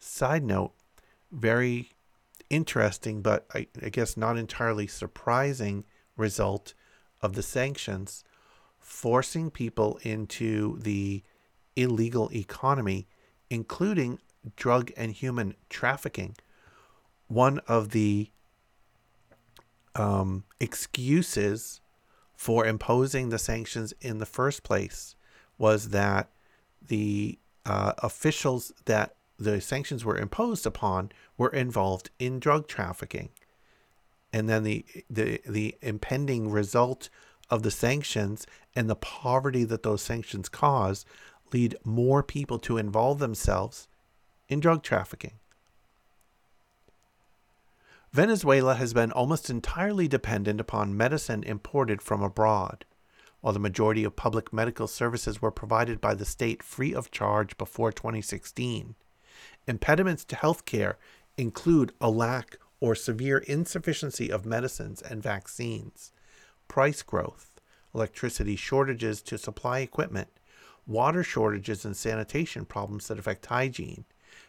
Side 0.00 0.42
note, 0.42 0.72
very 1.30 1.92
interesting, 2.50 3.22
but 3.22 3.46
I, 3.54 3.68
I 3.80 3.90
guess 3.90 4.16
not 4.16 4.36
entirely 4.36 4.88
surprising 4.88 5.84
result 6.16 6.74
of 7.22 7.34
the 7.34 7.42
sanctions 7.42 8.24
forcing 8.78 9.50
people 9.50 10.00
into 10.02 10.78
the 10.80 11.22
illegal 11.78 12.30
economy, 12.34 13.06
including 13.48 14.18
drug 14.56 14.90
and 14.96 15.12
human 15.12 15.54
trafficking. 15.70 16.36
One 17.28 17.60
of 17.68 17.90
the 17.90 18.30
um, 19.94 20.44
excuses 20.60 21.80
for 22.34 22.66
imposing 22.66 23.28
the 23.28 23.38
sanctions 23.38 23.92
in 24.00 24.18
the 24.18 24.26
first 24.26 24.62
place 24.62 25.14
was 25.56 25.90
that 25.90 26.30
the 26.86 27.38
uh, 27.64 27.92
officials 27.98 28.72
that 28.86 29.16
the 29.38 29.60
sanctions 29.60 30.04
were 30.04 30.18
imposed 30.18 30.66
upon 30.66 31.12
were 31.36 31.50
involved 31.50 32.10
in 32.18 32.40
drug 32.40 32.66
trafficking. 32.66 33.30
And 34.32 34.48
then 34.48 34.64
the, 34.64 34.84
the, 35.08 35.40
the 35.46 35.76
impending 35.80 36.50
result 36.50 37.08
of 37.50 37.62
the 37.62 37.70
sanctions 37.70 38.46
and 38.74 38.88
the 38.88 38.96
poverty 38.96 39.64
that 39.64 39.82
those 39.82 40.02
sanctions 40.02 40.48
cause 40.48 41.04
lead 41.52 41.76
more 41.84 42.22
people 42.22 42.58
to 42.60 42.78
involve 42.78 43.18
themselves 43.18 43.88
in 44.48 44.60
drug 44.60 44.82
trafficking. 44.82 45.34
Venezuela 48.12 48.74
has 48.74 48.94
been 48.94 49.12
almost 49.12 49.50
entirely 49.50 50.08
dependent 50.08 50.60
upon 50.60 50.96
medicine 50.96 51.42
imported 51.42 52.00
from 52.00 52.22
abroad. 52.22 52.84
While 53.40 53.52
the 53.52 53.60
majority 53.60 54.02
of 54.02 54.16
public 54.16 54.52
medical 54.52 54.88
services 54.88 55.40
were 55.40 55.50
provided 55.50 56.00
by 56.00 56.14
the 56.14 56.24
state 56.24 56.62
free 56.62 56.94
of 56.94 57.10
charge 57.10 57.56
before 57.58 57.92
2016, 57.92 58.94
impediments 59.66 60.24
to 60.24 60.36
health 60.36 60.64
care 60.64 60.98
include 61.36 61.92
a 62.00 62.10
lack 62.10 62.58
or 62.80 62.94
severe 62.94 63.38
insufficiency 63.38 64.30
of 64.30 64.46
medicines 64.46 65.02
and 65.02 65.22
vaccines, 65.22 66.12
price 66.66 67.02
growth, 67.02 67.60
electricity 67.94 68.56
shortages 68.56 69.22
to 69.22 69.38
supply 69.38 69.80
equipment, 69.80 70.28
water 70.88 71.22
shortages 71.22 71.84
and 71.84 71.96
sanitation 71.96 72.64
problems 72.64 73.08
that 73.08 73.18
affect 73.18 73.46
hygiene, 73.46 74.04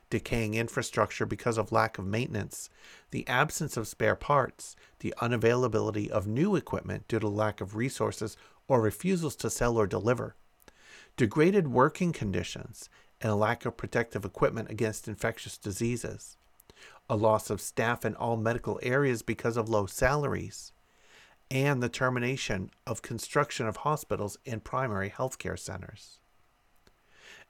decaying 0.09 0.53
infrastructure 0.55 1.25
because 1.25 1.57
of 1.57 1.71
lack 1.71 1.97
of 1.97 2.05
maintenance, 2.05 2.69
the 3.11 3.27
absence 3.27 3.75
of 3.75 3.87
spare 3.87 4.15
parts, 4.15 4.75
the 4.99 5.13
unavailability 5.21 6.07
of 6.09 6.25
new 6.25 6.55
equipment 6.55 7.07
due 7.07 7.19
to 7.19 7.27
lack 7.27 7.59
of 7.59 7.75
resources 7.75 8.37
or 8.67 8.81
refusals 8.81 9.35
to 9.35 9.49
sell 9.49 9.77
or 9.77 9.85
deliver, 9.85 10.35
degraded 11.17 11.67
working 11.67 12.13
conditions, 12.13 12.89
and 13.21 13.31
a 13.31 13.35
lack 13.35 13.65
of 13.65 13.75
protective 13.75 14.23
equipment 14.23 14.69
against 14.69 15.07
infectious 15.07 15.57
diseases, 15.57 16.37
a 17.09 17.15
loss 17.17 17.49
of 17.49 17.59
staff 17.59 18.05
in 18.05 18.15
all 18.15 18.37
medical 18.37 18.79
areas 18.81 19.21
because 19.21 19.57
of 19.57 19.67
low 19.67 19.85
salaries, 19.85 20.71
and 21.51 21.83
the 21.83 21.89
termination 21.89 22.69
of 22.87 23.01
construction 23.01 23.67
of 23.67 23.77
hospitals 23.77 24.37
and 24.45 24.63
primary 24.63 25.09
healthcare 25.09 25.59
centers. 25.59 26.18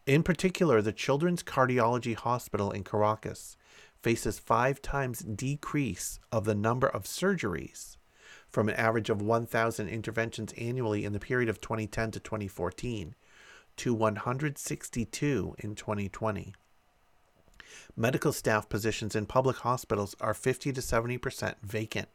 In 0.09 0.23
particular, 0.23 0.81
the 0.81 0.91
Children's 0.91 1.43
Cardiology 1.43 2.15
Hospital 2.15 2.71
in 2.71 2.83
Caracas 2.83 3.55
faces 4.01 4.39
five 4.39 4.81
times 4.81 5.19
decrease 5.19 6.19
of 6.31 6.45
the 6.45 6.55
number 6.55 6.87
of 6.87 7.03
surgeries 7.03 7.95
from 8.47 8.69
an 8.69 8.75
average 8.75 9.11
of 9.11 9.21
1,000 9.21 9.87
interventions 9.87 10.51
annually 10.53 11.05
in 11.05 11.13
the 11.13 11.19
period 11.19 11.47
of 11.47 11.61
2010 11.61 12.09
to 12.09 12.19
2014 12.19 13.13
to 13.77 13.93
162 13.93 15.55
in 15.59 15.75
2020. 15.75 16.55
Medical 17.95 18.33
staff 18.33 18.67
positions 18.67 19.15
in 19.15 19.27
public 19.27 19.57
hospitals 19.57 20.15
are 20.19 20.33
50 20.33 20.73
to 20.73 20.81
70% 20.81 21.53
vacant. 21.61 22.09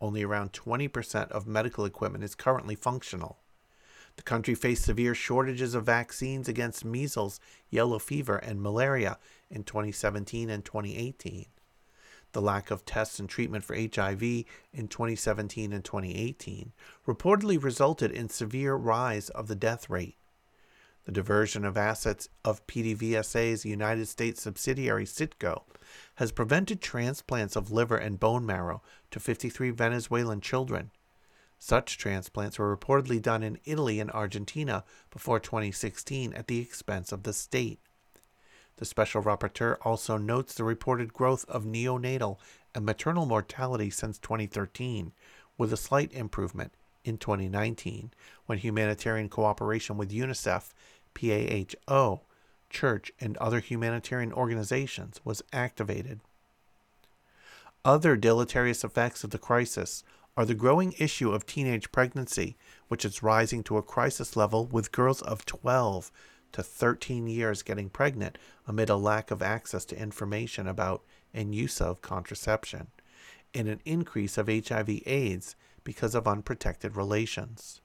Only 0.00 0.22
around 0.22 0.54
20% 0.54 1.30
of 1.32 1.46
medical 1.46 1.84
equipment 1.84 2.24
is 2.24 2.34
currently 2.34 2.76
functional. 2.76 3.36
The 4.16 4.22
country 4.22 4.54
faced 4.54 4.84
severe 4.84 5.14
shortages 5.14 5.74
of 5.74 5.84
vaccines 5.84 6.48
against 6.48 6.84
measles, 6.84 7.38
yellow 7.70 7.98
fever, 7.98 8.36
and 8.36 8.62
malaria 8.62 9.18
in 9.50 9.64
2017 9.64 10.50
and 10.50 10.64
2018. 10.64 11.46
The 12.32 12.42
lack 12.42 12.70
of 12.70 12.84
tests 12.84 13.18
and 13.18 13.28
treatment 13.28 13.64
for 13.64 13.74
HIV 13.74 14.22
in 14.22 14.88
2017 14.88 15.72
and 15.72 15.84
2018 15.84 16.72
reportedly 17.06 17.62
resulted 17.62 18.10
in 18.10 18.28
severe 18.28 18.74
rise 18.74 19.30
of 19.30 19.48
the 19.48 19.54
death 19.54 19.88
rate. 19.88 20.16
The 21.04 21.12
diversion 21.12 21.64
of 21.64 21.76
assets 21.76 22.28
of 22.44 22.66
PDVSA's 22.66 23.64
United 23.64 24.06
States 24.08 24.42
subsidiary 24.42 25.04
Citgo 25.04 25.62
has 26.16 26.32
prevented 26.32 26.80
transplants 26.80 27.54
of 27.54 27.70
liver 27.70 27.96
and 27.96 28.18
bone 28.18 28.44
marrow 28.44 28.82
to 29.12 29.20
53 29.20 29.70
Venezuelan 29.70 30.40
children 30.40 30.90
such 31.58 31.98
transplants 31.98 32.58
were 32.58 32.76
reportedly 32.76 33.20
done 33.20 33.42
in 33.42 33.58
Italy 33.64 33.98
and 34.00 34.10
Argentina 34.10 34.84
before 35.10 35.40
2016 35.40 36.32
at 36.34 36.48
the 36.48 36.60
expense 36.60 37.12
of 37.12 37.22
the 37.22 37.32
state. 37.32 37.80
The 38.76 38.84
special 38.84 39.22
rapporteur 39.22 39.78
also 39.82 40.18
notes 40.18 40.54
the 40.54 40.64
reported 40.64 41.12
growth 41.12 41.44
of 41.48 41.64
neonatal 41.64 42.38
and 42.74 42.84
maternal 42.84 43.24
mortality 43.24 43.88
since 43.88 44.18
2013, 44.18 45.12
with 45.56 45.72
a 45.72 45.78
slight 45.78 46.12
improvement 46.12 46.72
in 47.04 47.16
2019 47.16 48.12
when 48.44 48.58
humanitarian 48.58 49.28
cooperation 49.28 49.96
with 49.96 50.12
UNICEF, 50.12 50.72
PAHO, 51.14 52.20
church, 52.68 53.12
and 53.18 53.36
other 53.38 53.60
humanitarian 53.60 54.32
organizations 54.32 55.20
was 55.24 55.42
activated. 55.52 56.20
Other 57.84 58.16
deleterious 58.16 58.84
effects 58.84 59.24
of 59.24 59.30
the 59.30 59.38
crisis 59.38 60.04
are 60.36 60.44
the 60.44 60.54
growing 60.54 60.94
issue 60.98 61.32
of 61.32 61.46
teenage 61.46 61.90
pregnancy, 61.92 62.56
which 62.88 63.04
is 63.04 63.22
rising 63.22 63.62
to 63.64 63.78
a 63.78 63.82
crisis 63.82 64.36
level 64.36 64.66
with 64.66 64.92
girls 64.92 65.22
of 65.22 65.46
12 65.46 66.10
to 66.52 66.62
13 66.62 67.26
years 67.26 67.62
getting 67.62 67.88
pregnant 67.88 68.38
amid 68.66 68.90
a 68.90 68.96
lack 68.96 69.30
of 69.30 69.42
access 69.42 69.84
to 69.86 69.98
information 70.00 70.66
about 70.66 71.02
and 71.32 71.54
use 71.54 71.80
of 71.80 72.02
contraception, 72.02 72.88
and 73.54 73.68
an 73.68 73.80
increase 73.84 74.38
of 74.38 74.48
HIV/AIDS 74.48 75.56
because 75.84 76.14
of 76.14 76.26
unprotected 76.26 76.96
relations. 76.96 77.80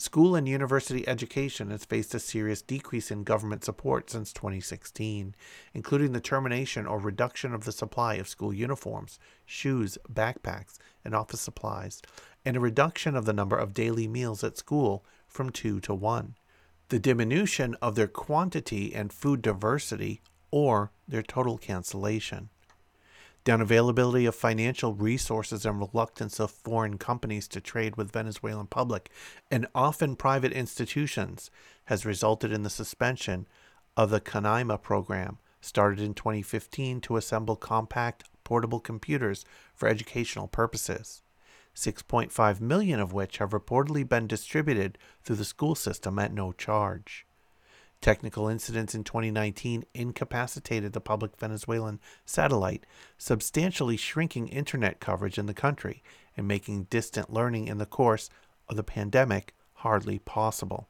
School 0.00 0.34
and 0.34 0.48
university 0.48 1.06
education 1.06 1.70
has 1.70 1.84
faced 1.84 2.14
a 2.14 2.18
serious 2.18 2.62
decrease 2.62 3.10
in 3.10 3.22
government 3.22 3.62
support 3.62 4.08
since 4.08 4.32
2016, 4.32 5.34
including 5.74 6.12
the 6.12 6.22
termination 6.22 6.86
or 6.86 6.98
reduction 6.98 7.52
of 7.52 7.66
the 7.66 7.70
supply 7.70 8.14
of 8.14 8.26
school 8.26 8.50
uniforms, 8.50 9.18
shoes, 9.44 9.98
backpacks, 10.10 10.78
and 11.04 11.14
office 11.14 11.42
supplies, 11.42 12.00
and 12.46 12.56
a 12.56 12.60
reduction 12.60 13.14
of 13.14 13.26
the 13.26 13.34
number 13.34 13.58
of 13.58 13.74
daily 13.74 14.08
meals 14.08 14.42
at 14.42 14.56
school 14.56 15.04
from 15.28 15.50
two 15.50 15.80
to 15.80 15.92
one, 15.92 16.34
the 16.88 16.98
diminution 16.98 17.76
of 17.82 17.94
their 17.94 18.08
quantity 18.08 18.94
and 18.94 19.12
food 19.12 19.42
diversity, 19.42 20.22
or 20.50 20.92
their 21.06 21.22
total 21.22 21.58
cancellation 21.58 22.48
down 23.44 23.60
availability 23.60 24.26
of 24.26 24.34
financial 24.34 24.94
resources 24.94 25.64
and 25.64 25.78
reluctance 25.78 26.38
of 26.38 26.50
foreign 26.50 26.98
companies 26.98 27.48
to 27.48 27.60
trade 27.60 27.96
with 27.96 28.12
Venezuelan 28.12 28.66
public 28.66 29.10
and 29.50 29.66
often 29.74 30.16
private 30.16 30.52
institutions 30.52 31.50
has 31.86 32.04
resulted 32.04 32.52
in 32.52 32.62
the 32.62 32.70
suspension 32.70 33.46
of 33.96 34.10
the 34.10 34.20
Canaima 34.20 34.80
program 34.80 35.38
started 35.60 36.00
in 36.00 36.14
2015 36.14 37.00
to 37.02 37.16
assemble 37.16 37.56
compact 37.56 38.24
portable 38.44 38.80
computers 38.80 39.44
for 39.74 39.88
educational 39.88 40.48
purposes. 40.48 41.22
6.5 41.74 42.60
million 42.60 42.98
of 42.98 43.12
which 43.12 43.38
have 43.38 43.50
reportedly 43.50 44.06
been 44.08 44.26
distributed 44.26 44.98
through 45.22 45.36
the 45.36 45.44
school 45.44 45.74
system 45.74 46.18
at 46.18 46.32
no 46.32 46.52
charge. 46.52 47.26
Technical 48.00 48.48
incidents 48.48 48.94
in 48.94 49.04
2019 49.04 49.84
incapacitated 49.92 50.94
the 50.94 51.02
public 51.02 51.36
Venezuelan 51.36 52.00
satellite, 52.24 52.86
substantially 53.18 53.98
shrinking 53.98 54.48
internet 54.48 55.00
coverage 55.00 55.36
in 55.36 55.44
the 55.44 55.52
country 55.52 56.02
and 56.34 56.48
making 56.48 56.84
distant 56.84 57.30
learning 57.30 57.68
in 57.68 57.76
the 57.76 57.84
course 57.84 58.30
of 58.68 58.76
the 58.76 58.82
pandemic 58.82 59.54
hardly 59.74 60.18
possible. 60.18 60.88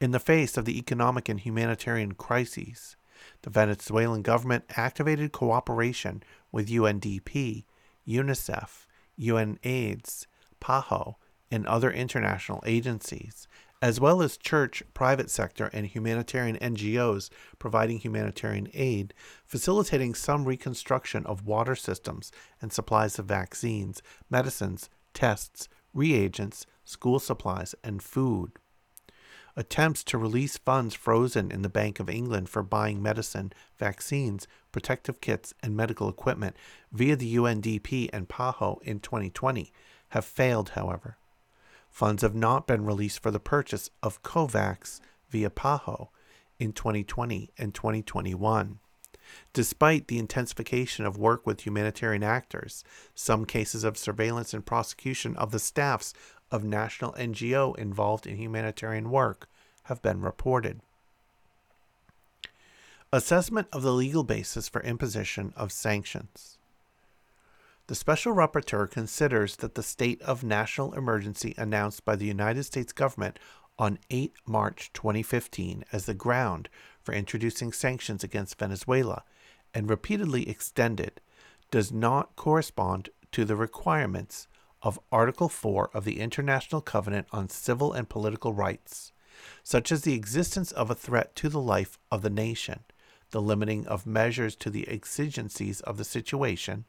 In 0.00 0.12
the 0.12 0.18
face 0.18 0.56
of 0.56 0.64
the 0.64 0.78
economic 0.78 1.28
and 1.28 1.40
humanitarian 1.40 2.12
crises, 2.12 2.96
the 3.42 3.50
Venezuelan 3.50 4.22
government 4.22 4.64
activated 4.70 5.32
cooperation 5.32 6.22
with 6.50 6.70
UNDP, 6.70 7.64
UNICEF, 8.08 8.86
UNAIDS, 9.18 10.26
PAHO, 10.60 11.16
and 11.50 11.66
other 11.66 11.90
international 11.90 12.62
agencies, 12.64 13.46
as 13.82 13.98
well 13.98 14.20
as 14.20 14.36
church, 14.36 14.82
private 14.92 15.30
sector, 15.30 15.70
and 15.72 15.86
humanitarian 15.86 16.56
NGOs 16.58 17.30
providing 17.58 17.98
humanitarian 17.98 18.68
aid, 18.74 19.14
facilitating 19.46 20.14
some 20.14 20.44
reconstruction 20.44 21.24
of 21.26 21.46
water 21.46 21.74
systems 21.74 22.30
and 22.60 22.72
supplies 22.72 23.18
of 23.18 23.24
vaccines, 23.24 24.02
medicines, 24.28 24.90
tests, 25.14 25.68
reagents, 25.94 26.66
school 26.84 27.18
supplies, 27.18 27.74
and 27.82 28.02
food. 28.02 28.52
Attempts 29.56 30.04
to 30.04 30.18
release 30.18 30.56
funds 30.58 30.94
frozen 30.94 31.50
in 31.50 31.62
the 31.62 31.68
Bank 31.68 31.98
of 31.98 32.08
England 32.08 32.48
for 32.48 32.62
buying 32.62 33.02
medicine, 33.02 33.52
vaccines, 33.78 34.46
protective 34.72 35.20
kits, 35.20 35.52
and 35.62 35.76
medical 35.76 36.08
equipment 36.08 36.54
via 36.92 37.16
the 37.16 37.34
UNDP 37.34 38.10
and 38.12 38.28
PAHO 38.28 38.78
in 38.82 39.00
2020 39.00 39.72
have 40.10 40.24
failed, 40.24 40.70
however. 40.70 41.16
Funds 41.90 42.22
have 42.22 42.34
not 42.34 42.66
been 42.66 42.84
released 42.84 43.22
for 43.22 43.30
the 43.30 43.40
purchase 43.40 43.90
of 44.02 44.22
COVAX 44.22 45.00
via 45.28 45.50
PAHO 45.50 46.08
in 46.58 46.72
2020 46.72 47.50
and 47.58 47.74
2021. 47.74 48.78
Despite 49.52 50.08
the 50.08 50.18
intensification 50.18 51.04
of 51.04 51.18
work 51.18 51.46
with 51.46 51.66
humanitarian 51.66 52.22
actors, 52.22 52.84
some 53.14 53.44
cases 53.44 53.84
of 53.84 53.98
surveillance 53.98 54.54
and 54.54 54.64
prosecution 54.64 55.36
of 55.36 55.50
the 55.50 55.58
staffs 55.58 56.14
of 56.50 56.64
national 56.64 57.12
NGO 57.12 57.76
involved 57.76 58.26
in 58.26 58.36
humanitarian 58.36 59.10
work 59.10 59.48
have 59.84 60.02
been 60.02 60.20
reported. 60.20 60.80
Assessment 63.12 63.68
of 63.72 63.82
the 63.82 63.92
legal 63.92 64.22
basis 64.22 64.68
for 64.68 64.82
imposition 64.82 65.52
of 65.56 65.72
sanctions. 65.72 66.58
The 67.90 67.96
Special 67.96 68.32
Rapporteur 68.32 68.88
considers 68.88 69.56
that 69.56 69.74
the 69.74 69.82
state 69.82 70.22
of 70.22 70.44
national 70.44 70.94
emergency 70.94 71.56
announced 71.58 72.04
by 72.04 72.14
the 72.14 72.24
United 72.24 72.62
States 72.62 72.92
government 72.92 73.40
on 73.80 73.98
8 74.10 74.32
March 74.46 74.92
2015 74.92 75.82
as 75.90 76.06
the 76.06 76.14
ground 76.14 76.68
for 77.02 77.12
introducing 77.12 77.72
sanctions 77.72 78.22
against 78.22 78.60
Venezuela 78.60 79.24
and 79.74 79.90
repeatedly 79.90 80.48
extended 80.48 81.20
does 81.72 81.90
not 81.90 82.36
correspond 82.36 83.08
to 83.32 83.44
the 83.44 83.56
requirements 83.56 84.46
of 84.82 85.00
Article 85.10 85.48
4 85.48 85.90
of 85.92 86.04
the 86.04 86.20
International 86.20 86.80
Covenant 86.80 87.26
on 87.32 87.48
Civil 87.48 87.92
and 87.92 88.08
Political 88.08 88.52
Rights, 88.52 89.10
such 89.64 89.90
as 89.90 90.02
the 90.02 90.14
existence 90.14 90.70
of 90.70 90.92
a 90.92 90.94
threat 90.94 91.34
to 91.34 91.48
the 91.48 91.60
life 91.60 91.98
of 92.12 92.22
the 92.22 92.30
nation, 92.30 92.84
the 93.32 93.42
limiting 93.42 93.84
of 93.88 94.06
measures 94.06 94.54
to 94.54 94.70
the 94.70 94.86
exigencies 94.86 95.80
of 95.80 95.96
the 95.96 96.04
situation, 96.04 96.84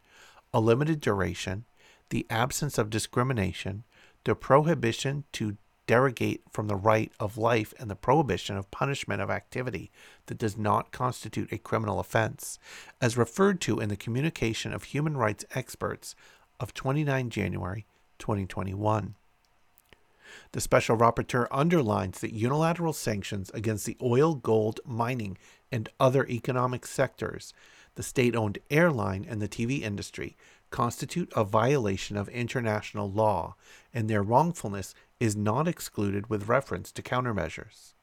a 0.54 0.60
limited 0.60 1.00
duration, 1.00 1.66
the 2.10 2.26
absence 2.30 2.78
of 2.78 2.90
discrimination, 2.90 3.84
the 4.24 4.36
prohibition 4.36 5.24
to 5.34 5.58
derogate 5.88 6.42
from 6.50 6.68
the 6.68 6.76
right 6.76 7.12
of 7.20 7.38
life 7.38 7.74
and 7.80 7.90
the 7.90 7.96
prohibition 7.96 8.56
of 8.56 8.72
punishment 8.72 9.22
of 9.22 9.30
activity 9.30 9.92
that 10.28 10.38
does 10.38 10.58
not 10.58 10.92
constitute 10.92 11.52
a 11.52 11.58
criminal 11.58 12.00
offense, 12.00 12.60
as 13.02 13.18
referred 13.18 13.60
to 13.62 13.80
in 13.80 13.90
the 13.90 13.98
Communication 13.98 14.74
of 14.74 14.84
Human 14.86 15.18
Rights 15.18 15.44
Experts 15.54 16.16
of 16.60 16.74
29 16.74 17.30
January 17.30 17.86
2021. 18.20 19.16
The 20.54 20.62
Special 20.62 20.96
Rapporteur 20.96 21.48
underlines 21.52 22.20
that 22.22 22.34
unilateral 22.34 22.94
sanctions 22.94 23.50
against 23.54 23.86
the 23.86 23.98
oil, 24.02 24.36
gold, 24.36 24.80
mining, 24.86 25.38
and 25.72 25.90
other 26.00 26.26
economic 26.28 26.86
sectors 26.86 27.54
the 27.96 28.04
state 28.04 28.36
owned 28.36 28.60
airline, 28.70 29.26
and 29.28 29.42
the 29.42 29.48
TV 29.48 29.82
industry 29.82 30.38
constitute 30.70 31.32
a 31.36 31.44
violation 31.44 32.18
of 32.18 32.30
international 32.30 33.12
law, 33.12 33.56
and 33.94 34.10
their 34.10 34.24
wrongfulness 34.24 34.96
is 35.20 35.36
not 35.36 35.68
excluded 35.68 36.30
with 36.30 36.48
reference 36.48 36.92
to 36.92 37.02
countermeasures. 37.02 37.94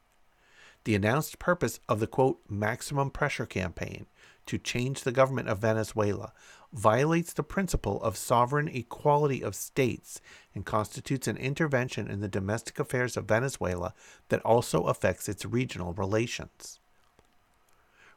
The 0.85 0.95
announced 0.95 1.39
purpose 1.39 1.79
of 1.89 1.99
the 1.99 2.07
quote, 2.07 2.39
maximum 2.47 3.09
pressure 3.09 3.45
campaign 3.45 4.05
to 4.45 4.57
change 4.57 5.01
the 5.01 5.11
government 5.11 5.49
of 5.49 5.59
Venezuela 5.59 6.33
violates 6.71 7.33
the 7.33 7.43
principle 7.43 8.01
of 8.01 8.15
sovereign 8.15 8.67
equality 8.67 9.43
of 9.43 9.55
states 9.55 10.21
and 10.55 10.65
constitutes 10.65 11.27
an 11.27 11.37
intervention 11.37 12.09
in 12.09 12.21
the 12.21 12.27
domestic 12.27 12.79
affairs 12.79 13.17
of 13.17 13.25
Venezuela 13.25 13.93
that 14.29 14.41
also 14.41 14.83
affects 14.83 15.27
its 15.27 15.45
regional 15.45 15.93
relations 15.93 16.78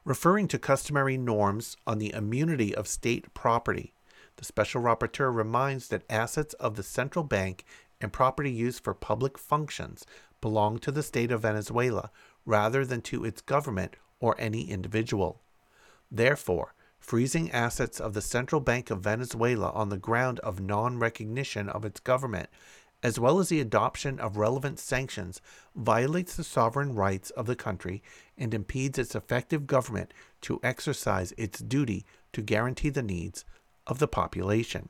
referring 0.04 0.48
to 0.48 0.58
customary 0.58 1.16
norms 1.16 1.76
on 1.86 1.98
the 1.98 2.12
immunity 2.12 2.74
of 2.74 2.88
state 2.88 3.32
property. 3.34 3.92
The 4.36 4.44
special 4.44 4.82
rapporteur 4.82 5.34
reminds 5.34 5.88
that 5.88 6.10
assets 6.10 6.54
of 6.54 6.74
the 6.74 6.82
central 6.82 7.24
bank 7.24 7.64
and 8.00 8.12
property 8.12 8.50
used 8.50 8.82
for 8.82 8.94
public 8.94 9.38
functions 9.38 10.04
belong 10.40 10.78
to 10.78 10.90
the 10.90 11.02
state 11.02 11.30
of 11.30 11.42
Venezuela 11.42 12.10
rather 12.44 12.84
than 12.84 13.00
to 13.02 13.24
its 13.24 13.40
government 13.40 13.96
or 14.18 14.34
any 14.38 14.68
individual. 14.68 15.40
Therefore, 16.10 16.74
freezing 16.98 17.50
assets 17.50 18.00
of 18.00 18.14
the 18.14 18.20
Central 18.20 18.60
Bank 18.60 18.90
of 18.90 19.00
Venezuela 19.00 19.70
on 19.70 19.88
the 19.88 19.96
ground 19.96 20.40
of 20.40 20.60
non 20.60 20.98
recognition 20.98 21.68
of 21.68 21.84
its 21.84 22.00
government 22.00 22.48
as 23.02 23.18
well 23.18 23.38
as 23.38 23.48
the 23.48 23.60
adoption 23.60 24.20
of 24.20 24.36
relevant 24.36 24.78
sanctions, 24.78 25.40
violates 25.74 26.36
the 26.36 26.44
sovereign 26.44 26.94
rights 26.94 27.30
of 27.30 27.46
the 27.46 27.56
country 27.56 28.02
and 28.38 28.54
impedes 28.54 28.98
its 28.98 29.14
effective 29.14 29.66
government 29.66 30.14
to 30.40 30.60
exercise 30.62 31.32
its 31.36 31.58
duty 31.58 32.04
to 32.32 32.40
guarantee 32.40 32.90
the 32.90 33.02
needs 33.02 33.44
of 33.86 33.98
the 33.98 34.08
population. 34.08 34.88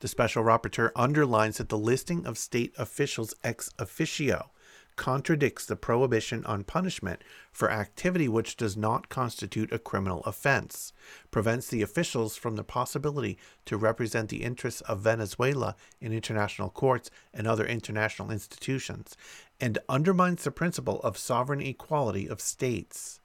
The 0.00 0.08
special 0.08 0.42
rapporteur 0.42 0.90
underlines 0.96 1.58
that 1.58 1.68
the 1.68 1.78
listing 1.78 2.26
of 2.26 2.38
state 2.38 2.74
officials 2.78 3.34
ex 3.44 3.70
officio 3.78 4.50
contradicts 4.96 5.64
the 5.64 5.76
prohibition 5.76 6.44
on 6.44 6.64
punishment 6.64 7.22
for 7.52 7.70
activity 7.70 8.28
which 8.28 8.56
does 8.56 8.76
not 8.76 9.08
constitute 9.08 9.72
a 9.72 9.78
criminal 9.78 10.20
offense, 10.24 10.92
prevents 11.30 11.68
the 11.68 11.82
officials 11.82 12.36
from 12.36 12.56
the 12.56 12.64
possibility 12.64 13.38
to 13.64 13.76
represent 13.76 14.28
the 14.28 14.42
interests 14.42 14.80
of 14.82 15.00
Venezuela 15.00 15.76
in 16.00 16.12
international 16.12 16.70
courts 16.70 17.10
and 17.32 17.46
other 17.46 17.66
international 17.66 18.30
institutions, 18.30 19.16
and 19.60 19.78
undermines 19.88 20.44
the 20.44 20.50
principle 20.50 21.00
of 21.02 21.16
sovereign 21.16 21.60
equality 21.60 22.26
of 22.28 22.40
states. 22.40 23.19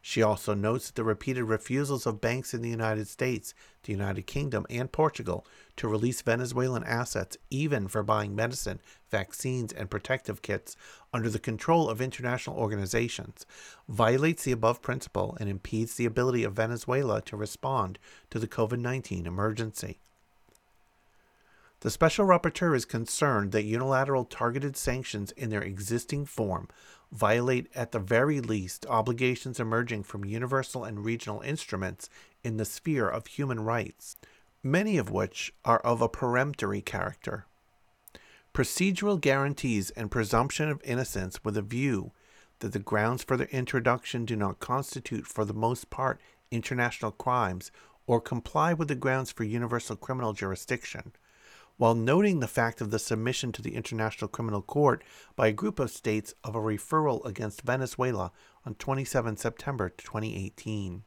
She 0.00 0.22
also 0.22 0.54
notes 0.54 0.86
that 0.86 0.94
the 0.94 1.04
repeated 1.04 1.44
refusals 1.44 2.06
of 2.06 2.20
banks 2.20 2.54
in 2.54 2.62
the 2.62 2.68
United 2.68 3.08
States, 3.08 3.52
the 3.82 3.92
United 3.92 4.26
Kingdom, 4.26 4.64
and 4.70 4.90
Portugal 4.90 5.46
to 5.76 5.88
release 5.88 6.22
Venezuelan 6.22 6.84
assets, 6.84 7.36
even 7.50 7.88
for 7.88 8.02
buying 8.02 8.34
medicine, 8.34 8.80
vaccines, 9.10 9.72
and 9.72 9.90
protective 9.90 10.42
kits 10.42 10.76
under 11.12 11.28
the 11.28 11.38
control 11.38 11.88
of 11.88 12.00
international 12.00 12.56
organizations, 12.56 13.44
violates 13.88 14.44
the 14.44 14.52
above 14.52 14.82
principle 14.82 15.36
and 15.40 15.48
impedes 15.48 15.94
the 15.94 16.06
ability 16.06 16.44
of 16.44 16.54
Venezuela 16.54 17.20
to 17.22 17.36
respond 17.36 17.98
to 18.30 18.38
the 18.38 18.48
COVID 18.48 18.78
19 18.78 19.26
emergency. 19.26 20.00
The 21.80 21.90
Special 21.90 22.26
Rapporteur 22.26 22.74
is 22.74 22.84
concerned 22.84 23.52
that 23.52 23.62
unilateral 23.62 24.24
targeted 24.24 24.76
sanctions 24.76 25.30
in 25.32 25.50
their 25.50 25.62
existing 25.62 26.26
form 26.26 26.68
violate 27.12 27.70
at 27.72 27.92
the 27.92 28.00
very 28.00 28.40
least 28.40 28.84
obligations 28.86 29.60
emerging 29.60 30.02
from 30.02 30.24
universal 30.24 30.82
and 30.82 31.04
regional 31.04 31.40
instruments 31.40 32.10
in 32.42 32.56
the 32.56 32.64
sphere 32.64 33.08
of 33.08 33.28
human 33.28 33.60
rights, 33.60 34.16
many 34.60 34.98
of 34.98 35.10
which 35.10 35.52
are 35.64 35.78
of 35.80 36.02
a 36.02 36.08
peremptory 36.08 36.80
character. 36.80 37.46
Procedural 38.52 39.20
guarantees 39.20 39.90
and 39.90 40.10
presumption 40.10 40.68
of 40.68 40.82
innocence 40.82 41.44
with 41.44 41.56
a 41.56 41.62
view 41.62 42.10
that 42.58 42.72
the 42.72 42.80
grounds 42.80 43.22
for 43.22 43.36
their 43.36 43.46
introduction 43.48 44.24
do 44.24 44.34
not 44.34 44.58
constitute, 44.58 45.28
for 45.28 45.44
the 45.44 45.54
most 45.54 45.90
part, 45.90 46.20
international 46.50 47.12
crimes 47.12 47.70
or 48.08 48.20
comply 48.20 48.72
with 48.72 48.88
the 48.88 48.96
grounds 48.96 49.30
for 49.30 49.44
universal 49.44 49.94
criminal 49.94 50.32
jurisdiction 50.32 51.12
while 51.78 51.94
noting 51.94 52.40
the 52.40 52.48
fact 52.48 52.80
of 52.80 52.90
the 52.90 52.98
submission 52.98 53.52
to 53.52 53.62
the 53.62 53.74
International 53.74 54.28
Criminal 54.28 54.60
Court 54.60 55.02
by 55.36 55.46
a 55.46 55.52
group 55.52 55.78
of 55.78 55.90
states 55.90 56.34
of 56.44 56.54
a 56.54 56.60
referral 56.60 57.24
against 57.24 57.62
Venezuela 57.62 58.32
on 58.66 58.74
27 58.74 59.36
September 59.36 59.88
2018. 59.88 61.04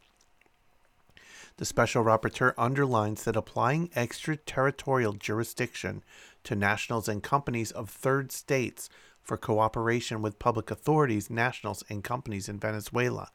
The 1.58 1.66
Special 1.66 2.04
Rapporteur 2.04 2.54
underlines 2.58 3.26
that 3.26 3.36
applying 3.36 3.92
extraterritorial 3.96 5.14
jurisdiction 5.14 6.04
to 6.46 6.56
nationals 6.56 7.08
and 7.08 7.22
companies 7.22 7.72
of 7.72 7.90
third 7.90 8.32
states 8.32 8.90
for 9.22 9.38
cooperation 9.38 10.22
with 10.22 10.40
public 10.40 10.72
authorities, 10.72 11.30
nationals, 11.30 11.84
and 11.90 12.04
companies 12.04 12.50
in 12.50 12.60
Venezuela, 12.60 13.30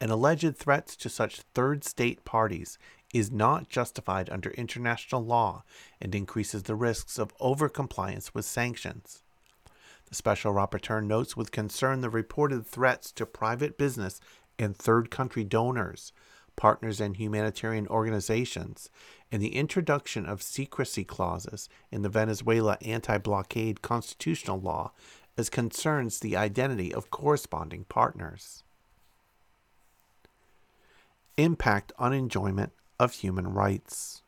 and 0.00 0.10
alleged 0.10 0.56
threats 0.56 0.96
to 0.96 1.08
such 1.08 1.42
third 1.54 1.84
state 1.84 2.24
parties 2.24 2.78
is 3.12 3.30
not 3.30 3.68
justified 3.68 4.30
under 4.30 4.50
international 4.50 5.24
law 5.24 5.64
and 6.00 6.14
increases 6.14 6.64
the 6.64 6.74
risks 6.74 7.18
of 7.18 7.36
overcompliance 7.38 8.32
with 8.34 8.44
sanctions. 8.44 9.22
The 10.08 10.14
special 10.14 10.52
rapporteur 10.52 11.04
notes 11.04 11.36
with 11.36 11.52
concern 11.52 12.00
the 12.00 12.10
reported 12.10 12.66
threats 12.66 13.12
to 13.12 13.26
private 13.26 13.78
business 13.78 14.20
and 14.58 14.76
third 14.76 15.10
country 15.10 15.44
donors, 15.44 16.12
partners, 16.56 17.00
and 17.00 17.16
humanitarian 17.16 17.86
organizations, 17.88 18.90
and 19.32 19.40
the 19.40 19.54
introduction 19.54 20.26
of 20.26 20.42
secrecy 20.42 21.04
clauses 21.04 21.68
in 21.90 22.02
the 22.02 22.08
Venezuela 22.08 22.76
anti 22.82 23.18
blockade 23.18 23.82
constitutional 23.82 24.60
law 24.60 24.92
as 25.38 25.48
concerns 25.48 26.18
the 26.18 26.36
identity 26.36 26.92
of 26.92 27.10
corresponding 27.10 27.84
partners. 27.84 28.62
Impact 31.36 31.92
on 31.98 32.12
enjoyment 32.12 32.72
of 33.00 33.14
human 33.14 33.48
rights. 33.48 34.22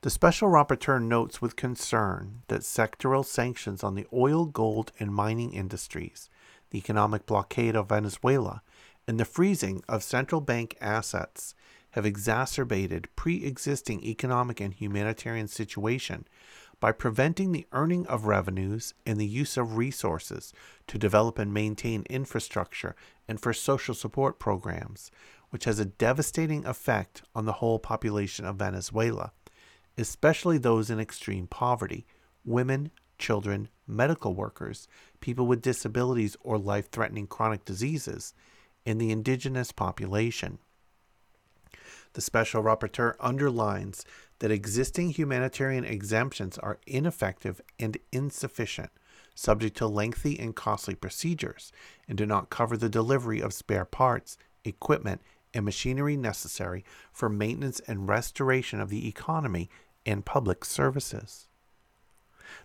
The 0.00 0.10
Special 0.10 0.48
Rapporteur 0.48 1.02
notes 1.02 1.42
with 1.42 1.54
concern 1.54 2.42
that 2.48 2.62
sectoral 2.62 3.24
sanctions 3.24 3.84
on 3.84 3.94
the 3.94 4.06
oil, 4.12 4.46
gold, 4.46 4.90
and 4.98 5.14
mining 5.14 5.52
industries, 5.52 6.30
the 6.70 6.78
economic 6.78 7.26
blockade 7.26 7.76
of 7.76 7.90
Venezuela, 7.90 8.62
and 9.06 9.20
the 9.20 9.26
freezing 9.26 9.82
of 9.86 10.02
central 10.02 10.40
bank 10.40 10.78
assets 10.80 11.54
have 11.90 12.06
exacerbated 12.06 13.08
pre 13.16 13.44
existing 13.44 14.02
economic 14.02 14.60
and 14.60 14.72
humanitarian 14.72 15.48
situation 15.48 16.26
by 16.80 16.92
preventing 16.92 17.52
the 17.52 17.66
earning 17.72 18.06
of 18.06 18.24
revenues 18.24 18.94
and 19.04 19.20
the 19.20 19.26
use 19.26 19.56
of 19.56 19.76
resources 19.76 20.52
to 20.86 20.96
develop 20.96 21.38
and 21.38 21.52
maintain 21.52 22.06
infrastructure 22.08 22.94
and 23.26 23.40
for 23.40 23.52
social 23.52 23.94
support 23.94 24.38
programs, 24.38 25.10
which 25.50 25.64
has 25.64 25.78
a 25.78 25.84
devastating 25.84 26.64
effect 26.66 27.22
on 27.34 27.44
the 27.44 27.54
whole 27.54 27.78
population 27.78 28.44
of 28.44 28.56
Venezuela, 28.56 29.32
especially 29.96 30.58
those 30.58 30.90
in 30.90 31.00
extreme 31.00 31.46
poverty, 31.46 32.06
women, 32.44 32.90
children, 33.18 33.68
medical 33.86 34.34
workers, 34.34 34.86
people 35.20 35.46
with 35.46 35.62
disabilities 35.62 36.36
or 36.40 36.58
life 36.58 36.90
threatening 36.90 37.26
chronic 37.26 37.64
diseases, 37.64 38.34
and 38.86 39.00
the 39.00 39.10
indigenous 39.10 39.72
population. 39.72 40.58
The 42.14 42.20
special 42.20 42.62
rapporteur 42.62 43.14
underlines 43.20 44.04
that 44.38 44.50
existing 44.50 45.10
humanitarian 45.10 45.84
exemptions 45.84 46.58
are 46.58 46.78
ineffective 46.86 47.60
and 47.78 47.98
insufficient, 48.12 48.90
subject 49.34 49.76
to 49.78 49.86
lengthy 49.86 50.38
and 50.38 50.54
costly 50.54 50.94
procedures, 50.94 51.72
and 52.08 52.16
do 52.16 52.24
not 52.24 52.50
cover 52.50 52.76
the 52.76 52.88
delivery 52.88 53.40
of 53.40 53.52
spare 53.52 53.84
parts, 53.84 54.38
equipment, 54.64 55.20
and 55.54 55.64
machinery 55.64 56.16
necessary 56.16 56.84
for 57.12 57.28
maintenance 57.28 57.80
and 57.80 58.08
restoration 58.08 58.80
of 58.80 58.88
the 58.88 59.08
economy 59.08 59.68
and 60.04 60.24
public 60.24 60.64
services. 60.64 61.48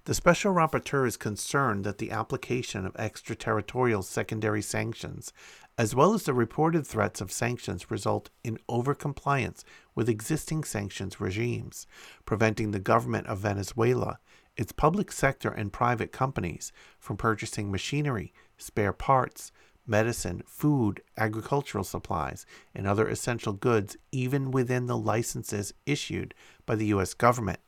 The 0.06 0.14
Special 0.14 0.54
Rapporteur 0.54 1.08
is 1.08 1.18
concerned 1.18 1.84
that 1.84 1.98
the 1.98 2.12
application 2.12 2.86
of 2.86 2.96
extraterritorial 2.96 4.04
secondary 4.04 4.62
sanctions, 4.62 5.34
as 5.78 5.94
well 5.94 6.14
as 6.14 6.24
the 6.24 6.34
reported 6.34 6.88
threats 6.88 7.20
of 7.20 7.32
sanctions, 7.32 7.92
result 7.92 8.30
in 8.44 8.60
overcompliance 8.70 9.64
with 9.96 10.10
existing 10.10 10.64
sanctions 10.64 11.20
regimes, 11.20 11.86
preventing 12.26 12.72
the 12.72 12.80
government 12.80 13.28
of 13.28 13.40
Venezuela, 13.40 14.20
its 14.56 14.72
public 14.72 15.12
sector, 15.12 15.50
and 15.50 15.74
private 15.74 16.12
companies 16.12 16.72
from 17.00 17.18
purchasing 17.18 17.72
machinery, 17.72 18.34
spare 18.58 18.94
parts, 18.94 19.52
medicine, 19.86 20.44
food, 20.46 21.02
agricultural 21.18 21.84
supplies, 21.84 22.46
and 22.74 22.88
other 22.88 23.08
essential 23.08 23.54
goods, 23.54 23.98
even 24.12 24.52
within 24.52 24.86
the 24.88 24.98
licenses 24.98 25.74
issued 25.86 26.34
by 26.66 26.76
the 26.76 26.88
U.S. 26.88 27.14
government, 27.14 27.60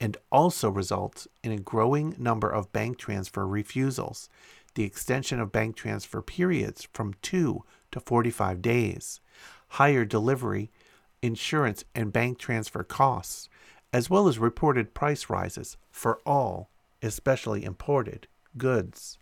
and 0.00 0.16
also 0.30 0.68
results 0.70 1.28
in 1.42 1.52
a 1.52 1.58
growing 1.58 2.14
number 2.18 2.50
of 2.50 2.72
bank 2.72 2.98
transfer 2.98 3.46
refusals, 3.46 4.28
the 4.74 4.84
extension 4.84 5.38
of 5.38 5.52
bank 5.52 5.76
transfer 5.76 6.22
periods 6.22 6.88
from 6.92 7.14
2 7.22 7.62
to 7.90 8.00
45 8.00 8.62
days, 8.62 9.20
higher 9.68 10.04
delivery, 10.04 10.70
insurance, 11.20 11.84
and 11.94 12.12
bank 12.12 12.38
transfer 12.38 12.82
costs, 12.82 13.48
as 13.92 14.08
well 14.08 14.26
as 14.26 14.38
reported 14.38 14.94
price 14.94 15.28
rises 15.28 15.76
for 15.90 16.20
all, 16.24 16.70
especially 17.02 17.64
imported, 17.64 18.26
goods. 18.56 19.18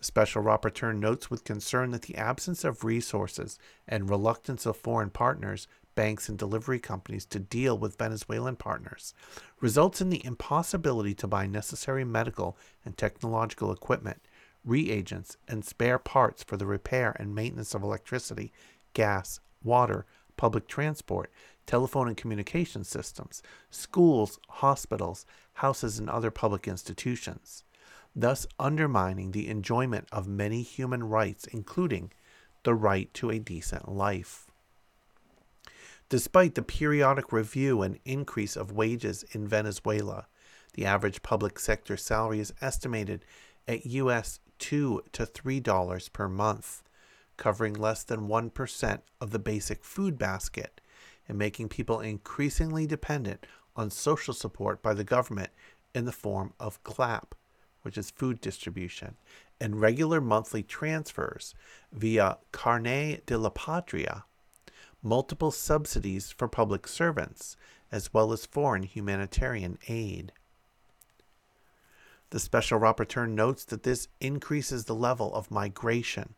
The 0.00 0.06
Special 0.06 0.42
Rapporteur 0.42 0.96
notes 0.96 1.28
with 1.28 1.44
concern 1.44 1.90
that 1.90 2.02
the 2.02 2.16
absence 2.16 2.64
of 2.64 2.84
resources 2.84 3.58
and 3.86 4.08
reluctance 4.08 4.64
of 4.64 4.78
foreign 4.78 5.10
partners, 5.10 5.68
banks, 5.94 6.26
and 6.26 6.38
delivery 6.38 6.78
companies 6.78 7.26
to 7.26 7.38
deal 7.38 7.76
with 7.76 7.98
Venezuelan 7.98 8.56
partners 8.56 9.12
results 9.60 10.00
in 10.00 10.08
the 10.08 10.24
impossibility 10.24 11.12
to 11.12 11.26
buy 11.26 11.46
necessary 11.46 12.02
medical 12.02 12.56
and 12.82 12.96
technological 12.96 13.70
equipment, 13.70 14.22
reagents, 14.64 15.36
and 15.46 15.66
spare 15.66 15.98
parts 15.98 16.42
for 16.42 16.56
the 16.56 16.64
repair 16.64 17.14
and 17.20 17.34
maintenance 17.34 17.74
of 17.74 17.82
electricity, 17.82 18.54
gas, 18.94 19.38
water, 19.62 20.06
public 20.38 20.66
transport, 20.66 21.30
telephone 21.66 22.08
and 22.08 22.16
communication 22.16 22.84
systems, 22.84 23.42
schools, 23.68 24.40
hospitals, 24.48 25.26
houses, 25.52 25.98
and 25.98 26.08
other 26.08 26.30
public 26.30 26.66
institutions 26.66 27.64
thus 28.14 28.46
undermining 28.58 29.30
the 29.30 29.48
enjoyment 29.48 30.08
of 30.10 30.26
many 30.26 30.62
human 30.62 31.04
rights, 31.04 31.46
including 31.46 32.12
the 32.64 32.74
right 32.74 33.12
to 33.14 33.30
a 33.30 33.38
decent 33.38 33.88
life. 33.88 34.46
Despite 36.08 36.56
the 36.56 36.62
periodic 36.62 37.32
review 37.32 37.82
and 37.82 38.00
increase 38.04 38.56
of 38.56 38.72
wages 38.72 39.24
in 39.32 39.46
Venezuela, 39.46 40.26
the 40.74 40.84
average 40.84 41.22
public 41.22 41.58
sector 41.58 41.96
salary 41.96 42.40
is 42.40 42.52
estimated 42.60 43.24
at 43.68 43.86
US 43.86 44.40
2 44.58 45.02
to 45.12 45.26
3 45.26 45.60
dollars 45.60 46.08
per 46.08 46.28
month, 46.28 46.82
covering 47.36 47.74
less 47.74 48.02
than 48.02 48.28
1% 48.28 49.00
of 49.20 49.30
the 49.30 49.38
basic 49.38 49.84
food 49.84 50.18
basket 50.18 50.80
and 51.28 51.38
making 51.38 51.68
people 51.68 52.00
increasingly 52.00 52.86
dependent 52.86 53.46
on 53.76 53.88
social 53.88 54.34
support 54.34 54.82
by 54.82 54.92
the 54.92 55.04
government 55.04 55.50
in 55.94 56.04
the 56.04 56.12
form 56.12 56.52
of 56.58 56.82
CLAP, 56.82 57.34
which 57.82 57.98
is 57.98 58.10
food 58.10 58.40
distribution, 58.40 59.16
and 59.60 59.80
regular 59.80 60.20
monthly 60.20 60.62
transfers 60.62 61.54
via 61.92 62.38
Carnet 62.52 63.26
de 63.26 63.36
la 63.36 63.50
Patria, 63.50 64.24
multiple 65.02 65.50
subsidies 65.50 66.30
for 66.30 66.48
public 66.48 66.86
servants, 66.86 67.56
as 67.92 68.12
well 68.12 68.32
as 68.32 68.46
foreign 68.46 68.82
humanitarian 68.82 69.78
aid. 69.88 70.32
The 72.30 72.38
Special 72.38 72.78
Rapporteur 72.78 73.28
notes 73.28 73.64
that 73.64 73.82
this 73.82 74.08
increases 74.20 74.84
the 74.84 74.94
level 74.94 75.34
of 75.34 75.50
migration, 75.50 76.34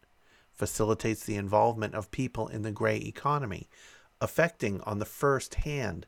facilitates 0.55 1.25
the 1.25 1.37
involvement 1.37 1.95
of 1.95 2.11
people 2.11 2.49
in 2.49 2.63
the 2.63 2.73
gray 2.73 2.97
economy, 2.97 3.69
affecting 4.21 4.81
on 4.83 4.99
the 4.99 5.05
first 5.05 5.57
hand 5.57 6.07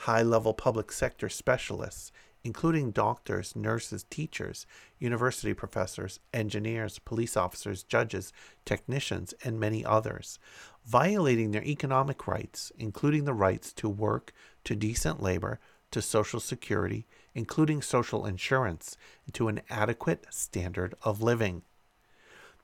high 0.00 0.22
level 0.22 0.54
public 0.54 0.92
sector 0.92 1.28
specialists 1.28 2.12
including 2.46 2.92
doctors, 2.92 3.56
nurses, 3.56 4.04
teachers, 4.04 4.66
university 5.00 5.52
professors, 5.52 6.20
engineers, 6.32 7.00
police 7.00 7.36
officers, 7.36 7.82
judges, 7.82 8.32
technicians, 8.64 9.34
and 9.42 9.58
many 9.58 9.84
others, 9.84 10.38
violating 10.84 11.50
their 11.50 11.64
economic 11.64 12.28
rights, 12.28 12.70
including 12.78 13.24
the 13.24 13.34
rights 13.34 13.72
to 13.72 13.88
work, 13.88 14.32
to 14.62 14.76
decent 14.76 15.20
labor, 15.20 15.58
to 15.90 16.00
social 16.00 16.38
security, 16.38 17.04
including 17.34 17.82
social 17.82 18.24
insurance, 18.24 18.96
and 19.24 19.34
to 19.34 19.48
an 19.48 19.60
adequate 19.68 20.24
standard 20.30 20.94
of 21.02 21.20
living. 21.20 21.62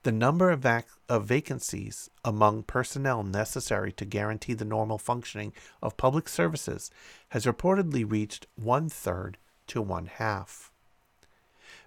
The 0.03 0.13
number 0.13 0.49
of, 0.49 0.61
vac- 0.61 0.87
of, 1.09 1.25
vacancies 1.25 2.09
among 2.23 2.63
personnel 2.63 3.21
necessary 3.23 3.91
to 3.93 4.05
guarantee 4.05 4.53
the 4.53 4.63
normal 4.63 4.97
functioning 4.97 5.51
of 5.81 5.97
public 5.97 6.29
services 6.29 6.89
has 7.29 7.45
reportedly 7.45 8.09
reached 8.09 8.47
one 8.55 8.87
third 8.87 9.37
to 9.73 9.81
one 9.81 10.05
half. 10.05 10.71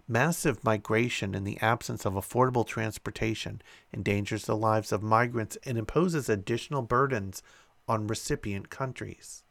Massive 0.08 0.64
migration 0.64 1.36
in 1.36 1.44
the 1.44 1.60
absence 1.60 2.04
of 2.04 2.14
affordable 2.14 2.66
transportation 2.66 3.62
endangers 3.94 4.44
the 4.44 4.56
lives 4.56 4.90
of 4.90 5.04
migrants 5.04 5.56
and 5.64 5.78
imposes 5.78 6.28
additional 6.28 6.82
burdens 6.82 7.44
on 7.86 8.08
recipient 8.08 8.70
countries. 8.70 9.44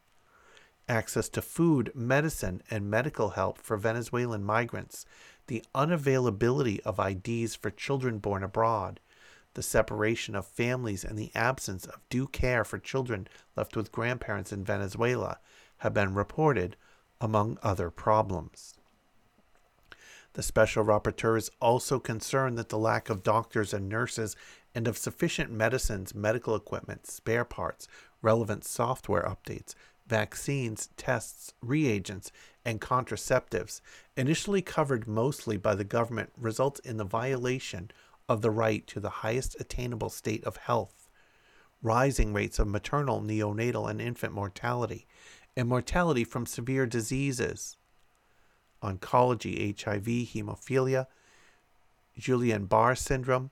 Access 0.86 1.30
to 1.30 1.40
food, 1.40 1.90
medicine, 1.94 2.62
and 2.70 2.90
medical 2.90 3.30
help 3.30 3.56
for 3.56 3.78
Venezuelan 3.78 4.44
migrants, 4.44 5.06
the 5.46 5.64
unavailability 5.74 6.80
of 6.80 7.00
IDs 7.00 7.54
for 7.54 7.70
children 7.70 8.18
born 8.18 8.42
abroad, 8.42 9.00
the 9.54 9.62
separation 9.62 10.34
of 10.36 10.44
families, 10.44 11.04
and 11.04 11.18
the 11.18 11.32
absence 11.34 11.86
of 11.86 12.06
due 12.10 12.26
care 12.26 12.66
for 12.66 12.78
children 12.78 13.28
left 13.56 13.76
with 13.76 13.92
grandparents 13.92 14.52
in 14.52 14.62
Venezuela 14.62 15.38
have 15.78 15.94
been 15.94 16.12
reported 16.12 16.76
among 17.20 17.58
other 17.62 17.90
problems. 17.90 18.74
The 20.34 20.42
special 20.42 20.84
rapporteur 20.84 21.38
is 21.38 21.50
also 21.60 21.98
concerned 21.98 22.58
that 22.58 22.68
the 22.68 22.78
lack 22.78 23.08
of 23.08 23.22
doctors 23.22 23.72
and 23.72 23.88
nurses 23.88 24.36
and 24.74 24.86
of 24.86 24.98
sufficient 24.98 25.50
medicines, 25.50 26.14
medical 26.14 26.54
equipment, 26.54 27.06
spare 27.06 27.44
parts, 27.44 27.88
relevant 28.20 28.64
software 28.64 29.22
updates, 29.22 29.74
vaccines, 30.06 30.90
tests, 30.98 31.54
reagents, 31.62 32.30
and 32.64 32.80
contraceptives, 32.80 33.80
initially 34.16 34.60
covered 34.60 35.08
mostly 35.08 35.56
by 35.56 35.74
the 35.74 35.84
government, 35.84 36.30
results 36.36 36.80
in 36.80 36.98
the 36.98 37.04
violation 37.04 37.90
of 38.28 38.42
the 38.42 38.50
right 38.50 38.86
to 38.86 39.00
the 39.00 39.08
highest 39.08 39.56
attainable 39.58 40.10
state 40.10 40.44
of 40.44 40.56
health, 40.56 41.08
rising 41.82 42.32
rates 42.32 42.58
of 42.58 42.68
maternal, 42.68 43.22
neonatal, 43.22 43.88
and 43.88 44.00
infant 44.00 44.32
mortality, 44.32 45.06
and 45.56 45.68
mortality 45.68 46.24
from 46.24 46.46
severe 46.46 46.86
diseases, 46.86 47.76
oncology, 48.82 49.74
HIV, 49.80 50.04
hemophilia, 50.04 51.06
Guillain 52.18 52.68
Barre 52.68 52.96
syndrome, 52.96 53.50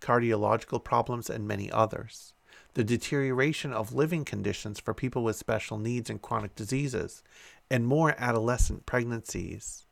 cardiological 0.00 0.82
problems, 0.82 1.28
and 1.28 1.46
many 1.46 1.70
others. 1.70 2.34
The 2.74 2.84
deterioration 2.84 3.72
of 3.72 3.92
living 3.92 4.24
conditions 4.24 4.80
for 4.80 4.94
people 4.94 5.24
with 5.24 5.36
special 5.36 5.78
needs 5.78 6.08
and 6.08 6.22
chronic 6.22 6.54
diseases, 6.54 7.22
and 7.70 7.86
more 7.86 8.14
adolescent 8.18 8.86
pregnancies. 8.86 9.86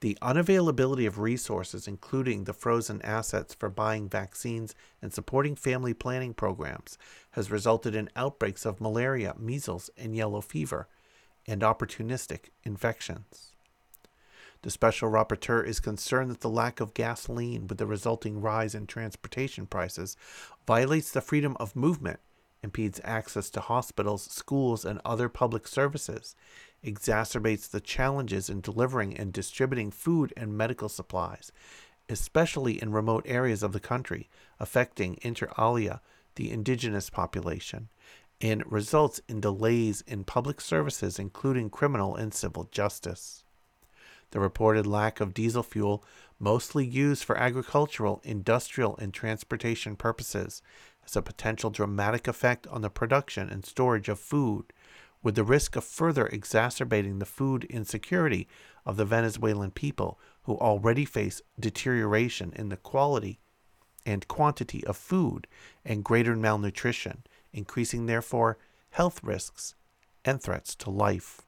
The 0.00 0.16
unavailability 0.22 1.08
of 1.08 1.18
resources, 1.18 1.88
including 1.88 2.44
the 2.44 2.52
frozen 2.52 3.02
assets 3.02 3.54
for 3.54 3.68
buying 3.68 4.08
vaccines 4.08 4.74
and 5.02 5.12
supporting 5.12 5.56
family 5.56 5.92
planning 5.92 6.34
programs, 6.34 6.98
has 7.32 7.50
resulted 7.50 7.96
in 7.96 8.08
outbreaks 8.14 8.64
of 8.64 8.80
malaria, 8.80 9.34
measles, 9.38 9.90
and 9.96 10.14
yellow 10.14 10.40
fever, 10.40 10.86
and 11.48 11.62
opportunistic 11.62 12.50
infections. 12.62 13.52
The 14.62 14.70
special 14.70 15.10
rapporteur 15.10 15.64
is 15.66 15.80
concerned 15.80 16.30
that 16.30 16.40
the 16.40 16.50
lack 16.50 16.80
of 16.80 16.94
gasoline, 16.94 17.66
with 17.66 17.78
the 17.78 17.86
resulting 17.86 18.40
rise 18.40 18.74
in 18.74 18.86
transportation 18.86 19.66
prices, 19.66 20.16
violates 20.66 21.10
the 21.10 21.20
freedom 21.20 21.56
of 21.58 21.76
movement, 21.76 22.20
impedes 22.62 23.00
access 23.04 23.50
to 23.50 23.60
hospitals, 23.60 24.22
schools, 24.24 24.84
and 24.84 25.00
other 25.04 25.28
public 25.28 25.68
services, 25.68 26.34
exacerbates 26.84 27.68
the 27.68 27.80
challenges 27.80 28.48
in 28.48 28.60
delivering 28.60 29.16
and 29.16 29.32
distributing 29.32 29.90
food 29.90 30.32
and 30.36 30.56
medical 30.56 30.88
supplies, 30.88 31.52
especially 32.08 32.80
in 32.80 32.92
remote 32.92 33.24
areas 33.26 33.62
of 33.62 33.72
the 33.72 33.80
country, 33.80 34.28
affecting 34.58 35.18
inter 35.22 35.50
alia, 35.58 36.00
the 36.36 36.50
indigenous 36.50 37.10
population, 37.10 37.88
and 38.40 38.70
results 38.70 39.20
in 39.28 39.40
delays 39.40 40.02
in 40.06 40.24
public 40.24 40.60
services, 40.60 41.18
including 41.18 41.68
criminal 41.68 42.14
and 42.14 42.32
civil 42.32 42.68
justice. 42.70 43.44
The 44.30 44.40
reported 44.40 44.86
lack 44.86 45.20
of 45.20 45.34
diesel 45.34 45.62
fuel, 45.62 46.04
mostly 46.38 46.86
used 46.86 47.24
for 47.24 47.36
agricultural, 47.36 48.20
industrial, 48.22 48.96
and 48.98 49.12
transportation 49.12 49.96
purposes, 49.96 50.62
has 51.08 51.16
a 51.16 51.22
potential 51.22 51.70
dramatic 51.70 52.28
effect 52.28 52.66
on 52.66 52.82
the 52.82 52.90
production 52.90 53.48
and 53.48 53.64
storage 53.64 54.10
of 54.10 54.20
food, 54.20 54.66
with 55.22 55.36
the 55.36 55.42
risk 55.42 55.74
of 55.74 55.82
further 55.82 56.26
exacerbating 56.26 57.18
the 57.18 57.24
food 57.24 57.64
insecurity 57.64 58.46
of 58.84 58.98
the 58.98 59.06
Venezuelan 59.06 59.70
people 59.70 60.18
who 60.42 60.58
already 60.58 61.06
face 61.06 61.40
deterioration 61.58 62.52
in 62.56 62.68
the 62.68 62.76
quality 62.76 63.38
and 64.04 64.28
quantity 64.28 64.84
of 64.84 64.98
food 64.98 65.46
and 65.82 66.04
greater 66.04 66.36
malnutrition, 66.36 67.22
increasing 67.54 68.04
therefore 68.04 68.58
health 68.90 69.24
risks 69.24 69.74
and 70.26 70.42
threats 70.42 70.74
to 70.74 70.90
life. 70.90 71.40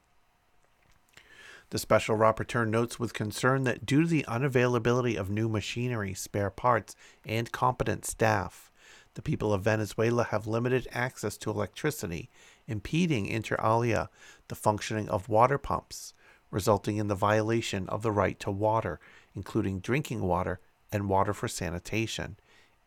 The 1.69 1.79
special 1.79 2.17
rapporteur 2.17 2.67
notes 2.67 2.99
with 2.99 3.13
concern 3.13 3.65
that 3.65 3.85
due 3.85 4.03
to 4.03 4.09
the 4.09 4.25
unavailability 4.27 5.17
of 5.17 5.29
new 5.29 5.51
machinery, 5.51 6.15
spare 6.15 6.51
parts, 6.51 6.97
and 7.27 7.53
competent 7.53 8.07
staff, 8.07 8.70
the 9.15 9.23
people 9.23 9.53
of 9.53 9.63
Venezuela 9.63 10.25
have 10.25 10.47
limited 10.47 10.87
access 10.93 11.37
to 11.39 11.51
electricity 11.51 12.31
impeding 12.71 13.27
inter 13.27 13.57
alia 13.63 14.09
the 14.49 14.55
functioning 14.55 15.09
of 15.09 15.29
water 15.29 15.59
pumps, 15.59 16.15
resulting 16.51 16.97
in 16.97 17.09
the 17.09 17.15
violation 17.15 17.89
of 17.89 18.03
the 18.03 18.13
right 18.13 18.39
to 18.41 18.51
water, 18.51 19.01
including 19.35 19.81
drinking 19.81 20.23
water 20.23 20.61
and 20.93 21.09
water 21.09 21.35
for 21.35 21.49
sanitation, 21.49 22.37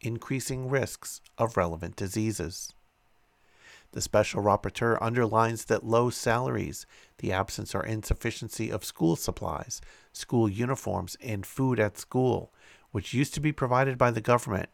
increasing 0.02 0.70
risks 0.70 1.22
of 1.38 1.58
relevant 1.58 1.96
diseases. 1.96 2.74
The 3.92 4.02
special 4.02 4.42
rapporteur 4.42 4.98
underlines 5.02 5.66
that 5.66 5.86
low 5.86 6.10
salaries, 6.10 6.86
the 7.20 7.32
absence 7.32 7.76
or 7.76 7.86
insufficiency 7.86 8.72
of 8.72 8.84
school 8.84 9.16
supplies, 9.16 9.82
school 10.12 10.50
uniforms, 10.50 11.16
and 11.22 11.46
food 11.46 11.80
at 11.80 11.98
school, 11.98 12.52
which 12.92 13.14
used 13.14 13.34
to 13.36 13.40
be 13.40 13.52
provided 13.52 13.98
by 13.98 14.12
the 14.12 14.22
government, 14.22 14.70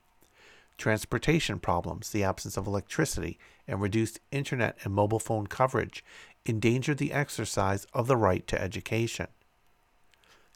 transportation 0.80 1.60
problems, 1.60 2.10
the 2.10 2.24
absence 2.24 2.58
of 2.58 2.66
electricity, 2.66 3.38
and 3.68 3.82
reduced 3.82 4.20
internet 4.32 4.78
and 4.84 4.94
mobile 4.94 5.20
phone 5.20 5.46
coverage 5.46 6.04
endangered 6.46 6.98
the 6.98 7.14
exercise 7.14 7.86
of 7.94 8.08
the 8.08 8.18
right 8.18 8.48
to 8.48 8.60
education. 8.60 9.28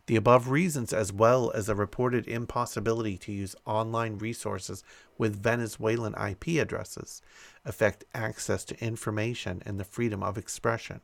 The 0.08 0.16
above 0.16 0.50
reasons, 0.50 0.92
as 0.92 1.14
well 1.14 1.52
as 1.52 1.68
the 1.68 1.76
reported 1.76 2.28
impossibility 2.28 3.18
to 3.20 3.32
use 3.32 3.56
online 3.66 4.18
resources 4.18 4.84
with 5.18 5.42
Venezuelan 5.42 6.16
IP 6.16 6.60
addresses, 6.60 7.22
affect 7.64 8.04
access 8.14 8.66
to 8.66 8.84
information 8.84 9.62
and 9.66 9.80
the 9.80 9.86
freedom 9.86 10.24
of 10.24 10.38
expression 10.38 11.02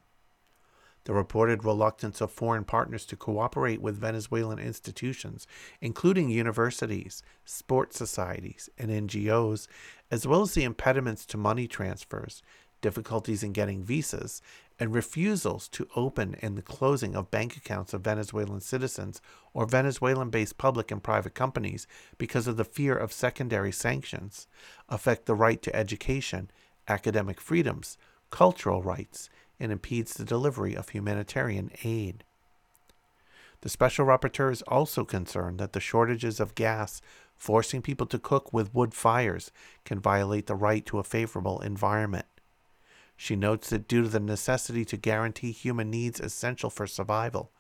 the 1.06 1.14
reported 1.14 1.64
reluctance 1.64 2.22
of 2.22 2.32
foreign 2.32 2.64
partners 2.64 3.06
to 3.06 3.16
cooperate 3.16 3.82
with 3.82 4.00
Venezuelan 4.00 4.60
institutions, 4.60 5.48
including 5.82 6.30
universities, 6.30 7.24
sports 7.46 7.98
societies, 7.98 8.70
and 8.78 8.90
NGOs, 8.90 9.68
as 10.12 10.28
well 10.28 10.42
as 10.42 10.54
the 10.54 10.64
impediments 10.64 11.26
to 11.28 11.38
money 11.38 11.68
transfers, 11.68 12.42
difficulties 12.82 13.44
in 13.44 13.54
getting 13.54 13.84
visas, 13.84 14.42
and 14.80 14.94
refusals 14.94 15.68
to 15.68 15.88
open 15.96 16.36
and 16.42 16.58
the 16.58 16.62
closing 16.62 17.16
of 17.16 17.30
bank 17.30 17.58
accounts 17.58 17.94
of 17.94 18.02
Venezuelan 18.02 18.62
citizens 18.62 19.22
or 19.54 19.66
Venezuelan 19.66 20.30
based 20.30 20.58
public 20.58 20.90
and 20.90 21.04
private 21.04 21.36
companies 21.36 21.86
because 22.18 22.48
of 22.48 22.56
the 22.56 22.64
fear 22.64 22.96
of 22.96 23.12
secondary 23.12 23.72
sanctions, 23.72 24.48
affect 24.88 25.26
the 25.26 25.36
right 25.36 25.62
to 25.62 25.76
education, 25.76 26.50
academic 26.88 27.42
freedoms, 27.42 27.98
cultural 28.30 28.82
rights, 28.82 29.30
and 29.60 29.72
impedes 29.72 30.14
the 30.14 30.26
delivery 30.26 30.76
of 30.76 30.90
humanitarian 30.90 31.72
aid. 31.84 32.24
The 33.62 33.70
special 33.70 34.06
rapporteur 34.06 34.52
is 34.52 34.62
also 34.64 35.04
concerned 35.04 35.60
that 35.60 35.74
the 35.74 35.82
shortages 35.82 36.40
of 36.40 36.56
gas 36.56 37.02
forcing 37.36 37.82
people 37.82 38.08
to 38.08 38.20
cook 38.20 38.54
with 38.54 38.74
wood 38.74 38.94
fires 38.94 39.52
can 39.84 40.00
violate 40.00 40.48
the 40.48 40.56
right 40.56 40.86
to 40.86 41.00
a 41.00 41.04
favorable 41.04 41.60
environment. 41.60 42.26
She 43.18 43.36
notes 43.36 43.70
that 43.70 43.88
due 43.88 44.04
to 44.04 44.08
the 44.08 44.20
necessity 44.22 44.86
to 44.86 44.98
guarantee 44.98 45.52
human 45.52 45.90
needs 45.90 46.22
essential 46.22 46.70
for 46.70 46.88
survival, 46.88 47.52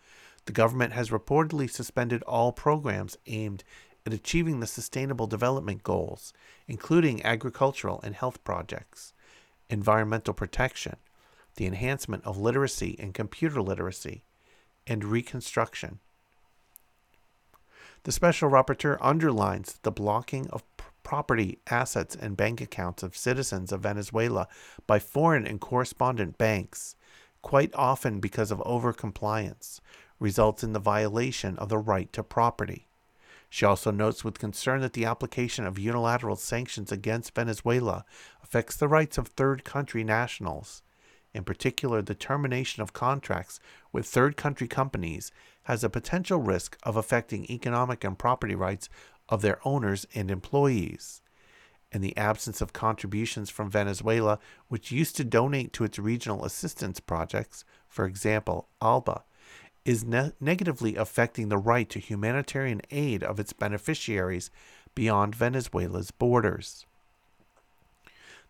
the 0.45 0.53
government 0.53 0.93
has 0.93 1.09
reportedly 1.09 1.69
suspended 1.69 2.23
all 2.23 2.53
programs 2.53 3.17
aimed 3.27 3.65
at 4.05 4.13
achieving 4.13 4.61
the 4.61 4.67
Sustainable 4.67 5.27
Development 5.27 5.83
Goals, 5.83 6.33
including 6.67 7.25
agricultural 7.25 7.99
and 8.03 8.15
health 8.15 8.41
projects, 8.45 9.13
environmental 9.69 10.33
protection, 10.33 10.95
the 11.59 11.67
enhancement 11.67 12.25
of 12.25 12.37
literacy 12.37 12.95
and 12.99 13.13
computer 13.13 13.61
literacy, 13.61 14.23
and 14.87 15.03
reconstruction. 15.03 15.99
The 18.03 18.13
Special 18.13 18.49
Rapporteur 18.49 18.97
underlines 19.01 19.73
that 19.73 19.83
the 19.83 19.91
blocking 19.91 20.49
of 20.51 20.63
property, 21.03 21.59
assets, 21.69 22.15
and 22.15 22.37
bank 22.37 22.61
accounts 22.61 23.03
of 23.03 23.17
citizens 23.17 23.73
of 23.73 23.81
Venezuela 23.81 24.47
by 24.87 24.99
foreign 24.99 25.45
and 25.45 25.59
correspondent 25.59 26.37
banks, 26.37 26.95
quite 27.41 27.75
often 27.75 28.21
because 28.21 28.51
of 28.51 28.59
overcompliance, 28.59 29.81
results 30.17 30.63
in 30.63 30.71
the 30.71 30.79
violation 30.79 31.57
of 31.57 31.67
the 31.67 31.77
right 31.77 32.13
to 32.13 32.23
property. 32.23 32.87
She 33.49 33.65
also 33.65 33.91
notes 33.91 34.23
with 34.23 34.39
concern 34.39 34.79
that 34.79 34.93
the 34.93 35.03
application 35.03 35.65
of 35.65 35.77
unilateral 35.77 36.37
sanctions 36.37 36.89
against 36.89 37.35
Venezuela 37.35 38.05
affects 38.41 38.77
the 38.77 38.87
rights 38.87 39.17
of 39.17 39.27
third 39.27 39.65
country 39.65 40.05
nationals, 40.05 40.83
in 41.33 41.43
particular 41.43 42.01
the 42.01 42.15
termination 42.15 42.81
of 42.81 42.93
contracts 42.93 43.59
with 43.91 44.05
third 44.05 44.37
country 44.37 44.67
companies, 44.67 45.31
has 45.63 45.83
a 45.83 45.89
potential 45.89 46.39
risk 46.39 46.77
of 46.83 46.95
affecting 46.95 47.45
economic 47.45 48.03
and 48.03 48.17
property 48.17 48.55
rights 48.55 48.89
of 49.27 49.41
their 49.41 49.59
owners 49.63 50.07
and 50.15 50.31
employees. 50.31 51.21
In 51.91 52.01
the 52.01 52.15
absence 52.17 52.61
of 52.61 52.73
contributions 52.73 53.49
from 53.49 53.69
Venezuela, 53.69 54.39
which 54.67 54.91
used 54.91 55.15
to 55.17 55.23
donate 55.23 55.73
to 55.73 55.83
its 55.83 55.97
regional 55.97 56.45
assistance 56.45 56.99
projects, 56.99 57.65
for 57.87 58.05
example, 58.05 58.67
ALBA, 58.81 59.23
is 59.85 60.03
ne- 60.03 60.31
negatively 60.39 60.95
affecting 60.95 61.49
the 61.49 61.57
right 61.57 61.89
to 61.89 61.99
humanitarian 61.99 62.81
aid 62.91 63.23
of 63.23 63.39
its 63.39 63.53
beneficiaries 63.53 64.51
beyond 64.93 65.35
Venezuela's 65.35 66.11
borders. 66.11 66.85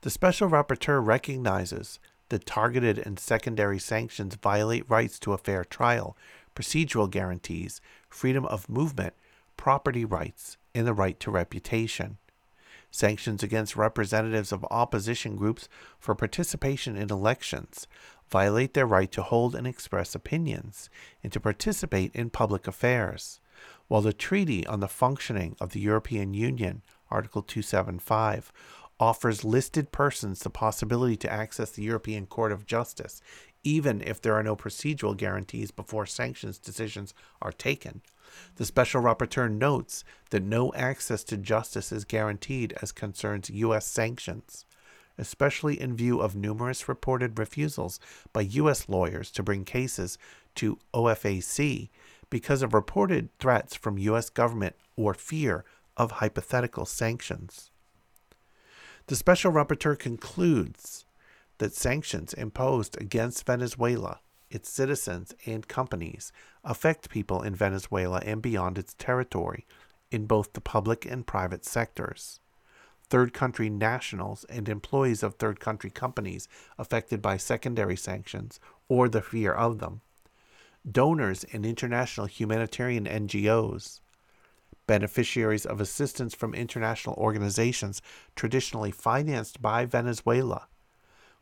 The 0.01 0.09
Special 0.09 0.49
Rapporteur 0.49 1.05
recognizes 1.05 1.99
that 2.30 2.45
targeted 2.45 2.97
and 2.99 3.19
secondary 3.19 3.80
sanctions 3.80 4.36
violate 4.36 4.89
rights 4.89 5.19
to 5.19 5.34
a 5.34 5.38
fair 5.38 5.63
trial, 5.63 6.15
procedural 6.55 7.09
guarantees, 7.09 7.82
freedom 8.09 8.45
of 8.45 8.69
movement, 8.69 9.13
property 9.57 10.05
rights, 10.05 10.57
and 10.73 10.88
the 10.88 10.93
right 10.93 11.19
to 11.19 11.32
reputation. 11.32 12.17
sanctions 12.91 13.43
against 13.43 13.75
representatives 13.75 14.51
of 14.51 14.65
opposition 14.71 15.36
groups 15.36 15.69
for 15.99 16.15
participation 16.15 16.95
in 16.95 17.09
elections, 17.11 17.88
violate 18.30 18.73
their 18.73 18.86
right 18.86 19.11
to 19.11 19.21
hold 19.21 19.55
and 19.55 19.67
express 19.67 20.15
opinions, 20.15 20.89
and 21.23 21.32
to 21.32 21.39
participate 21.39 22.13
in 22.15 22.30
public 22.30 22.67
affairs. 22.67 23.39
While 23.88 24.01
the 24.01 24.13
Treaty 24.13 24.65
on 24.67 24.80
the 24.80 24.88
Functioning 24.88 25.55
of 25.59 25.71
the 25.71 25.80
European 25.80 26.34
Union, 26.34 26.82
Article 27.11 27.41
275, 27.41 28.51
offers 29.00 29.45
listed 29.45 29.91
persons 29.91 30.39
the 30.39 30.50
possibility 30.50 31.16
to 31.16 31.32
access 31.32 31.72
the 31.72 31.84
European 31.84 32.26
Court 32.26 32.52
of 32.52 32.66
Justice, 32.66 33.22
even 33.64 34.02
if 34.02 34.22
there 34.22 34.34
are 34.34 34.43
no 34.43 34.56
procedural 34.56 35.16
guarantees 35.16 35.72
before 35.72 36.06
sanctions 36.06 36.58
decisions 36.58 37.14
are 37.41 37.52
taken. 37.52 38.02
The 38.56 38.66
Special 38.66 39.02
Rapporteur 39.02 39.52
notes 39.52 40.04
that 40.30 40.43
no 40.43 40.72
access 40.74 41.24
to 41.26 41.38
justice 41.38 41.91
is 41.91 42.06
guaranteed 42.06 42.74
as 42.82 42.91
concerns 42.91 43.50
U.S. 43.50 43.86
sanctions, 43.88 44.66
especially 45.18 45.80
in 45.80 45.95
view 45.95 46.20
of 46.20 46.36
numerous 46.36 46.88
reported 46.88 47.39
refusals 47.39 48.00
by 48.34 48.41
U.S. 48.41 48.88
lawyers 48.88 49.32
to 49.32 49.43
bring 49.43 49.66
cases 49.66 50.18
to 50.56 50.78
OFAC 50.93 51.89
because 52.30 52.62
of 52.62 52.74
reported 52.74 53.30
threats 53.39 53.76
from 53.76 53.97
U.S. 53.97 54.30
government 54.30 54.76
or 54.95 55.14
fear 55.14 55.66
of 55.97 56.12
hypothetical 56.12 56.86
sanctions. 56.86 57.72
The 59.10 59.16
Special 59.16 59.51
Rapporteur 59.51 59.97
concludes 59.97 61.03
that 61.57 61.74
sanctions 61.74 62.32
imposed 62.32 62.95
against 63.01 63.43
Venezuela, 63.43 64.20
its 64.51 64.70
citizens, 64.70 65.34
and 65.47 65.68
companies 65.68 66.32
affect 66.64 67.10
people 67.10 67.41
in 67.41 67.55
Venezuela 67.55 68.22
and 68.24 68.39
beyond 68.39 68.78
its 68.78 68.93
territory 68.93 69.66
in 70.12 70.28
both 70.28 70.53
the 70.53 70.62
public 70.62 71.07
and 71.07 71.26
private 71.26 71.66
sectors. 71.66 72.39
Third 73.01 73.34
country 73.34 73.68
nationals 73.68 74.43
and 74.43 74.70
employees 74.70 75.24
of 75.24 75.38
third 75.38 75.60
country 75.60 75.89
companies 75.89 76.47
affected 76.78 77.20
by 77.20 77.38
secondary 77.38 77.95
sanctions 77.95 78.60
or 78.89 79.10
the 79.10 79.24
fear 79.24 79.53
of 79.53 79.80
them, 79.80 80.01
donors 80.88 81.43
and 81.45 81.66
international 81.66 82.28
humanitarian 82.28 83.05
NGOs, 83.05 84.01
beneficiaries 84.89 85.67
of 85.67 85.79
assistance 85.79 86.33
from 86.33 86.55
international 86.55 87.13
organizations 87.17 88.01
traditionally 88.35 88.89
financed 88.89 89.61
by 89.61 89.85
Venezuela, 89.85 90.67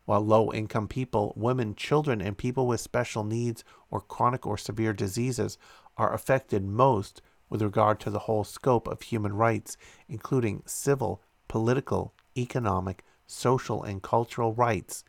while 0.03 0.19
low 0.19 0.51
income 0.51 0.85
people, 0.85 1.31
women, 1.37 1.73
children, 1.73 2.19
and 2.19 2.37
people 2.37 2.67
with 2.67 2.81
special 2.81 3.23
needs 3.23 3.63
or 3.89 4.01
chronic 4.01 4.45
or 4.45 4.57
severe 4.57 4.91
diseases 4.91 5.57
are 5.95 6.13
affected 6.13 6.61
most 6.61 7.21
with 7.49 7.61
regard 7.61 8.01
to 8.01 8.09
the 8.09 8.19
whole 8.27 8.43
scope 8.43 8.85
of 8.85 9.01
human 9.01 9.31
rights, 9.31 9.77
including 10.09 10.61
civil, 10.65 11.23
political, 11.47 12.13
economic, 12.37 13.01
social, 13.27 13.81
and 13.81 14.03
cultural 14.03 14.53
rights, 14.55 15.05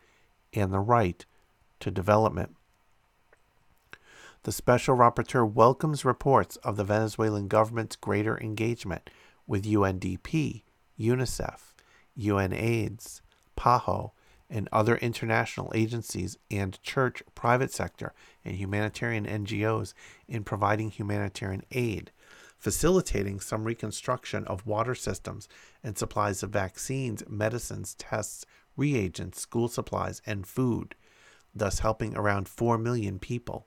and 0.53 0.72
the 0.72 0.78
right 0.78 1.26
to 1.80 1.91
development. 1.91 2.55
The 4.49 4.53
Special 4.53 4.97
Rapporteur 4.97 5.47
welcomes 5.47 6.07
reports 6.07 6.57
of 6.65 6.79
the 6.79 6.85
Venezuelan 6.85 7.49
government's 7.49 7.97
greater 7.97 8.41
engagement 8.41 9.11
with 9.47 9.67
UNDP, 9.67 10.63
UNICEF, 10.99 11.75
UNAIDS, 12.17 13.21
PAHO, 13.57 14.13
and 14.49 14.67
other 14.73 14.97
international 14.97 15.71
agencies 15.75 16.39
and 16.51 16.83
church, 16.83 17.23
private 17.35 17.71
sector, 17.75 18.15
and 18.43 18.57
humanitarian 18.57 19.27
NGOs 19.27 19.93
in 20.27 20.45
providing 20.45 20.93
humanitarian 20.93 21.65
aid, 21.73 22.11
facilitating 22.57 23.41
some 23.41 23.65
reconstruction 23.65 24.47
of 24.47 24.67
water 24.67 24.95
systems 24.95 25.47
and 25.85 25.99
supplies 25.99 26.43
of 26.43 26.49
vaccines, 26.49 27.23
medicines, 27.29 27.95
tests, 27.97 28.47
reagents, 28.79 29.43
school 29.43 29.69
supplies, 29.69 30.23
and 30.25 30.47
food, 30.47 30.95
thus 31.55 31.81
helping 31.81 32.17
around 32.17 32.49
4 32.49 32.79
million 32.79 33.19
people. 33.19 33.67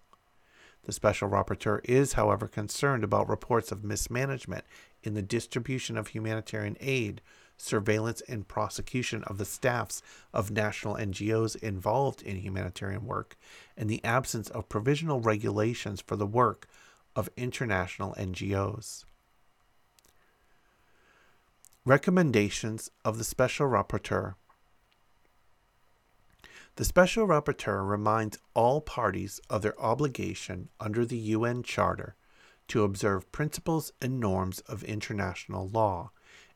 The 0.84 0.92
Special 0.92 1.30
Rapporteur 1.30 1.82
is, 1.84 2.14
however, 2.14 2.48
concerned 2.48 3.04
about 3.04 3.30
reports 3.30 3.72
of 3.72 3.84
mismanagement 3.84 4.66
in 5.04 5.14
the 5.14 5.22
distribution 5.22 5.98
of 5.98 6.08
humanitarian 6.08 6.78
aid 6.80 7.22
surveillance, 7.62 8.22
and 8.22 8.48
prosecution 8.48 9.24
of 9.26 9.38
the 9.38 9.46
staffs 9.46 10.02
of 10.34 10.52
national 10.52 10.96
NGOs 10.96 11.56
involved 11.58 12.22
in 12.22 12.38
humanitarian 12.38 13.06
work, 13.06 13.38
and 13.78 13.90
the 13.90 14.04
absence 14.04 14.50
of 14.50 14.70
provisional 14.70 15.20
regulations 15.20 16.02
for 16.02 16.16
the 16.16 16.26
work 16.26 16.68
of 17.16 17.30
international 17.38 18.16
NGOs. 18.16 19.06
Recommendations 21.86 22.90
of 23.06 23.18
the 23.18 23.24
Special 23.24 23.68
Rapporteur 23.68 24.36
The 26.82 26.86
Special 26.86 27.28
Rapporteur 27.28 27.88
reminds 27.88 28.40
all 28.56 28.82
parties 28.82 29.40
of 29.52 29.62
their 29.62 29.80
obligation 29.80 30.70
under 30.80 31.06
the 31.06 31.16
UN 31.16 31.62
Charter 31.62 32.16
to 32.70 32.84
observe 32.84 33.32
principles 33.32 33.94
and 34.02 34.20
norms 34.20 34.62
of 34.62 34.84
international 34.84 35.70
law 35.70 36.10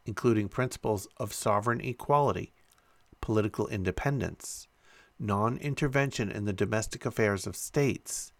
including 0.03 0.49
principles 0.49 1.07
of 1.17 1.31
sovereign 1.31 1.79
equality, 1.79 2.55
political 3.21 3.67
independence, 3.67 4.67
non 5.19 5.57
intervention 5.57 6.31
in 6.31 6.45
the 6.45 6.53
domestic 6.53 7.05
affairs 7.05 7.45
of 7.45 7.55
states, 7.55 8.33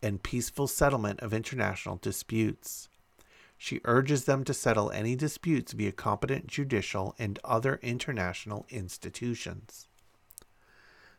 and 0.00 0.22
peaceful 0.22 0.66
settlement 0.66 1.20
of 1.20 1.34
international 1.34 1.96
disputes. 1.96 2.88
She 3.58 3.82
urges 3.84 4.24
them 4.24 4.42
to 4.44 4.54
settle 4.54 4.90
any 4.90 5.14
disputes 5.14 5.74
via 5.74 5.92
competent 5.92 6.46
judicial 6.46 7.14
and 7.18 7.38
other 7.44 7.78
international 7.82 8.64
institutions. 8.70 9.88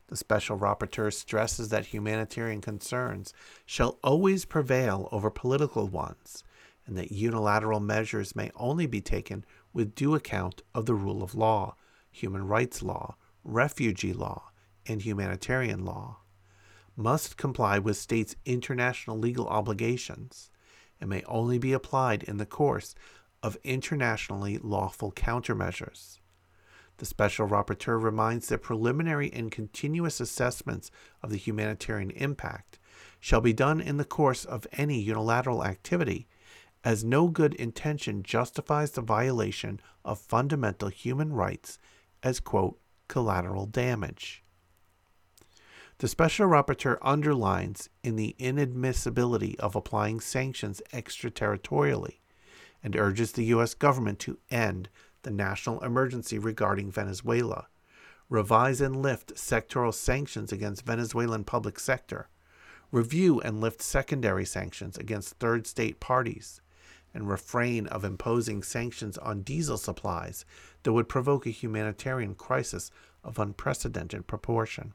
The 0.07 0.15
Special 0.15 0.57
Rapporteur 0.57 1.13
stresses 1.13 1.69
that 1.69 1.87
humanitarian 1.87 2.61
concerns 2.61 3.33
shall 3.65 3.99
always 4.03 4.45
prevail 4.45 5.09
over 5.11 5.29
political 5.29 5.87
ones, 5.87 6.43
and 6.85 6.97
that 6.97 7.11
unilateral 7.11 7.81
measures 7.81 8.35
may 8.35 8.49
only 8.55 8.87
be 8.87 9.01
taken 9.01 9.45
with 9.73 9.95
due 9.95 10.15
account 10.15 10.61
of 10.73 10.85
the 10.85 10.95
rule 10.95 11.21
of 11.21 11.35
law, 11.35 11.75
human 12.09 12.47
rights 12.47 12.81
law, 12.81 13.17
refugee 13.43 14.13
law, 14.13 14.49
and 14.85 15.01
humanitarian 15.01 15.83
law, 15.83 16.19
must 16.95 17.35
comply 17.35 17.77
with 17.77 17.97
states' 17.97 18.37
international 18.45 19.19
legal 19.19 19.47
obligations, 19.47 20.49
and 21.01 21.09
may 21.09 21.21
only 21.23 21.59
be 21.59 21.73
applied 21.73 22.23
in 22.23 22.37
the 22.37 22.45
course 22.45 22.95
of 23.43 23.57
internationally 23.63 24.57
lawful 24.57 25.11
countermeasures. 25.11 26.16
The 26.97 27.05
Special 27.05 27.47
Rapporteur 27.47 28.01
reminds 28.01 28.47
that 28.47 28.63
preliminary 28.63 29.31
and 29.31 29.51
continuous 29.51 30.19
assessments 30.19 30.89
of 31.21 31.29
the 31.29 31.37
humanitarian 31.37 32.11
impact 32.11 32.79
shall 33.19 33.41
be 33.41 33.53
done 33.53 33.79
in 33.79 33.97
the 33.97 34.05
course 34.05 34.45
of 34.45 34.67
any 34.73 34.99
unilateral 34.99 35.63
activity 35.63 36.27
as 36.83 37.03
no 37.03 37.27
good 37.27 37.53
intention 37.55 38.23
justifies 38.23 38.91
the 38.91 39.01
violation 39.01 39.79
of 40.03 40.19
fundamental 40.19 40.89
human 40.89 41.33
rights 41.33 41.77
as, 42.23 42.39
quote, 42.39 42.79
collateral 43.07 43.65
damage. 43.65 44.43
The 45.99 46.07
Special 46.07 46.47
Rapporteur 46.47 46.97
underlines 47.01 47.89
in 48.03 48.15
the 48.15 48.35
inadmissibility 48.39 49.55
of 49.57 49.75
applying 49.75 50.19
sanctions 50.19 50.81
extraterritorially 50.93 52.19
and 52.83 52.95
urges 52.95 53.31
the 53.31 53.45
U.S. 53.45 53.73
government 53.73 54.19
to 54.19 54.37
end 54.51 54.89
the 55.23 55.31
national 55.31 55.79
emergency 55.81 56.39
regarding 56.39 56.91
Venezuela, 56.91 57.67
revise 58.29 58.81
and 58.81 59.01
lift 59.01 59.35
sectoral 59.35 59.93
sanctions 59.93 60.51
against 60.51 60.85
Venezuelan 60.85 61.43
public 61.43 61.79
sector, 61.79 62.29
review 62.91 63.39
and 63.41 63.61
lift 63.61 63.81
secondary 63.81 64.45
sanctions 64.45 64.97
against 64.97 65.35
third 65.35 65.67
state 65.67 65.99
parties, 65.99 66.61
and 67.13 67.29
refrain 67.29 67.87
of 67.87 68.03
imposing 68.03 68.61
sanctions 68.61 69.17
on 69.17 69.41
diesel 69.41 69.77
supplies 69.77 70.45
that 70.83 70.93
would 70.93 71.09
provoke 71.09 71.45
a 71.45 71.51
humanitarian 71.51 72.35
crisis 72.35 72.91
of 73.23 73.39
unprecedented 73.39 74.27
proportion. 74.27 74.93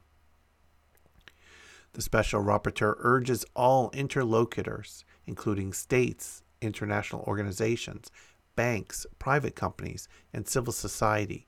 The 1.93 2.01
Special 2.01 2.41
Rapporteur 2.43 2.95
urges 2.99 3.45
all 3.55 3.91
interlocutors, 3.91 5.05
including 5.27 5.73
states, 5.73 6.41
international 6.61 7.23
organizations, 7.27 8.09
banks, 8.55 9.05
private 9.19 9.55
companies, 9.55 10.07
and 10.31 10.47
civil 10.47 10.73
society, 10.73 11.47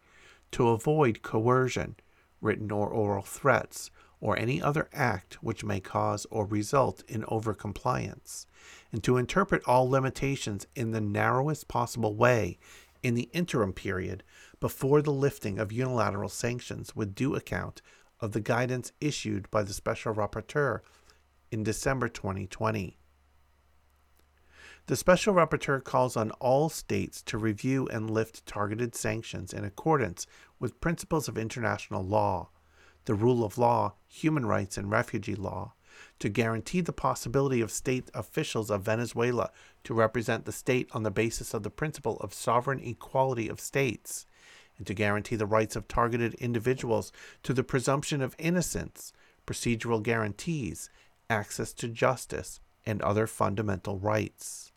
to 0.52 0.70
avoid 0.70 1.22
coercion, 1.22 1.96
written 2.42 2.72
or 2.72 2.88
oral 2.88 3.24
threats, 3.24 3.92
or 4.20 4.38
any 4.38 4.62
other 4.62 4.90
act 4.94 5.36
which 5.44 5.64
may 5.64 5.80
cause 5.80 6.26
or 6.32 6.46
result 6.46 7.04
in 7.08 7.22
overcompliance, 7.24 8.46
and 8.92 9.04
to 9.04 9.18
interpret 9.18 9.64
all 9.66 9.90
limitations 9.90 10.66
in 10.76 10.92
the 10.92 11.02
narrowest 11.02 11.68
possible 11.68 12.16
way 12.16 12.58
in 13.04 13.14
the 13.14 13.30
interim 13.34 13.72
period 13.72 14.24
before 14.60 15.02
the 15.02 15.12
lifting 15.12 15.60
of 15.60 15.72
unilateral 15.72 16.30
sanctions 16.30 16.96
with 16.96 17.14
due 17.14 17.36
account 17.36 17.82
of 18.20 18.32
the 18.32 18.40
guidance 18.40 18.92
issued 19.00 19.50
by 19.52 19.62
the 19.62 19.74
Special 19.74 20.14
Rapporteur 20.14 20.80
in 21.52 21.64
December 21.64 22.08
2020. 22.08 22.98
The 24.88 24.96
Special 24.96 25.34
Rapporteur 25.34 25.84
calls 25.84 26.16
on 26.16 26.30
all 26.34 26.70
states 26.70 27.24
to 27.24 27.40
review 27.40 27.88
and 27.88 28.08
lift 28.08 28.46
targeted 28.46 28.94
sanctions 28.94 29.52
in 29.52 29.66
accordance 29.66 30.28
with 30.60 30.80
principles 30.80 31.28
of 31.28 31.40
international 31.40 32.04
law, 32.04 32.50
the 33.06 33.16
rule 33.16 33.44
of 33.44 33.58
law, 33.58 33.96
human 34.08 34.46
rights, 34.46 34.78
and 34.78 34.92
refugee 34.92 35.34
law, 35.34 35.74
to 36.20 36.30
guarantee 36.30 36.82
the 36.82 36.94
possibility 36.94 37.62
of 37.62 37.72
state 37.72 38.12
officials 38.14 38.70
of 38.70 38.84
Venezuela 38.84 39.50
to 39.86 39.96
represent 39.96 40.46
the 40.46 40.52
state 40.52 40.88
on 40.92 41.02
the 41.02 41.10
basis 41.10 41.56
of 41.56 41.64
the 41.64 41.72
principle 41.72 42.18
of 42.18 42.32
sovereign 42.32 42.80
equality 42.80 43.50
of 43.50 43.60
states, 43.60 44.28
and 44.78 44.86
to 44.86 44.94
guarantee 44.94 45.36
the 45.36 45.48
rights 45.48 45.76
of 45.76 45.88
targeted 45.88 46.36
individuals 46.36 47.12
to 47.42 47.56
the 47.56 47.64
presumption 47.64 48.22
of 48.22 48.36
innocence, 48.38 49.14
procedural 49.48 50.04
guarantees, 50.04 50.92
access 51.28 51.74
to 51.74 51.88
justice, 51.88 52.60
and 52.86 53.02
other 53.02 53.26
fundamental 53.26 53.98
rights. 53.98 54.74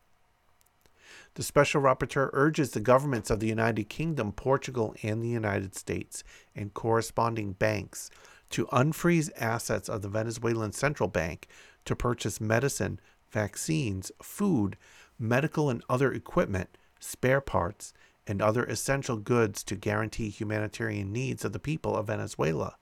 The 1.38 1.44
Special 1.44 1.80
Rapporteur 1.80 2.30
urges 2.32 2.72
the 2.72 2.80
governments 2.80 3.30
of 3.30 3.38
the 3.38 3.46
United 3.46 3.88
Kingdom, 3.88 4.32
Portugal, 4.32 4.96
and 5.04 5.22
the 5.22 5.28
United 5.28 5.76
States 5.76 6.24
and 6.56 6.74
corresponding 6.74 7.52
banks 7.52 8.10
to 8.50 8.66
unfreeze 8.72 9.30
assets 9.36 9.88
of 9.88 10.02
the 10.02 10.08
Venezuelan 10.08 10.72
Central 10.72 11.08
Bank 11.08 11.46
to 11.84 11.94
purchase 11.94 12.40
medicine, 12.40 12.98
vaccines, 13.30 14.10
food, 14.20 14.76
medical 15.16 15.70
and 15.70 15.84
other 15.88 16.12
equipment, 16.12 16.76
spare 16.98 17.40
parts, 17.40 17.92
and 18.26 18.42
other 18.42 18.64
essential 18.64 19.16
goods 19.16 19.62
to 19.62 19.76
guarantee 19.76 20.30
humanitarian 20.30 21.12
needs 21.12 21.44
of 21.44 21.52
the 21.52 21.60
people 21.60 21.94
of 21.94 22.08
Venezuela 22.08 22.74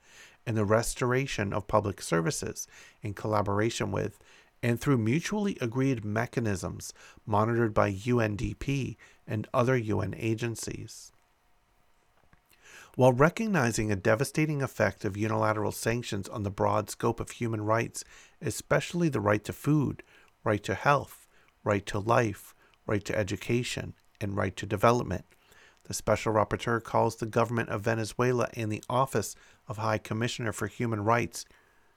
and 0.46 0.56
the 0.56 0.64
restoration 0.64 1.52
of 1.52 1.68
public 1.68 2.00
services 2.00 2.66
in 3.02 3.12
collaboration 3.12 3.92
with 3.92 4.18
and 4.66 4.80
through 4.80 4.98
mutually 4.98 5.56
agreed 5.60 6.04
mechanisms 6.04 6.92
monitored 7.24 7.72
by 7.72 7.92
UNDP 7.92 8.96
and 9.24 9.46
other 9.54 9.76
UN 9.76 10.12
agencies. 10.18 11.12
While 12.96 13.12
recognizing 13.12 13.92
a 13.92 13.96
devastating 13.96 14.62
effect 14.62 15.04
of 15.04 15.16
unilateral 15.16 15.70
sanctions 15.70 16.28
on 16.28 16.42
the 16.42 16.50
broad 16.50 16.90
scope 16.90 17.20
of 17.20 17.30
human 17.30 17.60
rights, 17.60 18.02
especially 18.42 19.08
the 19.08 19.20
right 19.20 19.44
to 19.44 19.52
food, 19.52 20.02
right 20.42 20.64
to 20.64 20.74
health, 20.74 21.28
right 21.62 21.86
to 21.86 22.00
life, 22.00 22.52
right 22.88 23.04
to 23.04 23.16
education, 23.16 23.94
and 24.20 24.36
right 24.36 24.56
to 24.56 24.66
development, 24.66 25.26
the 25.84 25.94
Special 25.94 26.32
Rapporteur 26.32 26.82
calls 26.82 27.14
the 27.14 27.26
government 27.26 27.68
of 27.68 27.82
Venezuela 27.82 28.48
and 28.54 28.72
the 28.72 28.82
Office 28.90 29.36
of 29.68 29.76
High 29.76 29.98
Commissioner 29.98 30.50
for 30.50 30.66
Human 30.66 31.04
Rights 31.04 31.44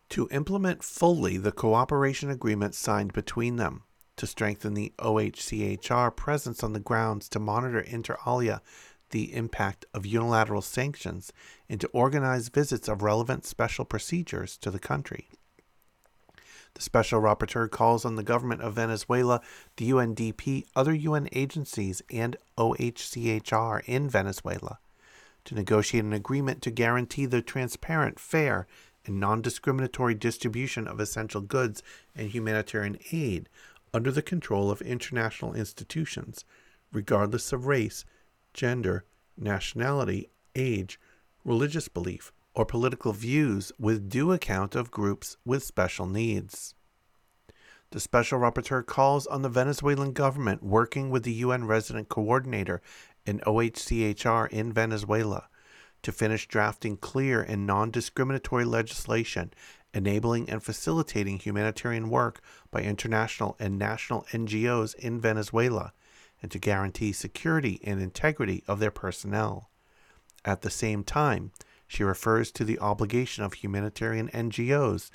to 0.10 0.28
implement 0.32 0.84
fully 0.84 1.38
the 1.38 1.52
cooperation 1.52 2.30
agreement 2.30 2.76
signed 2.76 3.14
between 3.14 3.58
them, 3.58 3.84
to 4.18 4.28
strengthen 4.28 4.74
the 4.74 4.94
OHCHR 5.00 6.16
presence 6.16 6.64
on 6.64 6.74
the 6.74 6.80
grounds 6.80 7.30
to 7.30 7.40
monitor 7.40 7.80
inter 7.80 8.18
alia 8.26 8.62
the 9.12 9.34
impact 9.34 9.86
of 9.94 10.06
unilateral 10.06 10.62
sanctions, 10.62 11.34
and 11.68 11.82
to 11.82 11.88
organize 11.88 12.50
visits 12.50 12.88
of 12.88 13.02
relevant 13.02 13.46
special 13.46 13.86
procedures 13.86 14.58
to 14.58 14.70
the 14.70 14.80
country. 14.80 15.30
The 16.76 16.84
Special 16.84 17.20
Rapporteur 17.20 17.70
calls 17.72 18.06
on 18.06 18.16
the 18.16 18.24
government 18.24 18.62
of 18.62 18.76
Venezuela, 18.76 19.42
the 19.78 19.90
UNDP, 19.90 20.66
other 20.76 20.94
UN 20.94 21.28
agencies, 21.32 22.04
and 22.12 22.38
OHCHR 22.58 23.82
in 23.86 24.08
Venezuela 24.10 24.80
to 25.46 25.56
negotiate 25.56 26.04
an 26.04 26.14
agreement 26.14 26.62
to 26.62 26.70
guarantee 26.70 27.26
the 27.26 27.42
transparent, 27.42 28.20
fair, 28.20 28.68
and 29.10 29.20
non 29.20 29.42
discriminatory 29.42 30.14
distribution 30.14 30.88
of 30.88 31.00
essential 31.00 31.42
goods 31.42 31.82
and 32.16 32.30
humanitarian 32.30 32.98
aid 33.12 33.50
under 33.92 34.12
the 34.12 34.22
control 34.22 34.70
of 34.70 34.82
international 34.82 35.54
institutions, 35.54 36.46
regardless 36.94 37.52
of 37.52 37.66
race, 37.66 38.06
gender, 38.54 39.04
nationality, 39.36 40.30
age, 40.56 41.00
religious 41.44 41.88
belief, 41.88 42.32
or 42.54 42.66
political 42.66 43.12
views 43.12 43.72
with 43.80 44.10
due 44.10 44.32
account 44.32 44.76
of 44.76 44.92
groups 44.92 45.38
with 45.44 45.64
special 45.64 46.06
needs. 46.06 46.76
The 47.92 48.00
Special 48.00 48.40
Rapporteur 48.40 48.86
calls 48.86 49.26
on 49.26 49.42
the 49.42 49.50
Venezuelan 49.50 50.14
government 50.14 50.62
working 50.62 51.10
with 51.10 51.24
the 51.24 51.34
UN 51.34 51.66
Resident 51.66 52.10
Coordinator 52.10 52.82
and 53.26 53.42
OHCHR 53.42 54.50
in 54.50 54.72
Venezuela 54.72 55.50
to 56.04 56.12
finish 56.12 56.48
drafting 56.48 56.98
clear 56.98 57.42
and 57.42 57.68
non 57.68 57.92
discriminatory 57.92 58.66
legislation 58.66 59.52
enabling 59.94 60.50
and 60.50 60.64
facilitating 60.64 61.40
humanitarian 61.40 62.10
work 62.10 62.42
by 62.72 62.82
international 62.82 63.56
and 63.60 63.78
national 63.78 64.26
NGOs 64.32 64.96
in 64.96 65.20
Venezuela 65.20 65.94
and 66.42 66.52
to 66.52 66.60
guarantee 66.60 67.12
security 67.12 67.80
and 67.84 68.02
integrity 68.02 68.64
of 68.68 68.80
their 68.80 68.92
personnel. 68.92 69.70
At 70.46 70.62
the 70.62 70.70
same 70.70 71.04
time, 71.04 71.52
she 71.88 72.04
refers 72.04 72.52
to 72.52 72.64
the 72.64 72.80
obligation 72.80 73.44
of 73.44 73.54
humanitarian 73.54 74.30
NGOs 74.30 75.10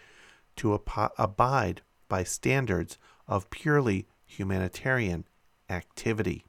to 0.57 0.75
ab- 0.75 1.13
abide 1.17 1.83
by 2.09 2.25
standards 2.25 2.99
of 3.27 3.49
purely 3.51 4.07
humanitarian 4.27 5.25
activity. 5.71 6.45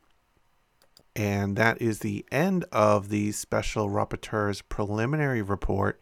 And 1.16 1.56
that 1.56 1.82
is 1.82 2.00
the 2.00 2.26
end 2.32 2.66
of 2.72 3.10
the 3.10 3.32
Special 3.32 3.90
Rapporteur's 3.90 4.62
preliminary 4.62 5.42
report. 5.42 6.00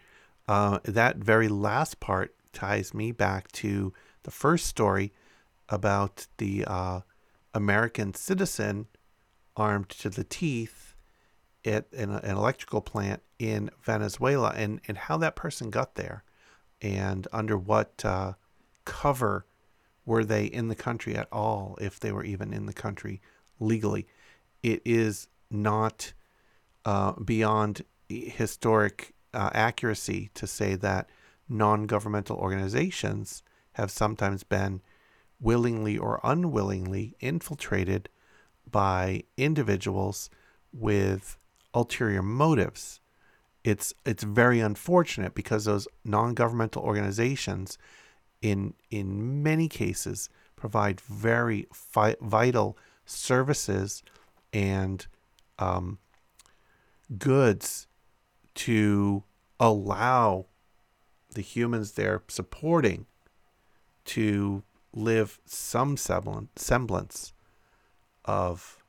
Uh, 0.48 0.80
that 0.84 1.18
very 1.18 1.48
last 1.48 2.00
part 2.00 2.36
ties 2.52 2.94
me 2.94 3.12
back 3.12 3.52
to 3.54 3.94
the 4.24 4.32
first 4.32 4.66
story 4.66 5.14
about 5.70 6.28
the 6.38 6.66
uh, 6.66 7.02
American 7.54 8.14
citizen 8.14 8.88
armed 9.56 9.90
to 9.90 10.10
the 10.10 10.24
teeth 10.24 10.96
at 11.66 11.92
an, 11.94 12.12
an, 12.12 12.36
electrical 12.38 12.82
plant 12.82 13.22
in 13.40 13.70
Venezuela 13.82 14.52
and, 14.56 14.82
and 14.88 14.98
how 14.98 15.18
that 15.18 15.36
person 15.36 15.70
got 15.70 15.96
there 15.96 16.24
and 16.82 17.28
under 17.32 17.58
what 17.58 18.04
uh, 18.04 18.34
cover 18.84 19.46
were 20.06 20.26
they 20.26 20.46
in 20.46 20.68
the 20.68 20.76
country 20.76 21.16
at 21.16 21.28
all, 21.32 21.78
if 21.80 22.00
they 22.00 22.12
were 22.12 22.26
even 22.26 22.54
in 22.54 22.66
the 22.66 22.74
country 22.74 23.22
legally. 23.60 24.06
It 24.64 24.82
is 24.86 25.28
not 25.52 26.14
uh, 26.86 27.14
beyond 27.14 27.84
historic 28.10 29.14
uh, 29.34 29.50
accuracy 29.54 30.32
to 30.34 30.48
say 30.48 30.76
that 30.76 31.10
non 31.48 31.86
governmental 31.86 32.38
organizations 32.38 33.44
have 33.74 33.92
sometimes 33.92 34.44
been 34.44 34.82
willingly 35.40 35.98
or 35.98 36.20
unwillingly 36.24 37.16
infiltrated 37.20 38.10
by 38.70 39.24
individuals 39.38 40.30
with 40.72 41.38
ulterior 41.74 42.22
motives. 42.22 43.00
It's 43.64 43.94
it's 44.06 44.24
very 44.24 44.60
unfortunate 44.60 45.36
because 45.36 45.66
those 45.66 45.88
non-governmental 46.04 46.82
organizations, 46.84 47.78
in 48.42 48.74
in 48.90 49.42
many 49.42 49.70
cases, 49.70 50.30
provide 50.56 51.00
very 51.00 51.68
fi- 51.74 52.18
vital 52.22 52.78
services 53.06 54.04
and 54.54 55.08
um, 55.60 55.98
goods 57.18 57.88
to 58.56 59.24
allow 59.60 60.46
the 61.34 61.42
humans 61.42 61.94
they're 61.94 62.22
supporting 62.28 63.06
to 64.06 64.64
live 64.94 65.40
some 65.46 65.98
semblance 65.98 67.34
of 68.26 68.84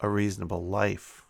a 0.00 0.08
reasonable 0.08 0.64
life. 0.64 1.24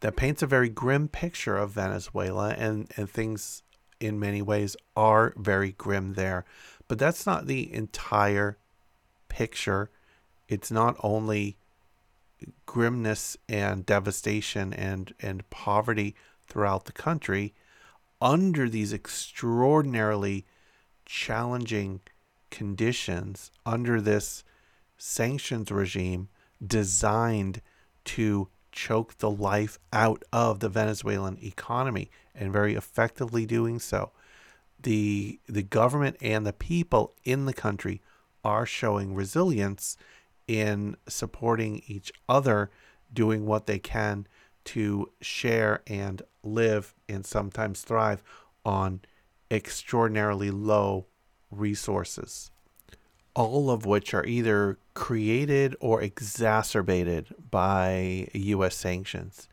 That 0.00 0.16
paints 0.16 0.42
a 0.42 0.46
very 0.46 0.68
grim 0.68 1.08
picture 1.08 1.56
of 1.56 1.70
Venezuela, 1.70 2.50
and, 2.50 2.90
and 2.96 3.10
things 3.10 3.62
in 3.98 4.20
many 4.20 4.42
ways 4.42 4.76
are 4.94 5.32
very 5.36 5.72
grim 5.72 6.14
there. 6.14 6.44
But 6.86 6.98
that's 6.98 7.26
not 7.26 7.46
the 7.46 7.72
entire 7.72 8.58
picture. 9.28 9.90
It's 10.48 10.70
not 10.70 10.96
only 11.02 11.56
grimness 12.66 13.36
and 13.48 13.86
devastation 13.86 14.72
and, 14.72 15.14
and 15.20 15.48
poverty 15.50 16.14
throughout 16.46 16.84
the 16.84 16.92
country. 16.92 17.54
Under 18.20 18.68
these 18.68 18.92
extraordinarily 18.92 20.46
challenging 21.04 22.00
conditions 22.50 23.50
under 23.64 24.00
this 24.00 24.44
sanctions 24.96 25.70
regime 25.70 26.28
designed 26.64 27.60
to 28.04 28.48
choke 28.72 29.18
the 29.18 29.30
life 29.30 29.78
out 29.92 30.22
of 30.32 30.60
the 30.60 30.68
Venezuelan 30.68 31.38
economy 31.42 32.10
and 32.34 32.52
very 32.52 32.74
effectively 32.74 33.46
doing 33.46 33.78
so. 33.78 34.12
The 34.80 35.40
the 35.46 35.62
government 35.62 36.16
and 36.20 36.46
the 36.46 36.52
people 36.52 37.14
in 37.24 37.46
the 37.46 37.54
country 37.54 38.00
are 38.44 38.66
showing 38.66 39.14
resilience 39.14 39.96
in 40.48 40.96
supporting 41.08 41.82
each 41.86 42.12
other 42.28 42.70
doing 43.12 43.46
what 43.46 43.66
they 43.66 43.78
can 43.78 44.26
to 44.64 45.10
share 45.20 45.82
and 45.86 46.22
live 46.42 46.94
and 47.08 47.24
sometimes 47.24 47.82
thrive 47.82 48.22
on 48.64 49.00
extraordinarily 49.50 50.50
low 50.50 51.06
resources. 51.50 52.50
all 53.34 53.70
of 53.70 53.84
which 53.84 54.14
are 54.14 54.24
either 54.24 54.78
created 54.94 55.76
or 55.78 56.00
exacerbated 56.00 57.26
by 57.50 58.26
U.S. 58.32 58.74
sanctions. 58.74 59.46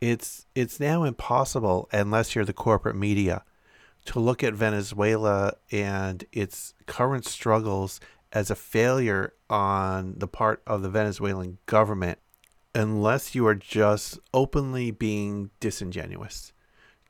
It's 0.00 0.46
it's 0.54 0.78
now 0.78 1.02
impossible 1.02 1.88
unless 1.92 2.34
you're 2.34 2.44
the 2.44 2.52
corporate 2.52 2.94
media 2.94 3.42
to 4.06 4.20
look 4.20 4.44
at 4.44 4.54
Venezuela 4.54 5.54
and 5.72 6.24
its 6.32 6.72
current 6.86 7.26
struggles 7.26 7.98
as 8.36 8.50
a 8.50 8.54
failure 8.54 9.32
on 9.48 10.12
the 10.18 10.28
part 10.28 10.62
of 10.66 10.82
the 10.82 10.90
Venezuelan 10.90 11.56
government 11.64 12.18
unless 12.74 13.34
you 13.34 13.46
are 13.46 13.54
just 13.54 14.18
openly 14.34 14.90
being 14.90 15.48
disingenuous 15.58 16.52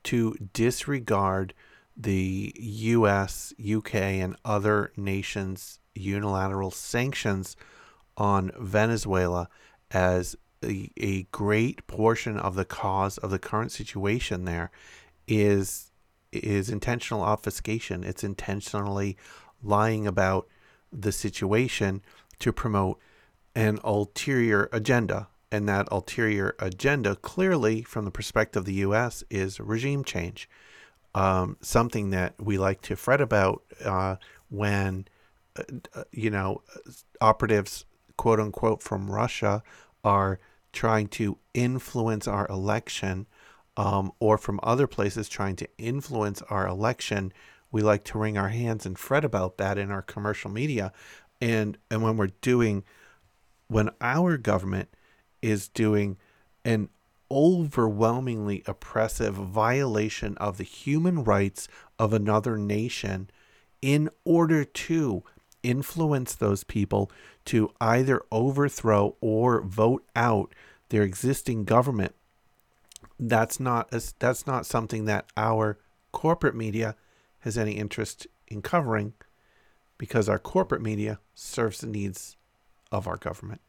to 0.03 0.33
disregard 0.53 1.53
the 1.97 2.53
US, 2.57 3.53
UK, 3.59 3.95
and 3.95 4.37
other 4.45 4.93
nations' 4.95 5.79
unilateral 5.93 6.71
sanctions 6.71 7.57
on 8.15 8.49
Venezuela 8.57 9.49
as 9.91 10.37
a, 10.63 10.89
a 10.95 11.23
great 11.23 11.85
portion 11.87 12.37
of 12.37 12.55
the 12.55 12.63
cause 12.63 13.17
of 13.17 13.31
the 13.31 13.39
current 13.39 13.73
situation 13.73 14.45
there 14.45 14.71
is 15.27 15.91
is 16.31 16.69
intentional 16.69 17.21
obfuscation. 17.21 18.05
It's 18.05 18.23
intentionally 18.23 19.17
lying 19.61 20.07
about 20.07 20.47
the 20.91 21.11
situation 21.11 22.01
to 22.39 22.51
promote 22.51 22.99
an 23.55 23.79
ulterior 23.83 24.69
agenda. 24.71 25.27
And 25.51 25.67
that 25.69 25.87
ulterior 25.91 26.55
agenda, 26.59 27.15
clearly, 27.15 27.81
from 27.81 28.03
the 28.05 28.11
perspective 28.11 28.61
of 28.61 28.65
the 28.65 28.73
U.S., 28.73 29.23
is 29.29 29.59
regime 29.59 30.03
change. 30.03 30.49
Um, 31.15 31.57
something 31.61 32.09
that 32.09 32.35
we 32.37 32.57
like 32.57 32.81
to 32.81 32.95
fret 32.97 33.21
about 33.21 33.63
uh, 33.83 34.17
when, 34.49 35.07
uh, 35.57 36.03
you 36.11 36.29
know, 36.29 36.63
operatives, 37.21 37.85
quote 38.17 38.41
unquote, 38.41 38.83
from 38.83 39.09
Russia 39.09 39.63
are 40.03 40.39
trying 40.73 41.07
to 41.07 41.37
influence 41.53 42.27
our 42.27 42.45
election 42.49 43.25
um, 43.77 44.11
or 44.19 44.37
from 44.37 44.59
other 44.63 44.87
places 44.87 45.29
trying 45.29 45.55
to 45.55 45.67
influence 45.77 46.41
our 46.49 46.67
election. 46.67 47.31
We 47.71 47.81
like 47.81 48.03
to 48.05 48.17
wring 48.17 48.37
our 48.37 48.49
hands 48.49 48.85
and 48.85 48.97
fret 48.97 49.25
about 49.25 49.57
that 49.57 49.77
in 49.77 49.91
our 49.91 50.01
commercial 50.01 50.49
media. 50.49 50.91
And, 51.41 51.77
and 51.91 52.01
when 52.01 52.17
we're 52.17 52.27
doing, 52.41 52.83
when 53.67 53.89
our 54.01 54.37
government 54.37 54.89
is 55.41 55.67
doing 55.67 56.17
an 56.65 56.89
overwhelmingly 57.29 58.63
oppressive 58.65 59.35
violation 59.35 60.37
of 60.37 60.57
the 60.57 60.63
human 60.63 61.23
rights 61.23 61.67
of 61.99 62.13
another 62.13 62.57
nation 62.57 63.29
in 63.81 64.09
order 64.23 64.63
to 64.63 65.23
influence 65.61 66.33
those 66.35 66.63
people 66.63 67.11
to 67.43 67.69
either 67.81 68.21
overthrow 68.31 69.15
or 69.19 69.61
vote 69.61 70.05
out 70.15 70.53
their 70.89 71.03
existing 71.03 71.65
government 71.65 72.15
that's 73.19 73.59
not 73.59 73.89
that's 74.19 74.45
not 74.45 74.65
something 74.65 75.05
that 75.05 75.25
our 75.35 75.77
corporate 76.11 76.55
media 76.55 76.95
has 77.47 77.57
any 77.57 77.73
interest 77.73 78.27
in 78.47 78.61
covering 78.61 79.13
because 79.97 80.29
our 80.29 80.39
corporate 80.39 80.81
media 80.81 81.19
serves 81.33 81.79
the 81.79 81.87
needs 81.87 82.35
of 82.91 83.07
our 83.07 83.17
government 83.17 83.61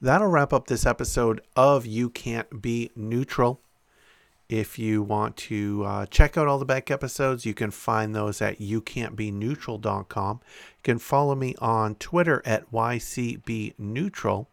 that'll 0.00 0.28
wrap 0.28 0.52
up 0.52 0.66
this 0.66 0.86
episode 0.86 1.40
of 1.54 1.86
You 1.86 2.08
Can't 2.10 2.62
Be 2.62 2.90
Neutral. 2.96 3.60
If 4.48 4.78
you 4.78 5.02
want 5.02 5.36
to 5.36 5.84
uh, 5.84 6.06
check 6.06 6.36
out 6.36 6.48
all 6.48 6.58
the 6.58 6.64
back 6.64 6.90
episodes, 6.90 7.46
you 7.46 7.54
can 7.54 7.70
find 7.70 8.14
those 8.14 8.42
at 8.42 8.58
youcan'tbeneutral.com. 8.58 10.40
You 10.42 10.82
can 10.82 10.98
follow 10.98 11.34
me 11.36 11.54
on 11.60 11.94
Twitter 11.96 12.42
at 12.44 12.70
YCBNeutral. 12.72 14.46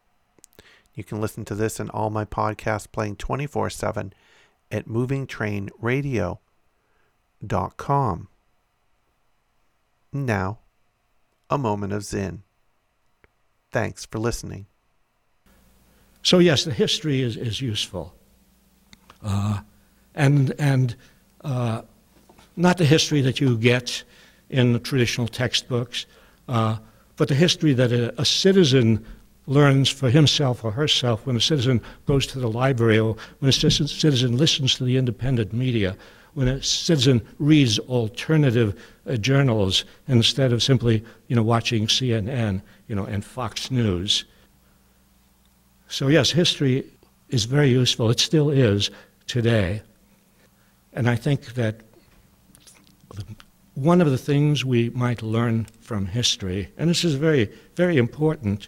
You 0.93 1.03
can 1.03 1.21
listen 1.21 1.45
to 1.45 1.55
this 1.55 1.79
and 1.79 1.89
all 1.91 2.09
my 2.09 2.25
podcasts 2.25 2.91
playing 2.91 3.15
24 3.15 3.69
7 3.69 4.13
at 4.71 4.85
movingtrainradio.com. 7.43 8.27
Now, 10.13 10.59
a 11.49 11.57
moment 11.57 11.93
of 11.93 12.03
Zen. 12.03 12.43
Thanks 13.71 14.05
for 14.05 14.19
listening. 14.19 14.67
So, 16.23 16.39
yes, 16.39 16.63
the 16.63 16.73
history 16.73 17.21
is, 17.21 17.37
is 17.37 17.61
useful. 17.61 18.13
Uh, 19.23 19.59
and 20.15 20.53
and 20.59 20.95
uh, 21.43 21.81
not 22.55 22.77
the 22.77 22.85
history 22.85 23.21
that 23.21 23.39
you 23.39 23.57
get 23.57 24.03
in 24.49 24.73
the 24.73 24.79
traditional 24.79 25.27
textbooks, 25.27 26.05
uh, 26.47 26.77
but 27.15 27.27
the 27.27 27.35
history 27.35 27.73
that 27.73 27.91
a, 27.91 28.19
a, 28.19 28.25
citizen 28.25 29.05
learns 29.45 29.89
for 29.89 30.09
himself 30.09 30.63
or 30.63 30.71
herself 30.71 31.25
when 31.25 31.35
a 31.35 31.41
citizen 31.41 31.81
goes 32.05 32.25
to 32.27 32.39
the 32.39 32.49
library 32.49 32.99
or 32.99 33.15
when 33.39 33.49
a 33.49 33.51
citizen 33.51 34.37
listens 34.37 34.75
to 34.75 34.83
the 34.83 34.97
independent 34.97 35.53
media, 35.53 35.95
when 36.37 36.47
a 36.47 36.61
citizen 36.61 37.19
reads 37.39 37.79
alternative 37.79 38.79
uh, 39.07 39.15
journals 39.15 39.85
instead 40.07 40.53
of 40.53 40.61
simply 40.61 41.03
you 41.29 41.35
know, 41.35 41.41
watching 41.41 41.87
CNN 41.87 42.61
you 42.87 42.95
know, 42.95 43.05
and 43.05 43.25
Fox 43.25 43.71
News. 43.71 44.23
So, 45.87 46.09
yes, 46.09 46.29
history 46.29 46.85
is 47.29 47.45
very 47.45 47.69
useful. 47.69 48.11
It 48.11 48.19
still 48.19 48.51
is 48.51 48.91
today. 49.25 49.81
And 50.93 51.09
I 51.09 51.15
think 51.15 51.55
that 51.55 51.81
one 53.73 53.99
of 53.99 54.11
the 54.11 54.17
things 54.19 54.63
we 54.63 54.91
might 54.91 55.23
learn 55.23 55.65
from 55.81 56.05
history, 56.05 56.69
and 56.77 56.87
this 56.87 57.03
is 57.03 57.15
a 57.15 57.17
very, 57.17 57.51
very 57.75 57.97
important 57.97 58.67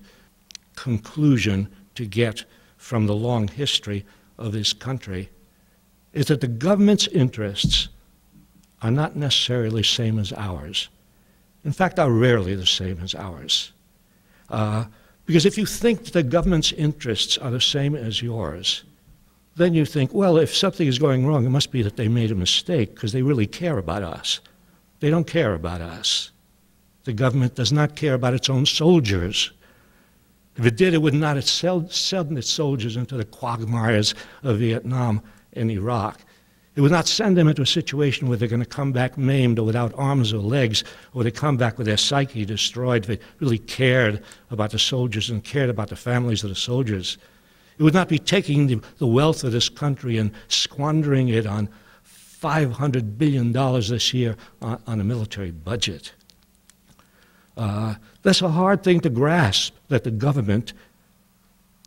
conclusion 0.76 1.68
to 1.94 2.08
get 2.08 2.46
from 2.78 3.06
the 3.06 3.16
long 3.16 3.48
history 3.48 4.08
of 4.40 4.54
this 4.54 4.74
country, 4.74 5.30
is 6.14 6.28
that 6.28 6.42
the 6.42 6.48
government's 6.48 7.08
interests 7.08 7.90
are 8.82 8.92
not 8.92 9.16
necessarily 9.16 9.82
the 9.82 9.88
same 9.88 10.20
as 10.20 10.34
ours. 10.34 10.90
In 11.66 11.72
fact, 11.72 12.00
are 12.00 12.12
rarely 12.12 12.56
the 12.56 12.66
same 12.66 13.00
as 13.02 13.14
ours. 13.14 13.72
Uh, 14.50 14.86
because 15.26 15.46
if 15.46 15.58
you 15.58 15.66
think 15.66 16.06
the 16.06 16.24
government's 16.24 16.72
interests 16.72 17.38
are 17.38 17.52
the 17.52 17.62
same 17.62 17.96
as 17.96 18.22
yours, 18.22 18.84
then 19.56 19.74
you 19.74 19.86
think, 19.86 20.14
well, 20.14 20.38
if 20.38 20.56
something 20.56 20.88
is 20.88 20.98
going 20.98 21.28
wrong, 21.28 21.46
it 21.46 21.50
must 21.50 21.72
be 21.72 21.82
that 21.82 21.98
they 21.98 22.08
made 22.08 22.32
a 22.32 22.36
mistake 22.36 22.96
because 22.96 23.12
they 23.12 23.22
really 23.22 23.46
care 23.46 23.78
about 23.78 24.02
us. 24.02 24.40
They 25.02 25.10
don't 25.10 25.28
care 25.28 25.54
about 25.54 25.82
us. 25.82 26.32
The 27.04 27.14
government 27.14 27.56
does 27.56 27.72
not 27.72 27.96
care 27.96 28.14
about 28.14 28.34
its 28.34 28.50
own 28.50 28.66
soldiers. 28.66 29.52
If 30.58 30.66
it 30.66 30.78
did, 30.78 30.94
it 30.94 31.02
would 31.02 31.14
not 31.14 31.36
have 31.36 31.48
sent 31.48 32.38
its 32.38 32.50
soldiers 32.50 32.98
into 32.98 33.16
the 33.16 33.26
quagmires 33.26 34.16
of 34.44 34.60
Vietnam 34.60 35.22
and 35.60 35.70
Iraq. 35.70 36.20
It 36.76 36.82
would 36.82 36.92
not 36.92 37.08
send 37.08 37.36
them 37.36 37.48
into 37.48 37.62
a 37.62 37.68
situation 37.68 38.28
where 38.28 38.38
they're 38.38 38.48
going 38.48 38.62
to 38.62 38.66
come 38.66 38.92
back 38.92 39.18
maimed 39.18 39.60
or 39.60 39.66
without 39.66 39.94
arms 39.98 40.32
or 40.32 40.38
legs, 40.38 40.84
or 41.14 41.24
they 41.24 41.32
come 41.32 41.58
back 41.58 41.78
with 41.78 41.88
their 41.88 41.98
psyche 41.98 42.46
destroyed. 42.46 43.04
if 43.04 43.08
They 43.08 43.26
really 43.40 43.58
cared 43.58 44.24
about 44.50 44.72
the 44.72 44.80
soldiers 44.80 45.30
and 45.30 45.44
cared 45.44 45.70
about 45.70 45.90
the 45.90 45.96
families 45.96 46.44
of 46.44 46.50
the 46.50 46.56
soldiers. 46.56 47.18
It 47.78 47.84
would 47.84 47.94
not 47.94 48.08
be 48.08 48.20
taking 48.20 48.68
the, 48.68 48.82
the 48.98 49.08
wealth 49.08 49.44
of 49.44 49.52
this 49.52 49.68
country 49.70 50.18
and 50.18 50.32
squandering 50.48 51.30
it 51.30 51.46
on 51.46 51.70
$500 52.42 53.18
billion 53.18 53.52
this 53.52 54.14
year 54.14 54.38
on, 54.62 54.82
on 54.88 55.02
a 55.02 55.04
military 55.04 55.52
budget. 55.52 56.14
Uh, 57.58 57.96
that's 58.22 58.42
a 58.42 58.50
hard 58.50 58.84
thing 58.84 59.02
to 59.02 59.10
grasp 59.10 59.76
that 59.90 60.06
the 60.06 60.12
government 60.12 60.72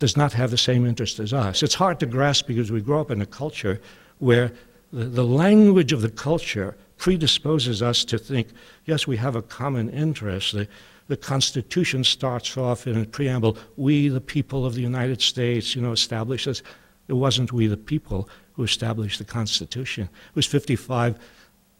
does 0.03 0.17
not 0.17 0.33
have 0.33 0.51
the 0.51 0.57
same 0.57 0.85
interest 0.85 1.17
as 1.17 1.31
us. 1.31 1.63
It's 1.63 1.75
hard 1.75 1.97
to 2.01 2.05
grasp 2.05 2.45
because 2.45 2.69
we 2.69 2.81
grow 2.81 2.99
up 2.99 3.09
in 3.09 3.21
a 3.21 3.25
culture 3.25 3.79
where 4.19 4.51
the, 4.91 5.05
the 5.05 5.23
language 5.23 5.93
of 5.93 6.01
the 6.01 6.09
culture 6.09 6.75
predisposes 6.97 7.81
us 7.81 8.03
to 8.03 8.17
think, 8.17 8.49
yes, 8.83 9.07
we 9.07 9.15
have 9.15 9.37
a 9.37 9.41
common 9.41 9.89
interest. 9.89 10.51
The, 10.51 10.67
the 11.07 11.15
Constitution 11.15 12.03
starts 12.03 12.57
off 12.57 12.85
in 12.85 12.99
a 12.99 13.05
preamble, 13.05 13.57
we, 13.77 14.09
the 14.09 14.19
people 14.19 14.65
of 14.65 14.75
the 14.75 14.81
United 14.81 15.21
States, 15.21 15.73
you 15.73 15.81
know, 15.81 15.93
establishes. 15.93 16.63
It 17.07 17.13
wasn't 17.13 17.53
we, 17.53 17.67
the 17.67 17.77
people, 17.77 18.27
who 18.55 18.63
established 18.63 19.19
the 19.19 19.25
Constitution. 19.39 20.09
It 20.11 20.35
was 20.35 20.45
55 20.45 21.17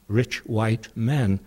rich 0.08 0.46
white 0.46 0.88
men 0.96 1.42